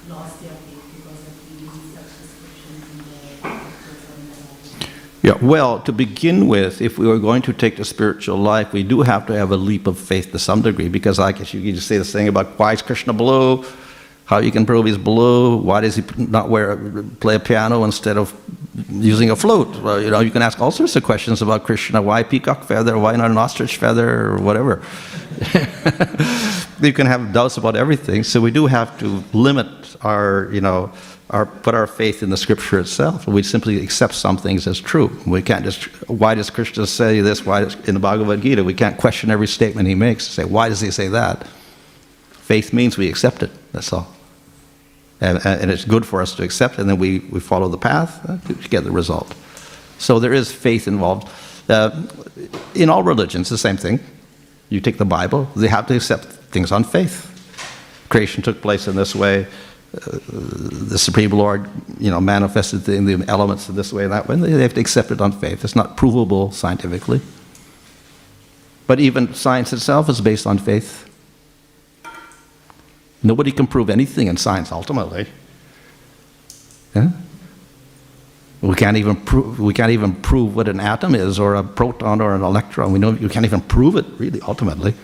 lost 0.07 0.41
their 0.43 0.51
faith 0.51 0.85
because 0.95 1.21
of 1.29 1.33
reading 1.49 1.81
such 1.97 2.11
descriptions 2.21 2.85
in 2.93 2.97
the 3.01 3.17
scriptures 3.49 4.01
or 4.05 4.13
in 4.13 4.29
the 4.29 4.35
Bible? 4.37 4.61
Yeah, 5.23 5.37
well, 5.41 5.79
to 5.79 5.91
begin 5.91 6.47
with, 6.47 6.83
if 6.83 6.99
we 6.99 7.07
were 7.07 7.17
going 7.17 7.41
to 7.41 7.51
take 7.51 7.77
the 7.77 7.85
spiritual 7.85 8.37
life, 8.37 8.73
we 8.73 8.83
do 8.83 9.01
have 9.01 9.25
to 9.25 9.33
have 9.33 9.49
a 9.49 9.57
leap 9.57 9.87
of 9.87 9.97
faith 9.97 10.31
to 10.33 10.37
some 10.37 10.61
degree, 10.61 10.87
because 10.87 11.17
I 11.17 11.31
guess 11.31 11.51
you 11.51 11.63
could 11.63 11.73
just 11.73 11.87
say 11.87 11.97
this 11.97 12.13
thing 12.13 12.27
about 12.27 12.59
why 12.59 12.73
is 12.73 12.83
Krishna 12.83 13.13
blue, 13.13 13.65
how 14.27 14.39
you 14.39 14.51
can 14.51 14.65
prove 14.65 14.85
he's 14.85 14.97
blue, 14.97 15.55
why 15.55 15.79
does 15.79 15.95
he 15.95 16.03
not 16.17 16.49
wear 16.49 16.75
play 17.21 17.35
a 17.35 17.39
piano 17.39 17.85
instead 17.85 18.17
of 18.17 18.33
using 18.89 19.29
a 19.29 19.37
flute? 19.37 19.81
Well, 19.81 20.01
you 20.01 20.09
know, 20.09 20.19
you 20.19 20.31
can 20.31 20.41
ask 20.41 20.59
all 20.59 20.69
sorts 20.69 20.97
of 20.97 21.03
questions 21.03 21.41
about 21.41 21.63
Krishna. 21.63 22.01
Why 22.01 22.23
peacock 22.23 22.65
feather? 22.65 22.99
Why 22.99 23.15
not 23.15 23.31
an 23.31 23.37
ostrich 23.37 23.77
feather 23.77 24.31
or 24.31 24.37
whatever? 24.39 24.83
you 26.81 26.91
can 26.91 27.07
have 27.07 27.31
doubts 27.31 27.55
about 27.55 27.77
everything. 27.77 28.23
So 28.23 28.41
we 28.41 28.51
do 28.51 28.65
have 28.65 28.99
to 28.99 29.23
limit 29.31 29.95
our, 30.01 30.49
you 30.51 30.59
know, 30.59 30.91
our 31.29 31.45
put 31.45 31.73
our 31.73 31.87
faith 31.87 32.21
in 32.21 32.29
the 32.29 32.37
scripture 32.37 32.79
itself. 32.79 33.27
We 33.27 33.43
simply 33.43 33.81
accept 33.81 34.13
some 34.13 34.35
things 34.35 34.67
as 34.67 34.77
true. 34.77 35.17
We 35.25 35.41
can't 35.41 35.63
just 35.63 35.85
why 36.09 36.35
does 36.35 36.49
Krishna 36.49 36.85
say 36.85 37.21
this? 37.21 37.45
Why 37.45 37.61
does, 37.61 37.75
in 37.87 37.93
the 37.93 38.01
Bhagavad 38.01 38.41
Gita 38.41 38.61
we 38.61 38.73
can't 38.73 38.97
question 38.97 39.31
every 39.31 39.47
statement 39.47 39.87
he 39.87 39.95
makes. 39.95 40.27
Say 40.27 40.43
why 40.43 40.67
does 40.67 40.81
he 40.81 40.91
say 40.91 41.07
that? 41.07 41.47
Faith 42.31 42.73
means 42.73 42.97
we 42.97 43.07
accept 43.07 43.41
it. 43.41 43.51
That's 43.71 43.93
all. 43.93 44.16
And, 45.19 45.43
and 45.45 45.71
it's 45.71 45.83
good 45.83 46.05
for 46.05 46.21
us 46.21 46.35
to 46.35 46.43
accept, 46.43 46.77
and 46.77 46.87
then 46.87 46.99
we, 46.99 47.19
we 47.31 47.39
follow 47.39 47.67
the 47.69 47.77
path 47.77 48.23
uh, 48.29 48.37
to 48.47 48.69
get 48.69 48.83
the 48.83 48.91
result. 48.91 49.33
So 49.97 50.19
there 50.19 50.33
is 50.33 50.51
faith 50.51 50.87
involved. 50.87 51.27
Uh, 51.67 52.03
in 52.75 52.89
all 52.89 53.03
religions, 53.03 53.49
the 53.49 53.57
same 53.57 53.77
thing. 53.77 53.99
You 54.69 54.79
take 54.79 54.97
the 54.97 55.05
Bible, 55.05 55.47
they 55.55 55.69
have 55.69 55.87
to 55.87 55.95
accept 55.95 56.25
things 56.25 56.71
on 56.71 56.83
faith. 56.83 57.25
Creation 58.09 58.43
took 58.43 58.61
place 58.61 58.87
in 58.87 58.95
this 58.95 59.15
way. 59.15 59.47
Uh, 59.95 60.19
the 60.91 60.99
Supreme 60.99 61.31
Lord, 61.31 61.67
you 61.99 62.11
know, 62.11 62.21
manifested 62.21 62.83
the, 62.83 62.99
the 62.99 63.25
elements 63.27 63.69
in 63.69 63.75
this 63.75 63.91
way 63.91 64.03
and 64.03 64.13
that 64.13 64.27
way. 64.27 64.35
They 64.35 64.61
have 64.61 64.73
to 64.75 64.81
accept 64.81 65.11
it 65.11 65.21
on 65.21 65.31
faith. 65.31 65.63
It's 65.63 65.75
not 65.75 65.97
provable 65.97 66.51
scientifically. 66.51 67.21
But 68.85 68.99
even 68.99 69.33
science 69.33 69.73
itself 69.73 70.09
is 70.09 70.21
based 70.21 70.45
on 70.45 70.57
faith. 70.57 71.06
Nobody 73.23 73.51
can 73.51 73.67
prove 73.67 73.89
anything 73.89 74.27
in 74.27 74.37
science 74.37 74.71
ultimately. 74.71 75.27
Yeah? 76.95 77.11
We 78.61 78.75
can't 78.75 78.97
even 78.97 79.15
prove 79.15 79.59
we 79.59 79.73
can't 79.73 79.91
even 79.91 80.15
prove 80.15 80.55
what 80.55 80.67
an 80.67 80.79
atom 80.79 81.13
is 81.13 81.39
or 81.39 81.55
a 81.55 81.63
proton 81.63 82.21
or 82.21 82.33
an 82.33 82.41
electron. 82.41 82.91
We 82.91 82.99
know 82.99 83.11
you 83.11 83.29
can't 83.29 83.45
even 83.45 83.61
prove 83.61 83.95
it 83.95 84.05
really 84.17 84.41
ultimately 84.41 84.95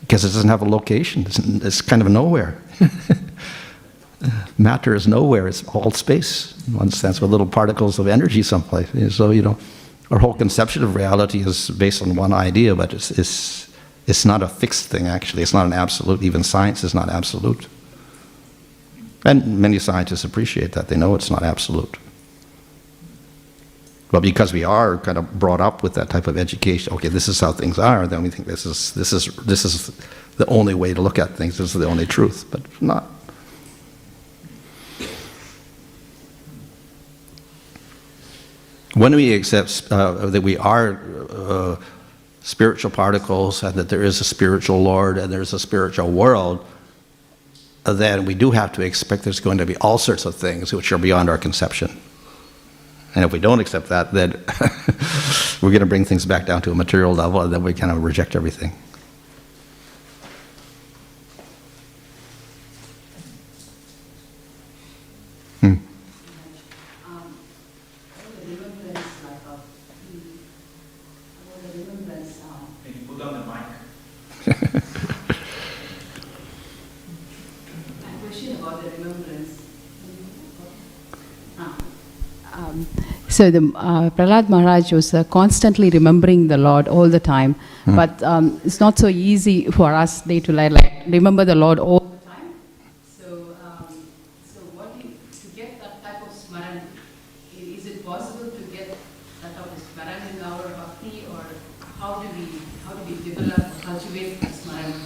because 0.00 0.24
it 0.24 0.28
doesn't 0.28 0.48
have 0.48 0.62
a 0.62 0.68
location. 0.68 1.22
It's, 1.26 1.38
it's 1.38 1.80
kind 1.80 2.02
of 2.02 2.08
nowhere. 2.08 2.60
Matter 4.58 4.94
is 4.94 5.06
nowhere. 5.06 5.46
It's 5.46 5.62
all 5.68 5.92
space 5.92 6.54
in 6.66 6.74
one 6.74 6.90
sense 6.90 7.20
with 7.20 7.30
little 7.30 7.46
particles 7.46 8.00
of 8.00 8.08
energy 8.08 8.42
someplace. 8.42 8.88
So 9.14 9.30
you 9.30 9.42
know, 9.42 9.56
our 10.10 10.18
whole 10.18 10.34
conception 10.34 10.82
of 10.82 10.96
reality 10.96 11.40
is 11.40 11.70
based 11.70 12.02
on 12.02 12.16
one 12.16 12.32
idea, 12.32 12.74
but 12.74 12.92
it's 12.94 13.12
it's 13.12 13.67
it's 14.08 14.24
not 14.24 14.42
a 14.42 14.48
fixed 14.48 14.86
thing. 14.86 15.06
Actually, 15.06 15.42
it's 15.42 15.52
not 15.52 15.66
an 15.66 15.74
absolute. 15.74 16.22
Even 16.22 16.42
science 16.42 16.82
is 16.82 16.94
not 16.94 17.10
absolute. 17.10 17.68
And 19.24 19.58
many 19.60 19.78
scientists 19.78 20.24
appreciate 20.24 20.72
that. 20.72 20.88
They 20.88 20.96
know 20.96 21.14
it's 21.14 21.30
not 21.30 21.42
absolute. 21.42 21.98
But 24.10 24.20
because 24.22 24.54
we 24.54 24.64
are 24.64 24.96
kind 24.96 25.18
of 25.18 25.38
brought 25.38 25.60
up 25.60 25.82
with 25.82 25.92
that 25.94 26.08
type 26.08 26.26
of 26.26 26.38
education, 26.38 26.94
okay, 26.94 27.08
this 27.08 27.28
is 27.28 27.38
how 27.38 27.52
things 27.52 27.78
are, 27.78 28.06
then 28.06 28.22
we 28.22 28.30
think 28.30 28.48
this 28.48 28.64
is, 28.64 28.92
this 28.94 29.12
is, 29.12 29.26
this 29.44 29.66
is 29.66 29.90
the 30.38 30.46
only 30.46 30.72
way 30.72 30.94
to 30.94 31.02
look 31.02 31.18
at 31.18 31.36
things, 31.36 31.58
this 31.58 31.74
is 31.74 31.80
the 31.80 31.86
only 31.86 32.06
truth, 32.06 32.46
but 32.50 32.62
not. 32.80 33.04
When 38.94 39.14
we 39.14 39.34
accept 39.34 39.86
uh, 39.90 40.26
that 40.30 40.40
we 40.40 40.56
are 40.56 40.98
uh, 41.28 41.76
spiritual 42.48 42.90
particles 42.90 43.62
and 43.62 43.74
that 43.74 43.90
there 43.90 44.02
is 44.02 44.20
a 44.20 44.24
spiritual 44.24 44.82
Lord 44.82 45.18
and 45.18 45.30
there's 45.30 45.52
a 45.52 45.58
spiritual 45.58 46.10
world, 46.10 46.64
then 47.84 48.24
we 48.24 48.34
do 48.34 48.50
have 48.50 48.72
to 48.72 48.82
expect 48.82 49.22
there's 49.22 49.40
going 49.40 49.58
to 49.58 49.66
be 49.66 49.76
all 49.76 49.98
sorts 49.98 50.24
of 50.24 50.34
things 50.34 50.72
which 50.72 50.90
are 50.90 50.98
beyond 50.98 51.28
our 51.28 51.38
conception. 51.38 52.00
And 53.14 53.24
if 53.24 53.32
we 53.32 53.38
don't 53.38 53.60
accept 53.60 53.88
that, 53.88 54.12
then 54.12 54.32
we're 55.62 55.70
going 55.70 55.80
to 55.80 55.86
bring 55.86 56.04
things 56.04 56.24
back 56.24 56.46
down 56.46 56.62
to 56.62 56.70
a 56.70 56.74
material 56.74 57.14
level, 57.14 57.40
and 57.40 57.52
then 57.52 57.62
we 57.62 57.74
kind 57.74 57.90
of 57.92 58.02
reject 58.04 58.36
everything. 58.36 58.72
Hmm. 65.60 65.66
Um, 65.66 67.38
about 68.14 68.36
the 68.36 68.54
remembrance, 68.54 69.08
like, 69.24 69.42
of, 69.48 69.60
about 71.42 71.58
the 71.62 71.68
remembrance, 71.80 72.40
um, 72.42 72.66
Can 72.84 72.92
you 72.94 73.06
put 73.08 73.20
on 73.26 73.32
the 73.34 73.42
mic? 73.46 73.64
a 78.04 78.26
question 78.26 78.56
about 78.56 78.82
the 78.82 78.90
remembrance. 78.90 79.62
Ah, 81.58 81.76
um, 82.52 82.86
So 83.38 83.52
the 83.52 83.58
uh, 83.76 84.10
Prahlad 84.10 84.48
Maharaj 84.48 84.90
was 84.90 85.14
uh, 85.14 85.22
constantly 85.22 85.90
remembering 85.90 86.48
the 86.48 86.56
Lord 86.58 86.88
all 86.88 87.08
the 87.08 87.20
time, 87.20 87.54
but 87.86 88.20
um, 88.24 88.60
it's 88.64 88.80
not 88.80 88.98
so 88.98 89.06
easy 89.06 89.70
for 89.70 89.94
us 89.94 90.22
day 90.22 90.40
to 90.40 90.50
day, 90.52 90.68
like 90.68 91.04
remember 91.06 91.44
the 91.44 91.54
Lord 91.54 91.78
all 91.78 92.00
the 92.00 92.18
time. 92.26 92.54
So, 93.06 93.54
um, 93.62 93.86
so 94.42 94.58
what 94.74 94.90
you, 94.98 95.14
to 95.30 95.46
get 95.54 95.78
that 95.78 96.02
type 96.02 96.20
of 96.26 96.34
smaran, 96.34 96.82
is 97.56 97.86
it 97.86 98.04
possible 98.04 98.50
to 98.50 98.62
get 98.76 98.88
that 99.42 99.54
type 99.54 99.66
of 99.66 99.82
smaran 99.86 100.34
in 100.34 100.42
our 100.42 100.66
bhakti, 100.74 101.22
or 101.30 101.44
how 102.00 102.20
do 102.20 102.26
we 102.34 102.58
how 102.84 102.94
do 102.94 103.04
we 103.06 103.22
develop 103.22 103.70
cultivate 103.82 104.40
smaran? 104.50 104.98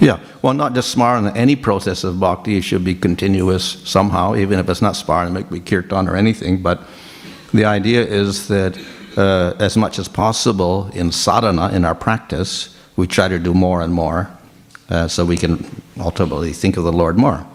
Yeah, 0.00 0.18
Well, 0.40 0.54
not 0.54 0.74
just 0.74 0.96
smarana, 0.96 1.36
any 1.36 1.56
process 1.56 2.04
of 2.04 2.18
bhakti 2.20 2.62
should 2.62 2.84
be 2.84 2.94
continuous 2.94 3.64
somehow, 3.84 4.34
even 4.34 4.58
if 4.58 4.68
it's 4.70 4.80
not 4.80 4.94
could 4.94 5.50
be 5.50 5.60
kirtan 5.60 6.08
or 6.08 6.16
anything. 6.16 6.62
But 6.62 6.80
the 7.54 7.64
idea 7.64 8.04
is 8.04 8.48
that 8.48 8.76
uh, 9.16 9.54
as 9.60 9.76
much 9.76 10.00
as 10.00 10.08
possible 10.08 10.90
in 10.92 11.12
sadhana, 11.12 11.68
in 11.70 11.84
our 11.84 11.94
practice, 11.94 12.76
we 12.96 13.06
try 13.06 13.28
to 13.28 13.38
do 13.38 13.54
more 13.54 13.80
and 13.80 13.94
more 13.94 14.28
uh, 14.90 15.06
so 15.06 15.24
we 15.24 15.36
can 15.36 15.64
ultimately 15.98 16.52
think 16.52 16.76
of 16.76 16.82
the 16.82 16.92
Lord 16.92 17.16
more. 17.16 17.46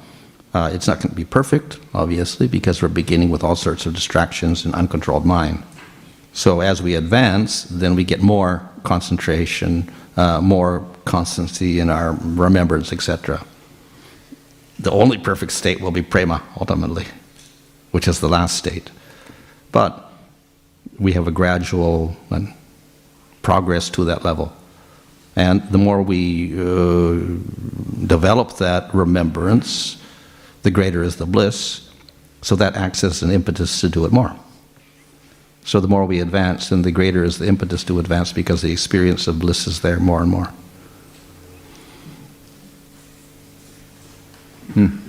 Uh, 0.53 0.71
it's 0.73 0.87
not 0.87 0.97
going 0.97 1.09
to 1.09 1.15
be 1.15 1.25
perfect, 1.25 1.79
obviously, 1.93 2.47
because 2.47 2.81
we're 2.81 2.87
beginning 2.87 3.29
with 3.29 3.43
all 3.43 3.57
sorts 3.57 3.85
of 3.85 3.93
distractions 3.93 4.65
and 4.65 4.73
uncontrolled 4.73 5.25
mind. 5.25 5.61
So 6.31 6.61
as 6.61 6.81
we 6.81 6.95
advance, 6.95 7.63
then 7.63 7.93
we 7.93 8.05
get 8.05 8.21
more 8.21 8.67
concentration, 8.83 9.91
uh, 10.15 10.39
more 10.39 10.87
constancy 11.03 11.79
in 11.79 11.89
our 11.89 12.13
remembrance, 12.21 12.93
etc. 12.93 13.45
The 14.79 14.91
only 14.91 15.17
perfect 15.17 15.51
state 15.51 15.81
will 15.81 15.91
be 15.91 16.01
prema, 16.01 16.41
ultimately, 16.57 17.05
which 17.91 18.07
is 18.07 18.21
the 18.21 18.29
last 18.29 18.55
state. 18.55 18.89
But 19.71 20.11
we 20.97 21.13
have 21.13 21.27
a 21.27 21.31
gradual 21.31 22.15
uh, 22.31 22.41
progress 23.41 23.89
to 23.91 24.05
that 24.05 24.23
level. 24.23 24.53
And 25.35 25.63
the 25.71 25.77
more 25.77 26.01
we 26.01 26.53
uh, 26.53 27.13
develop 28.05 28.57
that 28.57 28.93
remembrance, 28.93 29.97
the 30.63 30.71
greater 30.71 31.03
is 31.03 31.15
the 31.15 31.25
bliss. 31.25 31.89
So 32.41 32.55
that 32.55 32.75
acts 32.75 33.03
as 33.03 33.21
an 33.21 33.31
impetus 33.31 33.79
to 33.81 33.89
do 33.89 34.05
it 34.05 34.11
more. 34.11 34.35
So 35.63 35.79
the 35.79 35.87
more 35.87 36.05
we 36.05 36.19
advance, 36.19 36.69
then 36.69 36.81
the 36.81 36.91
greater 36.91 37.23
is 37.23 37.37
the 37.37 37.47
impetus 37.47 37.83
to 37.85 37.99
advance 37.99 38.33
because 38.33 38.61
the 38.61 38.71
experience 38.71 39.27
of 39.27 39.39
bliss 39.39 39.67
is 39.67 39.81
there 39.81 39.99
more 39.99 40.21
and 40.21 40.31
more. 40.31 40.51
Um, 44.75 45.08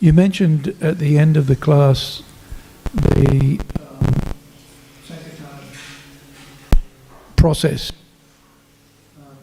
you 0.00 0.14
mentioned 0.14 0.74
at 0.80 0.98
the 0.98 1.18
end 1.18 1.36
of 1.36 1.46
the 1.46 1.54
class 1.54 2.22
the 2.94 3.60
um, 3.78 4.14
process. 7.36 7.92
Um, 9.18 9.36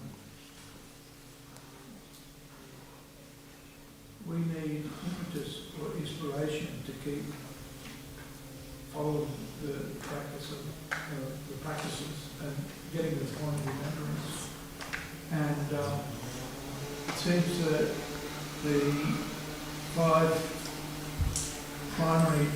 we 4.26 4.38
need 4.38 4.90
impetus 5.06 5.62
or 5.80 5.96
inspiration 5.96 6.70
to 6.88 6.92
keep 7.06 7.24
following 8.94 9.30
the 9.62 9.74
practice 10.02 10.52
of 10.54 10.58
uh, 10.92 10.96
the 11.50 11.58
practices 11.64 12.30
and 12.42 12.56
getting 12.94 13.20
the 13.20 13.26
point 13.26 13.56
of 13.56 13.68
remembrance. 13.68 14.50
And 15.32 15.80
um, 15.80 16.00
it 17.10 17.14
seems 17.14 17.64
that 17.66 17.92
the 18.64 19.38
five 19.98 20.47
primary 22.08 22.48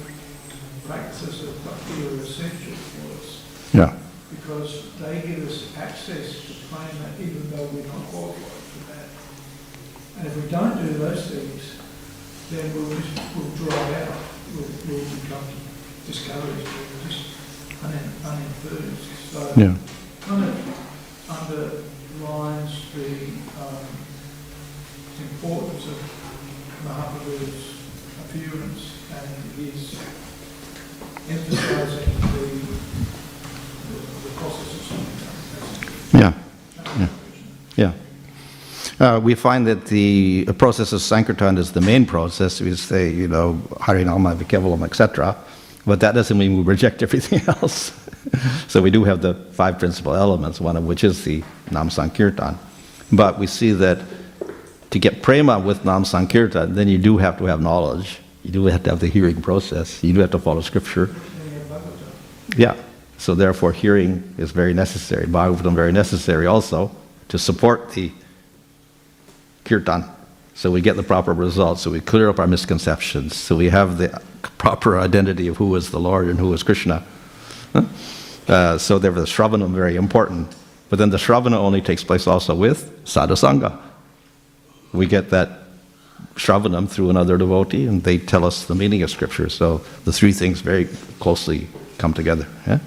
practices 0.87 1.43
of 1.43 1.65
bhakti 1.65 2.07
are 2.07 2.23
essential 2.23 2.71
for 2.71 3.19
us 3.19 3.43
Yeah. 3.73 3.91
because 4.31 4.95
they 4.95 5.19
give 5.27 5.43
us 5.45 5.75
access 5.75 6.39
to 6.47 6.53
prema 6.71 7.07
even 7.19 7.51
though 7.51 7.67
we're 7.75 7.83
not 7.83 8.07
qualified 8.11 8.63
for 8.71 8.81
that. 8.95 9.07
And 10.17 10.27
if 10.27 10.35
we 10.39 10.49
don't 10.49 10.77
do 10.79 10.93
those 11.03 11.27
things, 11.31 11.63
then 12.49 12.63
we'll 12.73 12.95
just, 12.95 13.11
we'll 13.35 13.51
dry 13.59 14.07
out, 14.07 14.15
we'll, 14.55 14.71
we'll 14.87 15.09
become 15.19 15.43
discouraged, 16.07 16.67
we'll 16.71 17.11
just 17.11 17.25
unen- 17.83 18.15
unenthused. 18.23 19.03
So 19.33 19.51
Yeah. 19.59 19.75
kind 20.27 20.45
of 20.47 20.55
underlines 21.27 22.71
the 22.95 23.35
um, 23.59 23.87
importance 25.19 25.87
of 25.91 25.99
Mahaprabhu's 26.87 27.75
appearance 28.23 29.00
and 29.13 29.51
his 29.55 29.99
emphasizing 31.29 32.13
the, 32.21 32.45
the, 33.87 33.99
the 34.23 34.29
process 34.35 34.71
of 34.73 34.81
something. 34.87 36.19
Yeah. 36.19 36.33
Yeah. 36.97 37.07
Yeah. 37.75 37.93
Uh, 38.99 39.19
we 39.19 39.35
find 39.35 39.65
that 39.67 39.85
the 39.85 40.45
process 40.57 40.93
of 40.93 41.01
Sankirtan 41.01 41.57
is 41.57 41.71
the 41.71 41.81
main 41.81 42.05
process. 42.05 42.61
We 42.61 42.75
say, 42.75 43.09
you 43.09 43.27
know, 43.27 43.61
Harinama, 43.71 44.35
Vikevalam, 44.35 44.83
etc. 44.83 45.35
But 45.85 45.99
that 46.01 46.13
doesn't 46.13 46.37
mean 46.37 46.57
we 46.57 46.63
reject 46.63 47.01
everything 47.07 47.41
else. 47.47 47.91
so 48.67 48.81
we 48.81 48.91
do 48.91 49.03
have 49.03 49.21
the 49.21 49.33
five 49.53 49.79
principal 49.79 50.15
elements, 50.15 50.61
one 50.61 50.77
of 50.77 50.85
which 50.85 51.03
is 51.03 51.23
the 51.23 51.43
Nam 51.71 51.89
Sankirtan. 51.89 52.57
But 53.11 53.39
we 53.39 53.47
see 53.47 53.71
that 53.71 53.99
to 54.91 54.99
get 54.99 55.21
prema 55.21 55.59
with 55.59 55.83
Nam 55.85 56.05
Sankirtan, 56.05 56.75
then 56.75 56.87
you 56.87 56.97
do 56.97 57.17
have 57.17 57.37
to 57.39 57.45
have 57.45 57.61
knowledge. 57.61 58.19
You 58.43 58.51
do 58.51 58.65
have 58.65 58.83
to 58.83 58.89
have 58.89 58.99
the 58.99 59.07
hearing 59.07 59.41
process. 59.41 60.03
You 60.03 60.13
do 60.13 60.21
have 60.21 60.31
to 60.31 60.39
follow 60.39 60.61
scripture. 60.61 61.13
Yeah. 62.57 62.75
So 63.17 63.35
therefore, 63.35 63.71
hearing 63.71 64.33
is 64.37 64.51
very 64.51 64.73
necessary. 64.73 65.27
Bhagavatam 65.27 65.75
very 65.75 65.91
necessary 65.91 66.47
also 66.47 66.91
to 67.27 67.37
support 67.37 67.91
the 67.91 68.11
kirtan. 69.63 70.05
So 70.55 70.71
we 70.71 70.81
get 70.81 70.95
the 70.95 71.03
proper 71.03 71.33
results. 71.33 71.81
So 71.81 71.91
we 71.91 72.01
clear 72.01 72.29
up 72.29 72.39
our 72.39 72.47
misconceptions. 72.47 73.35
So 73.35 73.55
we 73.55 73.69
have 73.69 73.97
the 73.97 74.21
proper 74.57 74.99
identity 74.99 75.47
of 75.47 75.57
who 75.57 75.75
is 75.75 75.91
the 75.91 75.99
Lord 75.99 76.27
and 76.27 76.39
who 76.39 76.51
is 76.53 76.63
Krishna. 76.63 77.03
Huh? 77.73 77.83
Uh, 78.47 78.77
so 78.77 78.99
therefore, 78.99 79.21
the 79.21 79.27
Shravanam 79.27 79.71
very 79.71 79.95
important. 79.95 80.55
But 80.89 80.99
then 80.99 81.09
the 81.09 81.17
Shravana 81.17 81.55
only 81.55 81.79
takes 81.81 82.03
place 82.03 82.27
also 82.27 82.53
with 82.53 83.05
sadhusanga. 83.05 83.79
We 84.91 85.05
get 85.05 85.29
that 85.29 85.60
Shravanam 86.35 86.89
through 86.89 87.09
another 87.09 87.37
devotee, 87.37 87.85
and 87.85 88.03
they 88.03 88.17
tell 88.17 88.45
us 88.45 88.65
the 88.65 88.75
meaning 88.75 89.03
of 89.03 89.09
Scripture. 89.09 89.49
So 89.49 89.81
the 90.05 90.13
three 90.13 90.31
things 90.31 90.61
very 90.61 90.85
closely 91.19 91.67
come 91.97 92.13
together. 92.13 92.47
Yeah? 92.65 92.79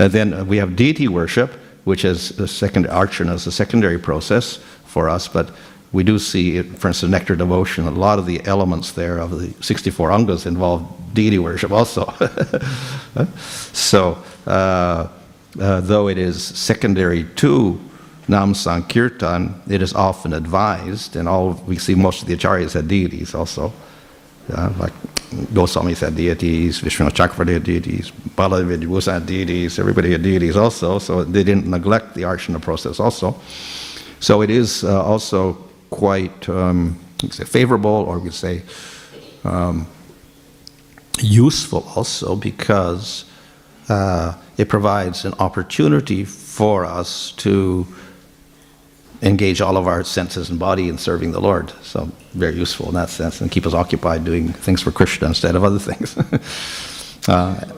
And 0.00 0.12
then 0.12 0.46
we 0.46 0.56
have 0.56 0.76
deity 0.76 1.08
worship, 1.08 1.52
which 1.84 2.06
is 2.06 2.30
the 2.30 2.48
second 2.48 2.86
archana 2.86 3.34
is 3.34 3.46
a 3.46 3.52
secondary 3.52 3.98
process 3.98 4.56
for 4.86 5.10
us, 5.10 5.28
but 5.28 5.50
we 5.92 6.02
do 6.04 6.18
see, 6.18 6.62
for 6.62 6.88
instance, 6.88 7.10
nectar 7.10 7.36
devotion. 7.36 7.86
A 7.86 7.90
lot 7.90 8.18
of 8.18 8.24
the 8.24 8.40
elements 8.46 8.92
there 8.92 9.18
of 9.18 9.38
the 9.38 9.52
64 9.62 10.10
angas 10.10 10.46
involve 10.46 10.88
deity 11.12 11.38
worship 11.38 11.70
also. 11.70 12.14
so, 13.72 14.22
uh, 14.46 15.08
uh, 15.60 15.80
though 15.80 16.08
it 16.08 16.16
is 16.16 16.42
secondary 16.42 17.24
to 17.36 17.78
Nam 18.30 18.54
Sankirtan, 18.54 19.60
it 19.68 19.82
is 19.82 19.92
often 19.92 20.32
advised, 20.32 21.16
and 21.16 21.28
all 21.28 21.54
we 21.66 21.76
see 21.78 21.96
most 21.96 22.22
of 22.22 22.28
the 22.28 22.36
acharyas 22.36 22.74
had 22.74 22.86
deities 22.86 23.34
also. 23.34 23.72
Uh, 24.52 24.72
like 24.78 24.92
Goswami 25.52 25.94
had 25.94 26.14
deities, 26.14 26.80
Vishwanath 26.80 27.14
Chakravarti 27.14 27.54
had 27.54 27.64
deities, 27.64 28.12
Baladev 28.36 28.78
Vibhusa 28.78 29.12
had 29.14 29.26
deities, 29.26 29.80
everybody 29.80 30.12
had 30.12 30.22
deities 30.22 30.56
also, 30.56 31.00
so 31.00 31.24
they 31.24 31.42
didn't 31.42 31.66
neglect 31.66 32.14
the 32.14 32.22
archana 32.22 32.62
process 32.62 33.00
also. 33.00 33.34
So 34.20 34.42
it 34.42 34.50
is 34.50 34.84
uh, 34.84 35.02
also 35.02 35.54
quite 35.90 36.48
um, 36.48 36.98
say 37.30 37.44
favorable, 37.44 38.06
or 38.06 38.18
we 38.18 38.26
could 38.26 38.34
say 38.34 38.62
um, 39.42 39.88
useful 41.20 41.84
also, 41.96 42.36
because 42.36 43.24
uh, 43.88 44.34
it 44.56 44.68
provides 44.68 45.24
an 45.24 45.34
opportunity 45.40 46.24
for 46.24 46.84
us 46.84 47.32
to 47.38 47.86
engage 49.22 49.60
all 49.60 49.76
of 49.76 49.86
our 49.86 50.02
senses 50.04 50.50
and 50.50 50.58
body 50.58 50.88
in 50.88 50.98
serving 50.98 51.32
the 51.32 51.40
Lord. 51.40 51.72
So 51.82 52.10
very 52.32 52.56
useful 52.56 52.88
in 52.88 52.94
that 52.94 53.10
sense, 53.10 53.40
and 53.40 53.50
keep 53.50 53.66
us 53.66 53.74
occupied 53.74 54.24
doing 54.24 54.52
things 54.52 54.80
for 54.80 54.90
Krishna 54.90 55.28
instead 55.28 55.56
of 55.56 55.64
other 55.64 55.78
things. 55.78 56.16
uh, 57.28 57.68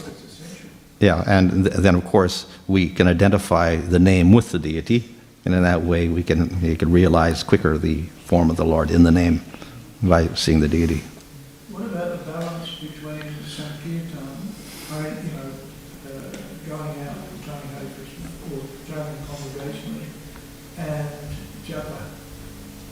yeah, 1.01 1.25
and 1.27 1.65
th- 1.65 1.77
then 1.77 1.97
of 1.97 2.05
course 2.05 2.47
we 2.69 2.89
can 2.89 3.09
identify 3.09 3.77
the 3.77 3.99
name 3.99 4.33
with 4.33 4.53
the 4.53 4.59
deity, 4.59 5.13
and 5.45 5.53
in 5.53 5.63
that 5.63 5.83
way 5.83 6.09
we 6.09 6.23
can 6.23 6.61
we 6.61 6.77
can 6.77 6.93
realize 6.93 7.43
quicker 7.43 7.77
the 7.77 8.03
form 8.25 8.51
of 8.51 8.57
the 8.57 8.65
Lord 8.65 8.91
in 8.91 9.03
the 9.03 9.11
name 9.11 9.43
by 10.03 10.29
seeing 10.29 10.61
the 10.61 10.69
deity. 10.69 11.03
What 11.71 11.87
about 11.87 12.19
the 12.19 12.31
balance 12.31 12.71
between 12.77 13.23
Sankirtan, 13.47 14.55
I, 14.93 15.09
you 15.09 15.33
know, 15.35 15.51
uh, 16.07 16.37
going 16.69 17.01
out 17.07 17.17
and 17.17 17.45
chanting 17.45 17.71
Hare 17.71 17.91
Krishna 17.99 18.31
or 18.55 18.63
chanting 18.87 19.27
congregationally 19.27 20.07
and 20.79 21.09
japa? 21.67 21.99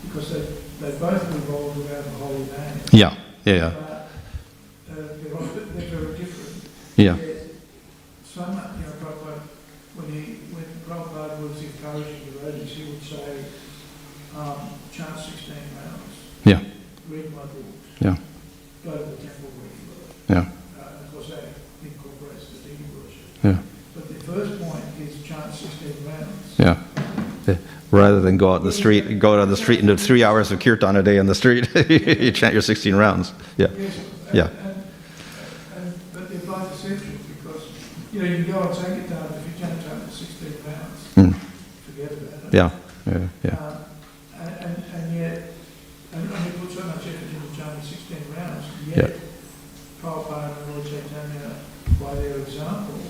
Because 0.04 0.32
they, 0.32 0.90
they 0.90 0.98
both 0.98 1.32
revolve 1.32 1.78
around 1.78 2.04
the 2.04 2.10
holy 2.10 2.44
name. 2.46 2.79
Yeah, 2.92 3.14
yeah, 3.44 3.54
yeah. 3.54 3.70
But 3.70 3.90
uh, 3.90 5.06
they're, 5.22 5.34
all- 5.34 5.42
they're 5.44 5.88
very 5.90 6.18
different. 6.18 6.64
yeah. 6.96 7.16
Yet 7.16 7.36
So 8.24 8.40
much, 8.46 8.76
you 8.78 8.82
know, 8.86 8.92
Prabhupada, 9.00 9.40
when 9.94 10.12
he, 10.12 10.20
when 10.54 10.64
Prabhupada 10.88 11.40
was 11.40 11.62
encouraging 11.62 12.24
devotees, 12.32 12.70
he 12.76 12.84
would 12.90 13.02
say, 13.02 13.44
um, 14.36 14.70
chant 14.92 15.18
sixteen 15.18 15.62
rounds. 15.76 16.66
read 17.10 17.30
my 17.34 17.42
books, 17.42 17.86
Yeah, 18.00 18.16
go 18.84 18.90
to 18.92 18.98
the 18.98 19.16
temple 19.16 19.50
regularly. 19.58 20.14
yeah, 20.28 20.46
Uh, 20.78 21.02
of 21.04 21.12
course, 21.12 21.28
that 21.30 21.44
incorporates 21.82 22.46
the 22.50 22.58
deity 22.68 22.84
worship. 22.94 23.26
yeah, 23.44 23.58
But 23.94 24.08
the 24.08 24.14
first 24.14 24.62
point 24.62 24.84
is 25.00 25.22
chant 25.26 25.54
sixteen 25.54 26.06
rounds. 26.06 26.54
yeah. 26.58 26.76
Yeah. 27.46 27.56
Rather 27.90 28.20
than 28.20 28.36
go 28.36 28.52
out 28.52 28.60
in 28.60 28.66
the 28.66 28.72
street, 28.72 29.18
go 29.18 29.32
out 29.34 29.40
on 29.40 29.48
the 29.50 29.56
street 29.56 29.80
and 29.80 29.88
do 29.88 29.96
three 29.96 30.22
hours 30.22 30.52
of 30.52 30.60
kirtan 30.60 30.94
a 30.96 31.02
day 31.02 31.16
in 31.16 31.26
the 31.26 31.34
street, 31.34 31.68
you 31.90 32.30
chant 32.30 32.52
your 32.52 32.62
16 32.62 32.94
rounds. 32.94 33.32
Yeah, 33.56 33.66
Yes, 33.76 33.96
and- 33.98 34.34
Yeah. 34.34 34.46
And, 34.46 34.84
and, 35.76 35.94
but 36.12 36.28
the 36.28 36.36
advice 36.36 36.72
is 36.72 36.84
essential 36.84 37.18
because, 37.36 37.62
you 38.12 38.22
know, 38.22 38.28
you 38.28 38.44
can 38.44 38.52
go 38.52 38.60
on 38.60 38.74
Sankirtan, 38.74 39.34
if 39.34 39.58
you 39.58 39.66
chant 39.66 39.82
chant 39.82 40.02
for 40.04 40.10
sixteen 40.12 40.54
rounds, 40.64 41.00
Mm. 41.16 41.34
forget 41.86 42.12
about 42.12 42.44
it. 42.44 42.54
yeah, 42.54 42.70
yeah, 43.06 43.28
yeah. 43.42 43.56
Um, 43.58 43.76
And, 44.38 44.84
and, 44.94 45.16
yet, 45.18 45.42
and, 46.14 46.30
and 46.30 46.44
we 46.44 46.50
put 46.60 46.70
so 46.70 46.84
much 46.86 47.02
effort 47.10 47.26
into 47.26 47.56
chanting 47.58 47.82
sixteen 47.82 48.22
rounds, 48.36 48.66
yet 48.86 49.18
Prabhupada 50.00 50.54
and 50.62 50.74
Lord 50.76 50.86
Chaitanya, 50.86 51.56
by 52.00 52.14
their 52.14 52.38
example, 52.38 53.00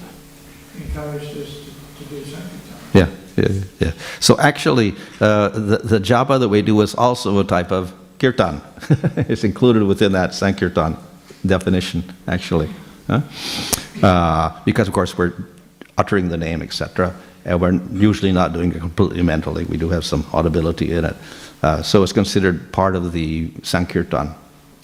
encouraged 0.77 1.37
us 1.37 1.53
to, 1.69 1.71
to 2.05 2.09
do 2.09 2.25
Sankirtan. 2.25 2.79
Yeah, 2.95 3.09
yeah, 3.49 3.63
yeah. 3.81 3.93
So 4.21 4.39
actually, 4.39 4.95
uh, 5.21 5.49
the, 5.49 5.79
the 5.79 5.99
japa 5.99 6.39
that 6.39 6.49
we 6.49 6.63
do 6.63 6.81
is 6.81 6.95
also 6.95 7.39
a 7.39 7.45
type 7.45 7.73
of 7.73 7.93
kirtan. 8.19 8.61
it's 9.17 9.45
included 9.45 9.83
within 9.85 10.13
that 10.13 10.35
sankirtan 10.35 10.97
definition, 11.45 12.05
actually. 12.29 12.69
Huh? 13.07 13.23
Uh, 14.03 14.61
because, 14.65 14.89
of 14.89 14.95
course, 14.95 15.17
we're 15.17 15.33
uttering 15.99 16.29
the 16.29 16.37
name, 16.37 16.63
etc., 16.63 17.15
and 17.45 17.61
we're 17.61 17.81
usually 17.93 18.33
not 18.33 18.53
doing 18.53 18.73
it 18.73 18.81
completely 18.81 19.23
mentally. 19.23 19.65
We 19.65 19.79
do 19.79 19.89
have 19.89 20.05
some 20.05 20.27
audibility 20.33 20.93
in 20.93 21.07
it. 21.07 21.17
Uh, 21.63 21.83
so 21.83 22.03
it's 22.03 22.13
considered 22.13 22.71
part 22.73 22.95
of 22.95 23.13
the 23.13 23.51
sankirtan. 23.63 24.35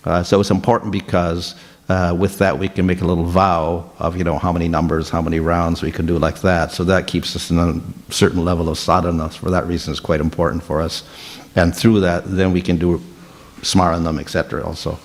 Uh, 0.04 0.22
so 0.22 0.40
it's 0.40 0.50
important 0.50 0.92
because 0.92 1.54
uh, 1.88 2.14
with 2.18 2.38
that 2.38 2.58
we 2.58 2.68
can 2.68 2.84
make 2.84 3.00
a 3.00 3.04
little 3.04 3.24
vow 3.24 3.88
of 3.98 4.16
you 4.16 4.24
know 4.24 4.38
how 4.38 4.52
many 4.52 4.68
numbers, 4.68 5.08
how 5.08 5.22
many 5.22 5.38
rounds 5.40 5.82
we 5.82 5.92
can 5.92 6.06
do 6.06 6.18
like 6.18 6.40
that. 6.40 6.72
So 6.72 6.84
that 6.84 7.06
keeps 7.06 7.36
us 7.36 7.50
in 7.50 7.58
a 7.58 8.12
certain 8.12 8.44
level 8.44 8.68
of 8.68 8.78
sadhana. 8.78 9.28
For 9.28 9.50
that 9.50 9.66
reason, 9.66 9.92
it's 9.92 10.00
quite 10.00 10.20
important 10.20 10.62
for 10.62 10.80
us. 10.80 11.04
And 11.54 11.74
through 11.74 12.00
that, 12.00 12.24
then 12.26 12.52
we 12.52 12.60
can 12.60 12.76
do 12.76 13.00
smaranam, 13.62 14.20
etc. 14.20 14.64
Also, 14.64 14.98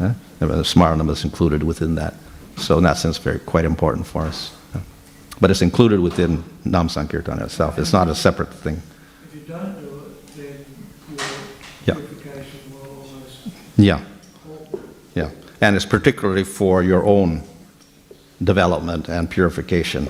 uh, 0.00 0.12
smaranam 0.40 1.10
is 1.10 1.24
included 1.24 1.62
within 1.62 1.96
that. 1.96 2.14
So 2.56 2.78
in 2.78 2.84
that 2.84 2.96
sense, 2.96 3.18
very 3.18 3.38
quite 3.40 3.64
important 3.64 4.06
for 4.06 4.22
us. 4.22 4.54
Yeah. 4.74 4.80
But 5.40 5.50
it's 5.50 5.62
included 5.62 6.00
within 6.00 6.42
Nam 6.64 6.88
Sankirtan 6.88 7.40
itself. 7.42 7.78
It's 7.78 7.92
not 7.92 8.08
a 8.08 8.14
separate 8.14 8.52
thing. 8.54 8.80
If 9.26 9.34
you 9.34 9.40
don't 9.42 9.80
do 9.80 9.86
it, 9.86 10.36
then 10.36 10.64
Yeah. 11.86 11.94
purification 11.94 12.60
will 12.72 13.04
almost 13.04 13.48
Yeah. 13.76 14.00
And 15.60 15.76
it's 15.76 15.84
particularly 15.84 16.44
for 16.44 16.82
your 16.82 17.04
own 17.04 17.42
development 18.42 19.08
and 19.08 19.30
purification. 19.30 20.08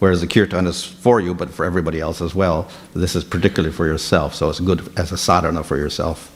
Whereas 0.00 0.20
the 0.20 0.26
kirtan 0.26 0.66
is 0.66 0.84
for 0.84 1.20
you, 1.20 1.34
but 1.34 1.50
for 1.50 1.64
everybody 1.64 2.00
else 2.00 2.20
as 2.20 2.34
well. 2.34 2.68
This 2.94 3.14
is 3.14 3.24
particularly 3.24 3.74
for 3.74 3.86
yourself, 3.86 4.34
so 4.34 4.50
it's 4.50 4.60
good 4.60 4.92
as 4.98 5.12
a 5.12 5.16
sadhana 5.16 5.62
for 5.62 5.76
yourself. 5.76 6.30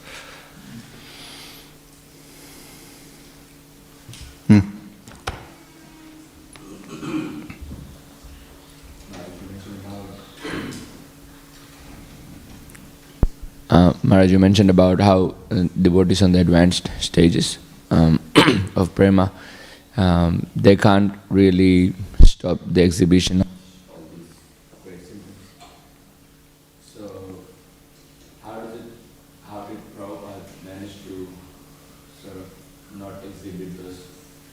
Uh, 13.69 13.93
Maharaj, 14.01 14.31
you 14.31 14.39
mentioned 14.39 14.71
about 14.71 14.99
how 14.99 15.35
uh, 15.51 15.65
devotees 15.79 16.23
on 16.23 16.31
the 16.31 16.39
advanced 16.39 16.89
stages 16.99 17.59
um, 17.91 18.19
of 18.75 18.93
prema, 18.95 19.31
um, 19.97 20.45
they 20.55 20.75
can't 20.75 21.13
really 21.29 21.93
stop 22.23 22.59
the 22.65 22.81
exhibition. 22.83 23.43
So, 26.81 27.39
how 28.43 28.59
does 28.61 28.75
it, 28.75 28.81
how 29.47 29.61
did 29.67 29.77
Prabhupada 29.97 30.41
manage 30.65 30.93
to 31.07 31.27
sort 32.23 32.37
of 32.37 32.45
not 32.95 33.23
exhibit 33.23 33.77
those, 33.83 34.05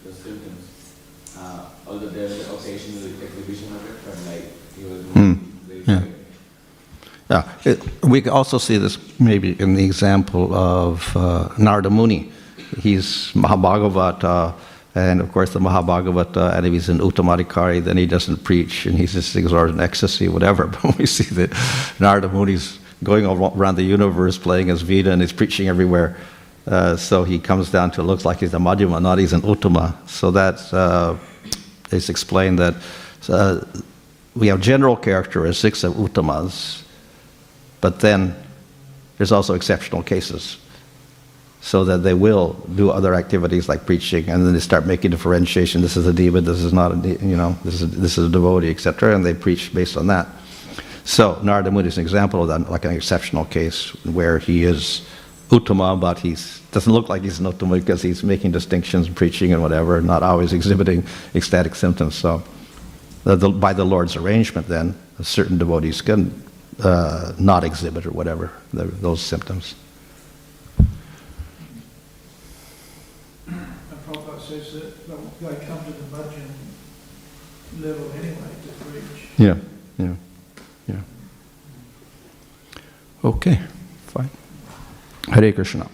those 0.05 0.18
symptoms? 0.18 0.95
Uh, 1.39 1.66
although 1.87 2.09
there 2.09 2.28
was 2.28 2.49
occasional 2.49 3.05
exhibition 3.22 3.74
of 3.76 3.84
it, 3.89 3.97
but 4.05 4.18
like 4.26 4.45
he 4.76 4.84
was 4.84 5.03
Hmm. 5.12 5.32
Yeah. 5.87 6.03
Yeah, 7.28 7.49
it, 7.64 8.05
we 8.05 8.20
can 8.20 8.30
also 8.32 8.59
see 8.59 8.76
this 8.78 8.99
maybe 9.18 9.61
in 9.61 9.74
the 9.74 9.84
example 9.84 10.55
of 10.55 11.16
uh, 11.16 11.49
Narada 11.59 11.91
Muni. 11.91 12.32
He's 12.81 13.33
Mahabhagavata, 13.33 14.55
and 14.95 15.21
of 15.21 15.33
course 15.33 15.53
the 15.53 15.61
Mahabhagavata, 15.61 16.57
and 16.57 16.67
if 16.67 16.73
he's 16.73 16.89
in 16.89 16.99
Uttamadikari, 16.99 17.85
then 17.85 17.97
he 17.97 18.07
doesn't 18.07 18.45
preach, 18.45 18.87
and 18.87 18.97
he's 18.97 19.12
just 19.12 19.37
exhorted 19.37 19.77
in 19.77 19.81
ecstasy, 19.81 20.29
whatever. 20.29 20.67
But 20.83 20.99
we 20.99 21.07
see 21.07 21.35
that 21.35 21.51
Narada 22.01 22.29
Muni's 22.29 22.79
going 23.03 23.27
around 23.27 23.77
the 23.77 23.83
universe 23.83 24.39
playing 24.39 24.69
his 24.69 24.83
vina, 24.83 25.11
and 25.11 25.21
he's 25.21 25.33
preaching 25.33 25.69
everywhere. 25.69 26.17
Uh, 26.67 26.97
so 26.97 27.23
he 27.25 27.39
comes 27.39 27.71
down 27.71 27.91
to 27.93 28.01
it 28.01 28.05
looks 28.05 28.25
like 28.25 28.39
he's 28.39 28.55
a 28.55 28.59
Madhyama, 28.59 29.01
not 29.01 29.19
he's 29.19 29.33
an 29.33 29.43
Uttama. 29.43 29.95
So 30.09 30.31
that's 30.31 30.73
uh, 30.73 31.17
it's 31.93 32.09
explained 32.09 32.59
that 32.59 32.75
uh, 33.29 33.61
we 34.35 34.49
have 34.49 34.61
general 34.61 34.97
characteristics 34.97 35.85
of 35.85 35.95
Uttamas, 35.95 36.83
but 37.81 38.01
then 38.01 38.35
there's 39.17 39.33
also 39.33 39.55
exceptional 39.55 40.03
cases. 40.03 40.59
So 41.67 41.83
that 41.85 41.99
they 42.05 42.14
will 42.14 42.53
do 42.77 42.91
other 42.91 43.12
activities 43.17 43.69
like 43.69 43.87
preaching, 43.87 44.29
and 44.31 44.47
then 44.47 44.53
they 44.53 44.61
start 44.61 44.87
making 44.87 45.11
differentiation. 45.11 45.83
This 45.83 45.97
is 45.97 46.07
a 46.07 46.12
diva, 46.12 46.41
this 46.41 46.62
is 46.62 46.73
not 46.73 46.93
a, 46.93 47.09
you 47.33 47.37
know, 47.37 47.59
this 47.64 47.75
is 47.75 47.83
a, 47.83 47.87
this 47.87 48.19
is 48.19 48.29
a 48.29 48.31
devotee, 48.31 48.71
etc. 48.71 49.17
And 49.17 49.27
they 49.27 49.35
preach 49.35 49.75
based 49.75 49.97
on 49.97 50.07
that. 50.07 50.29
So 51.05 51.41
Narada 51.43 51.73
Muni 51.73 51.89
is 51.89 51.99
an 51.99 52.03
example 52.03 52.41
of 52.43 52.49
that, 52.49 52.71
like 52.71 52.85
an 52.85 52.93
exceptional 52.93 53.45
case 53.47 53.89
where 54.05 54.39
he 54.39 54.62
is 54.62 55.05
uttama, 55.51 55.99
but 55.99 56.21
he 56.21 56.37
doesn't 56.71 56.93
look 56.93 57.09
like 57.09 57.23
he's 57.23 57.41
an 57.41 57.47
uttama 57.47 57.81
because 57.81 58.01
he's 58.01 58.23
making 58.23 58.53
distinctions, 58.53 59.09
preaching 59.09 59.53
and 59.53 59.61
whatever, 59.61 60.01
not 60.01 60.23
always 60.23 60.53
exhibiting 60.53 61.05
ecstatic 61.35 61.75
symptoms. 61.75 62.14
So 62.14 62.45
the, 63.25 63.49
by 63.49 63.73
the 63.73 63.85
Lord's 63.85 64.14
arrangement, 64.14 64.69
then 64.69 64.95
certain 65.21 65.59
devotees 65.59 66.01
can 66.01 66.31
uh, 66.83 67.33
not 67.41 67.64
exhibit 67.64 68.07
or 68.07 68.11
whatever 68.12 68.53
the, 68.73 68.85
those 68.85 69.21
symptoms. 69.21 69.75
And 73.47 73.67
Prabhupada 74.09 74.41
says 74.41 74.73
that 74.75 75.07
they'll- 75.07 75.31
they 75.41 75.67
come 75.67 75.85
to 75.85 75.93
the 75.93 76.17
bhajan 76.17 76.51
level 77.87 78.11
anyway 78.12 78.51
to 78.62 78.84
preach. 78.84 79.39
Yeah, 79.39 79.57
yeah, 79.99 80.14
yeah. 80.89 81.01
Okay, 83.24 83.61
fine. 84.07 84.30
Hare 85.28 85.53
Krishna. 85.53 85.89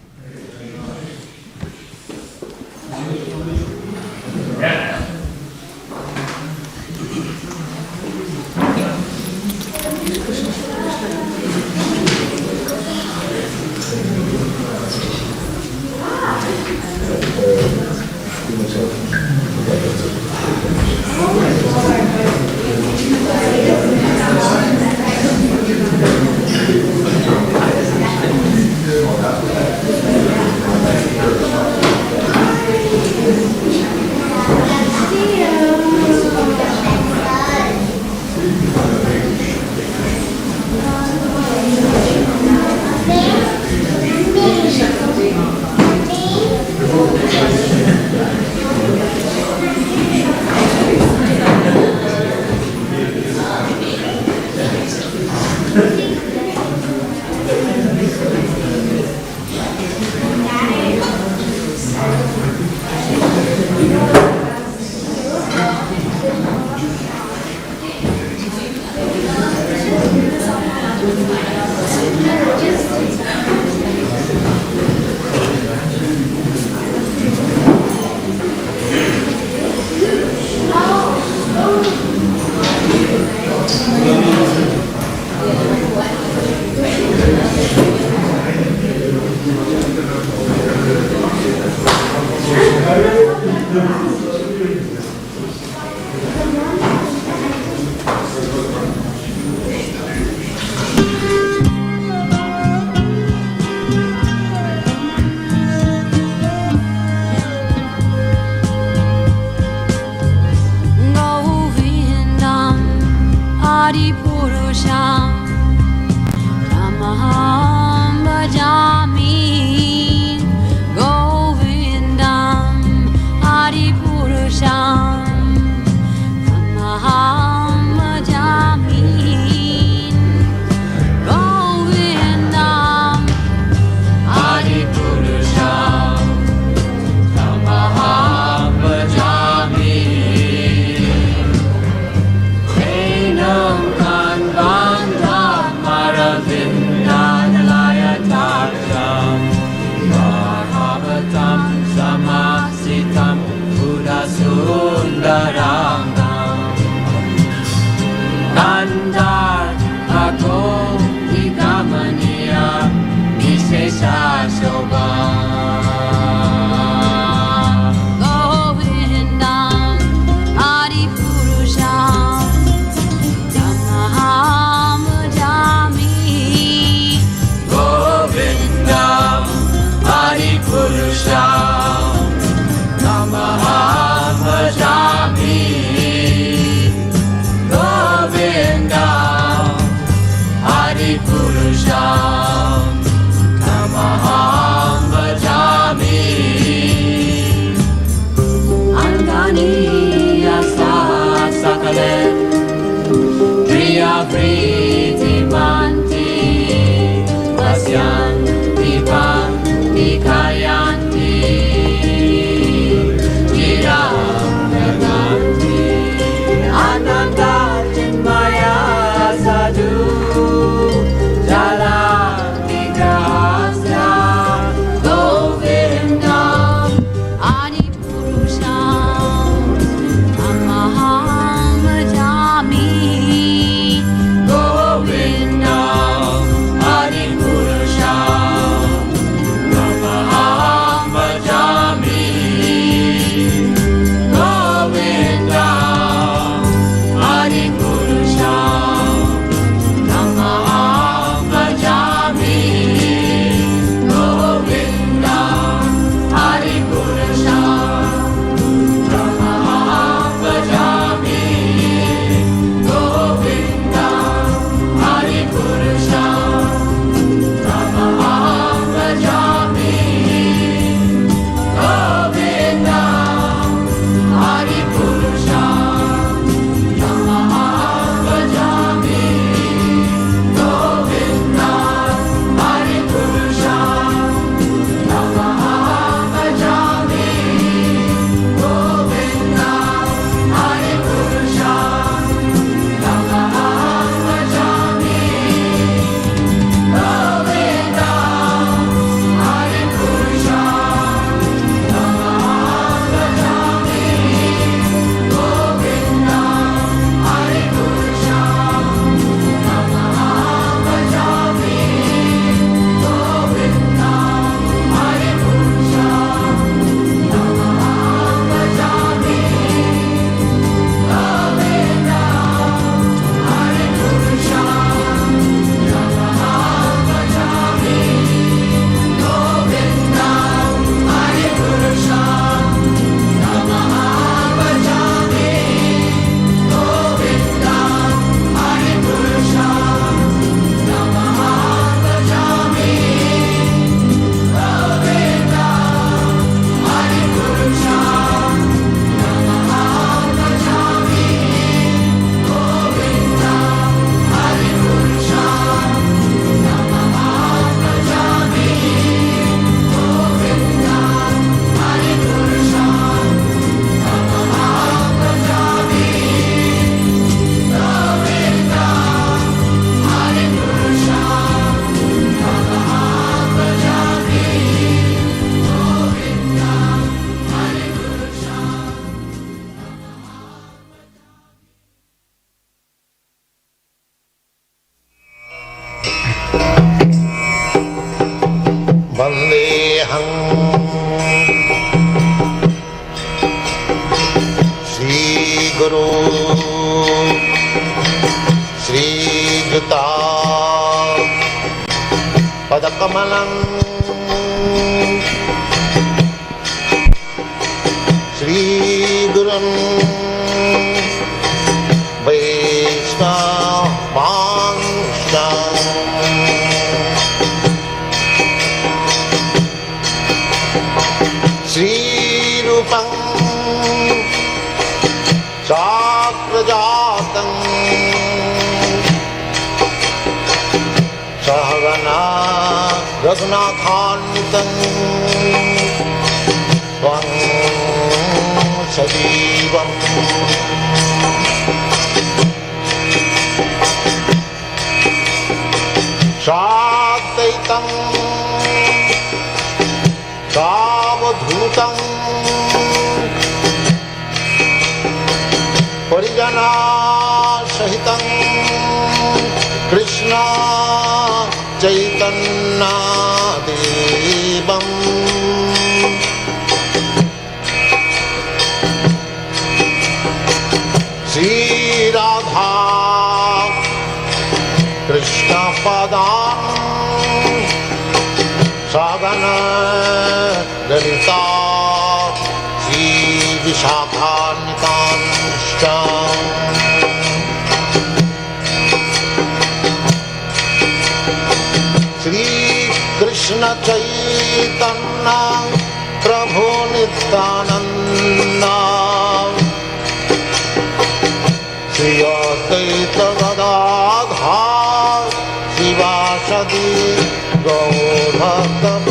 शिवासदि 508.37 509.10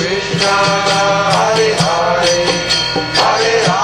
Krishna 0.00 0.54
Hare 1.36 1.74
Hare, 1.76 2.46
Hare 3.20 3.60
Hare 3.66 3.79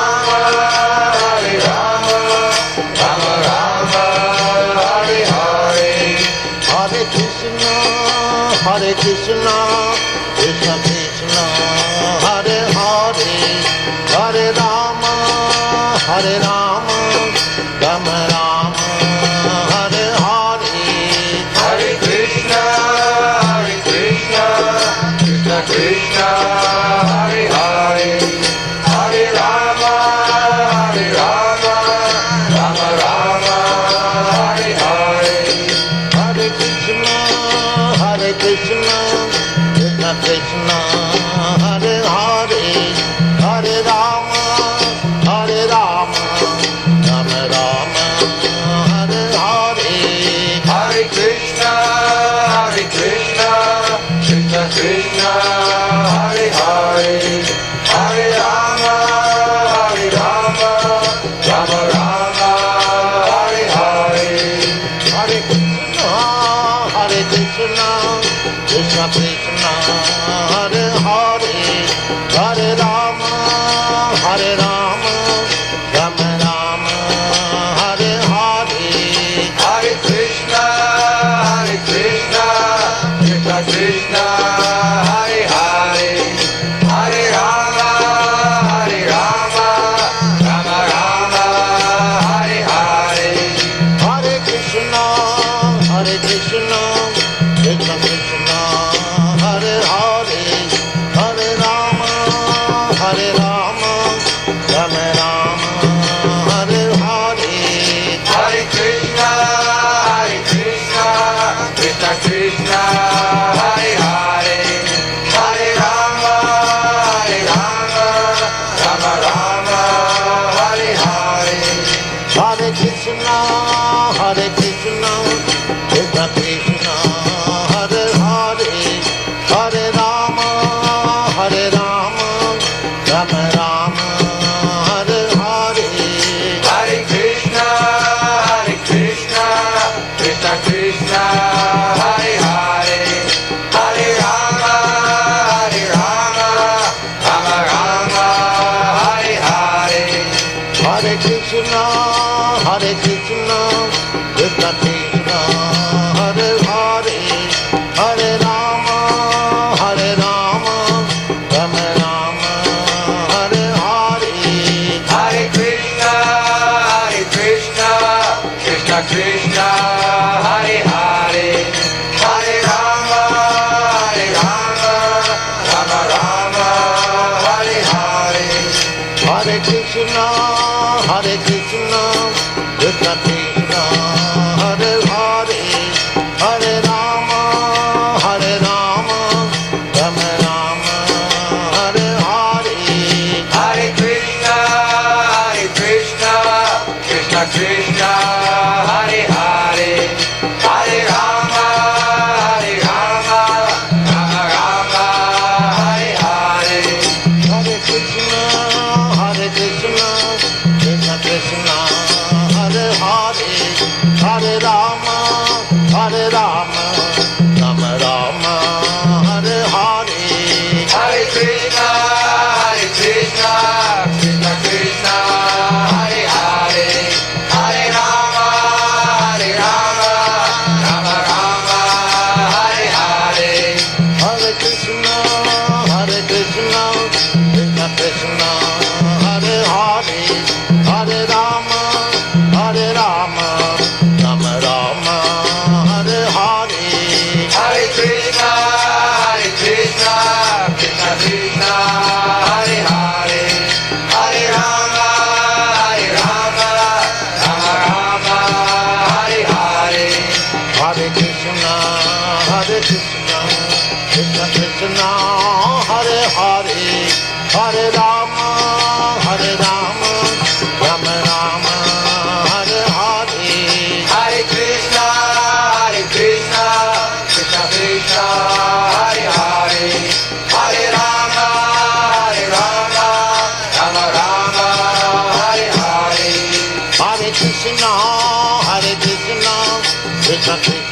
Krishna 290.46 290.85